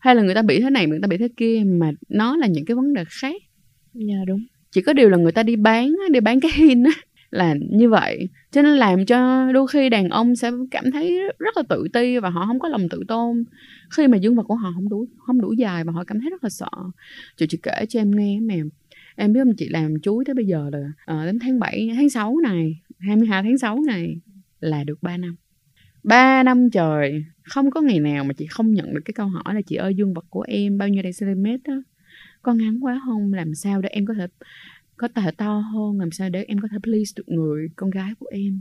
hay 0.00 0.14
là 0.14 0.22
người 0.22 0.34
ta 0.34 0.42
bị 0.42 0.60
thế 0.60 0.70
này 0.70 0.86
người 0.86 0.98
ta 1.02 1.08
bị 1.08 1.16
thế 1.16 1.28
kia 1.36 1.62
mà 1.66 1.90
nó 2.08 2.36
là 2.36 2.46
những 2.46 2.64
cái 2.64 2.74
vấn 2.74 2.94
đề 2.94 3.04
khác 3.08 3.42
dạ 3.94 4.16
đúng. 4.26 4.44
Chỉ 4.70 4.80
có 4.82 4.92
điều 4.92 5.08
là 5.08 5.16
người 5.16 5.32
ta 5.32 5.42
đi 5.42 5.56
bán 5.56 5.94
đi 6.10 6.20
bán 6.20 6.40
cái 6.40 6.50
hin 6.54 6.84
á 6.84 6.92
là 7.30 7.54
như 7.70 7.88
vậy. 7.88 8.28
Cho 8.50 8.62
nên 8.62 8.76
làm 8.76 9.06
cho 9.06 9.52
đôi 9.52 9.66
khi 9.68 9.88
đàn 9.88 10.08
ông 10.08 10.36
sẽ 10.36 10.50
cảm 10.70 10.90
thấy 10.90 11.20
rất 11.38 11.56
là 11.56 11.62
tự 11.68 11.88
ti 11.92 12.18
và 12.18 12.30
họ 12.30 12.46
không 12.46 12.58
có 12.58 12.68
lòng 12.68 12.88
tự 12.88 13.02
tôn. 13.08 13.44
Khi 13.96 14.08
mà 14.08 14.16
dương 14.16 14.36
vật 14.36 14.42
của 14.42 14.54
họ 14.54 14.72
không 14.74 14.88
đủ 14.88 15.06
không 15.18 15.40
đủ 15.40 15.52
dài 15.52 15.84
và 15.84 15.92
họ 15.92 16.04
cảm 16.04 16.20
thấy 16.20 16.30
rất 16.30 16.44
là 16.44 16.50
sợ. 16.50 16.70
Chị 17.36 17.46
chị 17.48 17.58
kể 17.62 17.86
cho 17.88 18.00
em 18.00 18.16
nghe 18.16 18.40
mà 18.40 18.54
em 19.16 19.32
biết 19.32 19.40
không 19.44 19.56
chị 19.56 19.68
làm 19.68 20.00
chuối 20.00 20.24
tới 20.24 20.34
bây 20.34 20.46
giờ 20.46 20.70
là 20.72 20.78
à, 21.06 21.26
đến 21.26 21.38
tháng 21.38 21.58
7 21.58 21.90
tháng 21.96 22.10
6 22.10 22.36
này 22.42 22.80
22 22.98 23.42
tháng 23.42 23.58
6 23.58 23.80
này 23.86 24.16
là 24.60 24.84
được 24.84 25.02
3 25.02 25.16
năm. 25.16 25.36
3 26.02 26.42
năm 26.42 26.70
trời 26.70 27.24
không 27.42 27.70
có 27.70 27.80
ngày 27.80 28.00
nào 28.00 28.24
mà 28.24 28.32
chị 28.32 28.46
không 28.46 28.72
nhận 28.72 28.94
được 28.94 29.00
cái 29.04 29.14
câu 29.14 29.28
hỏi 29.28 29.54
là 29.54 29.60
chị 29.60 29.76
ơi 29.76 29.94
dương 29.94 30.14
vật 30.14 30.24
của 30.30 30.44
em 30.48 30.78
bao 30.78 30.88
nhiêu 30.88 31.02
cm 31.20 31.44
đó 31.64 31.82
con 32.48 32.58
ngắn 32.58 32.84
quá 32.84 33.00
không? 33.04 33.34
Làm 33.34 33.54
sao 33.54 33.80
để 33.80 33.88
em 33.88 34.06
có 34.06 34.14
thể 34.14 34.26
có 34.96 35.08
thể 35.08 35.30
to 35.30 35.58
hơn? 35.58 36.00
Làm 36.00 36.10
sao 36.10 36.30
để 36.30 36.44
em 36.48 36.58
có 36.58 36.68
thể 36.72 36.78
please 36.82 37.12
được 37.16 37.28
người, 37.28 37.68
con 37.76 37.90
gái 37.90 38.12
của 38.18 38.26
em? 38.30 38.60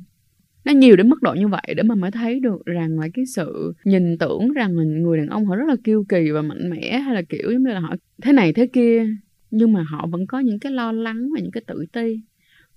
Nó 0.66 0.72
nhiều 0.72 0.96
đến 0.96 1.10
mức 1.10 1.22
độ 1.22 1.34
như 1.34 1.48
vậy 1.48 1.74
để 1.78 1.84
mà 1.84 1.96
mới 1.96 2.12
thấy 2.12 2.40
được 2.40 2.66
rằng 2.66 3.00
là 3.00 3.08
cái 3.14 3.26
sự 3.26 3.74
nhìn 3.84 4.18
tưởng 4.18 4.54
rằng 4.54 4.78
là 4.78 4.84
người 4.84 5.18
đàn 5.18 5.28
ông 5.28 5.46
họ 5.46 5.56
rất 5.56 5.68
là 5.68 5.76
kiêu 5.84 6.06
kỳ 6.10 6.32
và 6.32 6.42
mạnh 6.42 6.70
mẽ 6.70 7.00
hay 7.00 7.16
là 7.16 7.22
kiểu 7.22 7.52
giống 7.52 7.64
như 7.64 7.70
là 7.70 7.80
họ 7.80 7.96
thế 8.22 8.34
này 8.34 8.54
thế 8.54 8.68
kia. 8.68 9.08
Nhưng 9.52 9.74
mà 9.74 9.84
họ 9.84 10.08
vẫn 10.08 10.28
có 10.28 10.40
những 10.40 10.60
cái 10.60 10.72
lo 10.72 10.92
lắng 10.92 11.30
và 11.34 11.40
những 11.40 11.52
cái 11.52 11.64
tự 11.68 11.86
ti 11.92 12.22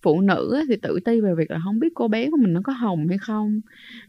phụ 0.02 0.20
nữ 0.20 0.64
thì 0.68 0.76
tự 0.76 1.00
ti 1.04 1.20
về 1.20 1.34
việc 1.34 1.50
là 1.50 1.58
không 1.64 1.78
biết 1.78 1.88
cô 1.94 2.08
bé 2.08 2.30
của 2.30 2.36
mình 2.36 2.52
nó 2.52 2.60
có 2.64 2.72
hồng 2.72 3.08
hay 3.08 3.18
không, 3.18 3.60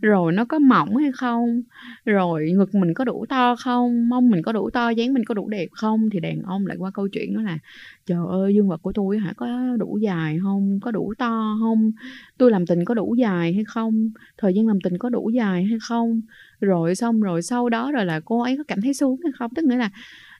rồi 0.01 0.33
nó 0.33 0.45
có 0.45 0.59
mỏng 0.59 0.95
hay 0.95 1.11
không, 1.11 1.61
rồi 2.05 2.51
ngực 2.51 2.75
mình 2.75 2.93
có 2.93 3.05
đủ 3.05 3.25
to 3.29 3.55
không, 3.55 4.09
mông 4.09 4.29
mình 4.29 4.41
có 4.41 4.51
đủ 4.51 4.69
to, 4.69 4.89
dáng 4.89 5.13
mình 5.13 5.25
có 5.25 5.33
đủ 5.33 5.49
đẹp 5.49 5.67
không, 5.71 6.09
thì 6.09 6.19
đàn 6.19 6.41
ông 6.41 6.67
lại 6.67 6.77
qua 6.77 6.91
câu 6.93 7.07
chuyện 7.07 7.35
đó 7.35 7.41
là, 7.41 7.57
trời 8.05 8.19
ơi 8.29 8.55
dương 8.55 8.69
vật 8.69 8.81
của 8.81 8.91
tôi 8.91 9.19
hả, 9.19 9.33
có 9.37 9.77
đủ 9.79 9.97
dài 10.01 10.39
không 10.43 10.79
có 10.81 10.91
đủ 10.91 11.13
to 11.17 11.57
không 11.59 11.91
tôi 12.37 12.51
làm 12.51 12.65
tình 12.65 12.85
có 12.85 12.93
đủ 12.93 13.15
dài 13.15 13.53
hay 13.53 13.63
không, 13.63 14.09
thời 14.37 14.53
gian 14.53 14.67
làm 14.67 14.81
tình 14.81 14.97
có 14.97 15.09
đủ 15.09 15.29
dài 15.29 15.63
hay 15.63 15.77
không? 15.81 16.21
Rồi 16.61 16.95
xong, 16.95 17.21
rồi 17.21 17.41
sau 17.41 17.69
đó 17.69 17.91
rồi 17.91 18.05
là 18.05 18.19
cô 18.19 18.41
ấy 18.41 18.57
có 18.57 18.63
cảm 18.67 18.81
thấy 18.81 18.93
sướng 18.93 19.15
hay 19.23 19.31
không? 19.39 19.51
Tức 19.55 19.65
nghĩa 19.65 19.77
là 19.77 19.91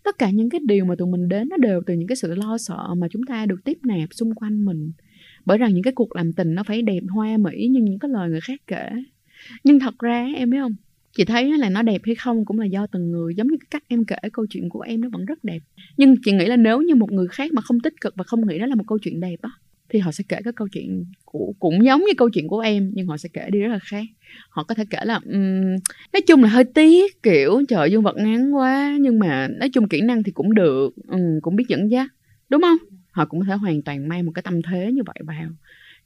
tất 0.03 0.17
cả 0.17 0.29
những 0.29 0.49
cái 0.49 0.61
điều 0.65 0.85
mà 0.85 0.95
tụi 0.95 1.07
mình 1.07 1.29
đến 1.29 1.49
nó 1.49 1.57
đều 1.57 1.81
từ 1.85 1.93
những 1.93 2.07
cái 2.07 2.15
sự 2.15 2.35
lo 2.35 2.57
sợ 2.57 2.87
mà 2.97 3.07
chúng 3.11 3.23
ta 3.23 3.45
được 3.45 3.63
tiếp 3.63 3.77
nạp 3.83 4.09
xung 4.11 4.35
quanh 4.35 4.65
mình 4.65 4.91
bởi 5.45 5.57
rằng 5.57 5.73
những 5.73 5.83
cái 5.83 5.93
cuộc 5.93 6.15
làm 6.15 6.33
tình 6.33 6.55
nó 6.55 6.63
phải 6.63 6.81
đẹp 6.81 6.99
hoa 7.09 7.37
mỹ 7.37 7.67
như 7.67 7.79
những 7.81 7.99
cái 7.99 8.11
lời 8.11 8.29
người 8.29 8.41
khác 8.41 8.61
kể. 8.67 8.89
Nhưng 9.63 9.79
thật 9.79 9.99
ra 9.99 10.27
em 10.35 10.49
biết 10.49 10.57
không? 10.61 10.75
Chị 11.17 11.25
thấy 11.25 11.57
là 11.57 11.69
nó 11.69 11.81
đẹp 11.81 12.01
hay 12.05 12.15
không 12.15 12.45
cũng 12.45 12.59
là 12.59 12.65
do 12.65 12.87
từng 12.87 13.11
người 13.11 13.35
giống 13.35 13.47
như 13.47 13.57
cái 13.57 13.67
cách 13.69 13.83
em 13.87 14.05
kể 14.05 14.15
câu 14.33 14.45
chuyện 14.49 14.69
của 14.69 14.81
em 14.81 15.01
nó 15.01 15.09
vẫn 15.09 15.25
rất 15.25 15.43
đẹp. 15.43 15.59
Nhưng 15.97 16.15
chị 16.25 16.31
nghĩ 16.31 16.45
là 16.45 16.55
nếu 16.55 16.81
như 16.81 16.95
một 16.95 17.11
người 17.11 17.27
khác 17.27 17.53
mà 17.53 17.61
không 17.61 17.79
tích 17.79 18.01
cực 18.01 18.15
và 18.15 18.23
không 18.23 18.47
nghĩ 18.47 18.59
đó 18.59 18.65
là 18.65 18.75
một 18.75 18.83
câu 18.87 18.97
chuyện 18.97 19.19
đẹp 19.19 19.41
á 19.41 19.49
thì 19.91 19.99
họ 19.99 20.11
sẽ 20.11 20.23
kể 20.29 20.37
cái 20.43 20.53
câu 20.53 20.67
chuyện 20.67 21.05
của 21.25 21.53
cũng 21.59 21.85
giống 21.85 21.99
như 21.99 22.13
câu 22.17 22.29
chuyện 22.29 22.47
của 22.47 22.59
em 22.59 22.91
nhưng 22.93 23.07
họ 23.07 23.17
sẽ 23.17 23.29
kể 23.33 23.49
đi 23.51 23.59
rất 23.59 23.67
là 23.67 23.79
khác. 23.79 24.03
Họ 24.49 24.63
có 24.63 24.75
thể 24.75 24.83
kể 24.89 24.97
là 25.03 25.19
um, 25.25 25.61
nói 26.13 26.21
chung 26.27 26.43
là 26.43 26.49
hơi 26.49 26.63
tiếc 26.63 27.23
kiểu 27.23 27.61
trời 27.67 27.91
dương 27.91 28.01
vật 28.01 28.15
ngắn 28.17 28.55
quá 28.55 28.97
nhưng 29.01 29.19
mà 29.19 29.47
nói 29.47 29.69
chung 29.69 29.87
kỹ 29.87 30.01
năng 30.01 30.23
thì 30.23 30.31
cũng 30.31 30.53
được 30.53 30.89
um, 31.07 31.39
cũng 31.41 31.55
biết 31.55 31.65
dẫn 31.67 31.91
dắt. 31.91 32.11
Đúng 32.49 32.61
không? 32.61 32.77
Họ 33.11 33.25
cũng 33.25 33.39
có 33.39 33.45
thể 33.45 33.55
hoàn 33.55 33.81
toàn 33.81 34.07
mang 34.07 34.25
một 34.25 34.31
cái 34.35 34.43
tâm 34.43 34.61
thế 34.61 34.91
như 34.91 35.01
vậy 35.05 35.15
vào 35.23 35.49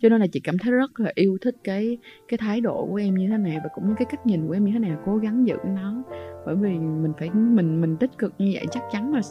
cho 0.02 0.10
nên 0.10 0.22
là 0.22 0.28
chị 0.28 0.40
cảm 0.40 0.58
thấy 0.58 0.72
rất 0.72 1.00
là 1.00 1.12
yêu 1.16 1.38
thích 1.42 1.56
cái 1.64 1.98
cái 2.28 2.38
thái 2.38 2.62
độ 2.62 2.88
của 2.90 2.96
em 2.96 3.16
như 3.16 3.28
thế 3.30 3.38
này 3.38 3.58
và 3.64 3.70
cũng 3.76 3.88
như 3.88 3.94
cái 3.98 4.06
cách 4.06 4.26
nhìn 4.26 4.48
của 4.48 4.54
em 4.54 4.66
như 4.66 4.72
thế 4.74 4.80
này 4.80 4.92
cố 5.06 5.18
gắng 5.18 5.48
giữ 5.48 5.58
nó 5.66 6.04
bởi 6.46 6.56
vì 6.56 6.70
mình 6.80 7.14
phải 7.20 7.30
mình 7.30 7.82
mình 7.82 7.98
tích 7.98 8.18
cực 8.18 8.34
như 8.38 8.52
vậy 8.54 8.66
chắc 8.72 8.84
chắn 8.92 9.14
là 9.14 9.22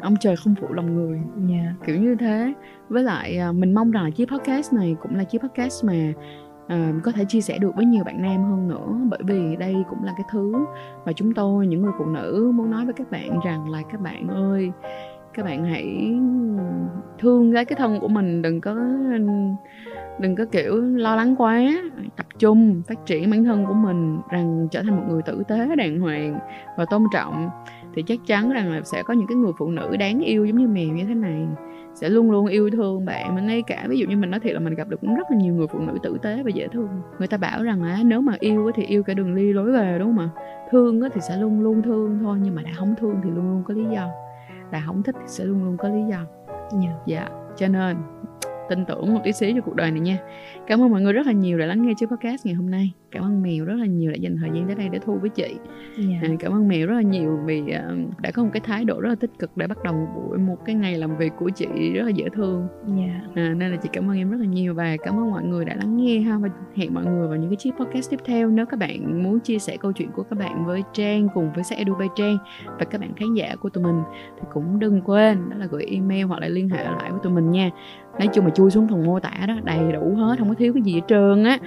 ông 0.00 0.14
trời 0.20 0.36
không 0.36 0.54
phụ 0.60 0.72
lòng 0.72 0.94
người 0.94 1.18
yeah. 1.50 1.64
Dạ. 1.66 1.74
kiểu 1.86 2.00
như 2.00 2.16
thế 2.20 2.52
với 2.88 3.02
lại 3.02 3.38
à, 3.38 3.52
mình 3.52 3.74
mong 3.74 3.90
rằng 3.90 4.04
là 4.04 4.10
chiếc 4.10 4.28
podcast 4.28 4.72
này 4.72 4.96
cũng 5.02 5.14
là 5.14 5.24
chiếc 5.24 5.38
podcast 5.42 5.84
mà 5.84 6.12
uh, 6.64 7.02
có 7.02 7.12
thể 7.12 7.24
chia 7.28 7.40
sẻ 7.40 7.58
được 7.58 7.70
với 7.76 7.84
nhiều 7.84 8.04
bạn 8.04 8.22
nam 8.22 8.44
hơn 8.44 8.68
nữa 8.68 8.98
bởi 9.10 9.20
vì 9.26 9.56
đây 9.56 9.76
cũng 9.90 10.04
là 10.04 10.12
cái 10.16 10.24
thứ 10.32 10.52
mà 11.06 11.12
chúng 11.12 11.34
tôi 11.34 11.66
những 11.66 11.82
người 11.82 11.92
phụ 11.98 12.04
nữ 12.04 12.52
muốn 12.54 12.70
nói 12.70 12.84
với 12.84 12.94
các 12.94 13.10
bạn 13.10 13.40
rằng 13.44 13.70
là 13.70 13.82
các 13.92 14.00
bạn 14.00 14.28
ơi 14.28 14.70
các 15.34 15.44
bạn 15.44 15.64
hãy 15.64 16.14
thương 17.18 17.52
cái 17.52 17.64
cái 17.64 17.76
thân 17.76 18.00
của 18.00 18.08
mình, 18.08 18.42
đừng 18.42 18.60
có 18.60 18.74
đừng 20.20 20.36
có 20.36 20.44
kiểu 20.52 20.80
lo 20.80 21.16
lắng 21.16 21.34
quá. 21.38 21.62
Tập 22.16 22.26
trung, 22.38 22.82
phát 22.88 23.06
triển 23.06 23.30
bản 23.30 23.44
thân 23.44 23.66
của 23.66 23.74
mình 23.74 24.20
rằng 24.30 24.68
trở 24.70 24.82
thành 24.82 24.96
một 24.96 25.02
người 25.08 25.22
tử 25.22 25.42
tế 25.48 25.76
đàng 25.76 26.00
hoàng 26.00 26.38
và 26.78 26.84
tôn 26.90 27.02
trọng 27.12 27.48
thì 27.94 28.02
chắc 28.02 28.18
chắn 28.26 28.50
rằng 28.50 28.72
là 28.72 28.80
sẽ 28.84 29.02
có 29.02 29.14
những 29.14 29.26
cái 29.26 29.36
người 29.36 29.52
phụ 29.58 29.70
nữ 29.70 29.96
đáng 29.96 30.20
yêu 30.20 30.44
giống 30.44 30.56
như 30.56 30.68
mèo 30.68 30.88
như 30.88 31.04
thế 31.04 31.14
này. 31.14 31.46
Sẽ 31.94 32.08
luôn 32.08 32.30
luôn 32.30 32.46
yêu 32.46 32.70
thương 32.70 33.04
bạn 33.04 33.34
mà 33.34 33.40
ngay 33.40 33.62
cả 33.66 33.84
ví 33.88 33.98
dụ 33.98 34.06
như 34.06 34.16
mình 34.16 34.30
nói 34.30 34.40
thiệt 34.40 34.52
là 34.52 34.60
mình 34.60 34.74
gặp 34.74 34.88
được 34.88 35.00
cũng 35.00 35.14
rất 35.14 35.30
là 35.30 35.36
nhiều 35.36 35.54
người 35.54 35.66
phụ 35.66 35.78
nữ 35.78 35.98
tử 36.02 36.18
tế 36.22 36.42
và 36.42 36.50
dễ 36.50 36.68
thương. 36.68 36.88
Người 37.18 37.28
ta 37.28 37.36
bảo 37.36 37.62
rằng 37.62 37.82
á, 37.82 37.98
nếu 38.04 38.20
mà 38.20 38.36
yêu 38.40 38.70
thì 38.74 38.84
yêu 38.84 39.02
cả 39.02 39.14
đường 39.14 39.34
ly 39.34 39.52
lối 39.52 39.72
về, 39.72 39.96
đúng 39.98 40.16
không 40.16 40.18
ạ? 40.18 40.28
Thương 40.70 41.00
thì 41.14 41.20
sẽ 41.20 41.36
luôn 41.36 41.60
luôn 41.60 41.82
thương 41.82 42.18
thôi, 42.22 42.38
nhưng 42.42 42.54
mà 42.54 42.62
đã 42.62 42.70
không 42.74 42.94
thương 43.00 43.16
thì 43.24 43.30
luôn 43.30 43.50
luôn 43.50 43.62
có 43.66 43.74
lý 43.74 43.84
do 43.94 44.08
đã 44.72 44.82
không 44.86 45.02
thích 45.02 45.14
thì 45.20 45.26
sẽ 45.26 45.44
luôn 45.44 45.64
luôn 45.64 45.76
có 45.76 45.88
lý 45.88 46.02
do 46.10 46.26
dạ 46.72 46.88
yeah. 46.88 47.06
dạ 47.06 47.28
cho 47.56 47.68
nên 47.68 47.96
tin 48.74 48.84
tưởng 48.84 49.14
một 49.14 49.20
tí 49.24 49.32
xíu 49.32 49.52
cho 49.54 49.60
cuộc 49.60 49.74
đời 49.74 49.90
này 49.90 50.00
nha 50.00 50.18
cảm 50.66 50.82
ơn 50.82 50.90
mọi 50.90 51.00
người 51.00 51.12
rất 51.12 51.26
là 51.26 51.32
nhiều 51.32 51.58
đã 51.58 51.66
lắng 51.66 51.86
nghe 51.86 51.92
chiếc 51.96 52.06
podcast 52.06 52.46
ngày 52.46 52.54
hôm 52.54 52.70
nay 52.70 52.92
cảm 53.10 53.22
ơn 53.22 53.42
mèo 53.42 53.64
rất 53.64 53.74
là 53.74 53.86
nhiều 53.86 54.10
đã 54.10 54.16
dành 54.16 54.36
thời 54.40 54.50
gian 54.54 54.66
tới 54.66 54.74
đây 54.74 54.88
để 54.88 54.98
thu 54.98 55.18
với 55.20 55.30
chị 55.30 55.42
yeah. 55.42 56.22
Dạ. 56.22 56.28
à, 56.28 56.34
cảm 56.38 56.52
ơn 56.52 56.68
mèo 56.68 56.86
rất 56.86 56.94
là 56.94 57.02
nhiều 57.02 57.40
vì 57.44 57.60
uh, 57.60 58.20
đã 58.20 58.30
có 58.30 58.44
một 58.44 58.50
cái 58.52 58.60
thái 58.60 58.84
độ 58.84 59.00
rất 59.00 59.08
là 59.08 59.14
tích 59.14 59.30
cực 59.38 59.56
để 59.56 59.66
bắt 59.66 59.78
đầu 59.84 59.94
một 59.94 60.06
buổi 60.14 60.38
một 60.38 60.56
cái 60.64 60.74
ngày 60.74 60.94
làm 60.98 61.16
việc 61.16 61.32
của 61.38 61.50
chị 61.50 61.66
rất 61.94 62.02
là 62.02 62.10
dễ 62.10 62.24
thương 62.34 62.68
yeah. 62.98 63.10
Dạ. 63.36 63.42
à, 63.42 63.54
nên 63.54 63.70
là 63.70 63.76
chị 63.76 63.88
cảm 63.92 64.10
ơn 64.10 64.16
em 64.16 64.30
rất 64.30 64.36
là 64.40 64.46
nhiều 64.46 64.74
và 64.74 64.96
cảm 65.04 65.18
ơn 65.18 65.30
mọi 65.30 65.44
người 65.44 65.64
đã 65.64 65.74
lắng 65.74 65.96
nghe 65.96 66.20
ha 66.20 66.38
và 66.38 66.48
hẹn 66.76 66.94
mọi 66.94 67.04
người 67.04 67.28
vào 67.28 67.36
những 67.36 67.50
cái 67.50 67.56
chiếc 67.56 67.70
podcast 67.80 68.10
tiếp 68.10 68.20
theo 68.24 68.48
nếu 68.48 68.66
các 68.66 68.78
bạn 68.78 69.22
muốn 69.22 69.40
chia 69.40 69.58
sẻ 69.58 69.76
câu 69.76 69.92
chuyện 69.92 70.10
của 70.12 70.22
các 70.22 70.38
bạn 70.38 70.66
với 70.66 70.82
Trang 70.92 71.28
cùng 71.34 71.52
với 71.54 71.64
sẽ 71.64 71.76
Edu 71.76 71.94
by 71.94 72.06
Trang 72.16 72.38
và 72.78 72.84
các 72.84 73.00
bạn 73.00 73.14
khán 73.14 73.34
giả 73.34 73.56
của 73.60 73.68
tụi 73.68 73.84
mình 73.84 74.02
thì 74.36 74.46
cũng 74.52 74.78
đừng 74.78 75.02
quên 75.02 75.50
đó 75.50 75.56
là 75.56 75.66
gửi 75.66 75.84
email 75.84 76.22
hoặc 76.22 76.40
là 76.40 76.48
liên 76.48 76.68
hệ 76.68 76.84
lại 76.84 77.10
với 77.10 77.20
tụi 77.22 77.32
mình 77.32 77.50
nha 77.50 77.70
nói 78.18 78.28
chung 78.34 78.44
mà 78.44 78.50
chui 78.50 78.70
xuống 78.70 78.88
phần 78.88 79.06
mô 79.06 79.20
tả 79.20 79.46
đó, 79.48 79.54
đầy 79.64 79.92
đủ 79.92 80.14
hết, 80.16 80.36
không 80.38 80.48
có 80.48 80.54
thiếu 80.58 80.72
cái 80.72 80.82
gì 80.82 80.94
hết 80.94 81.00
trơn 81.08 81.44
á. 81.44 81.58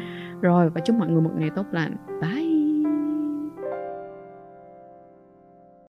Rồi, 0.41 0.69
và 0.69 0.81
chúc 0.81 0.95
mọi 0.95 1.07
người 1.07 1.21
một 1.21 1.31
ngày 1.37 1.49
tốt 1.55 1.65
lành. 1.71 1.95
Bye. 2.21 2.54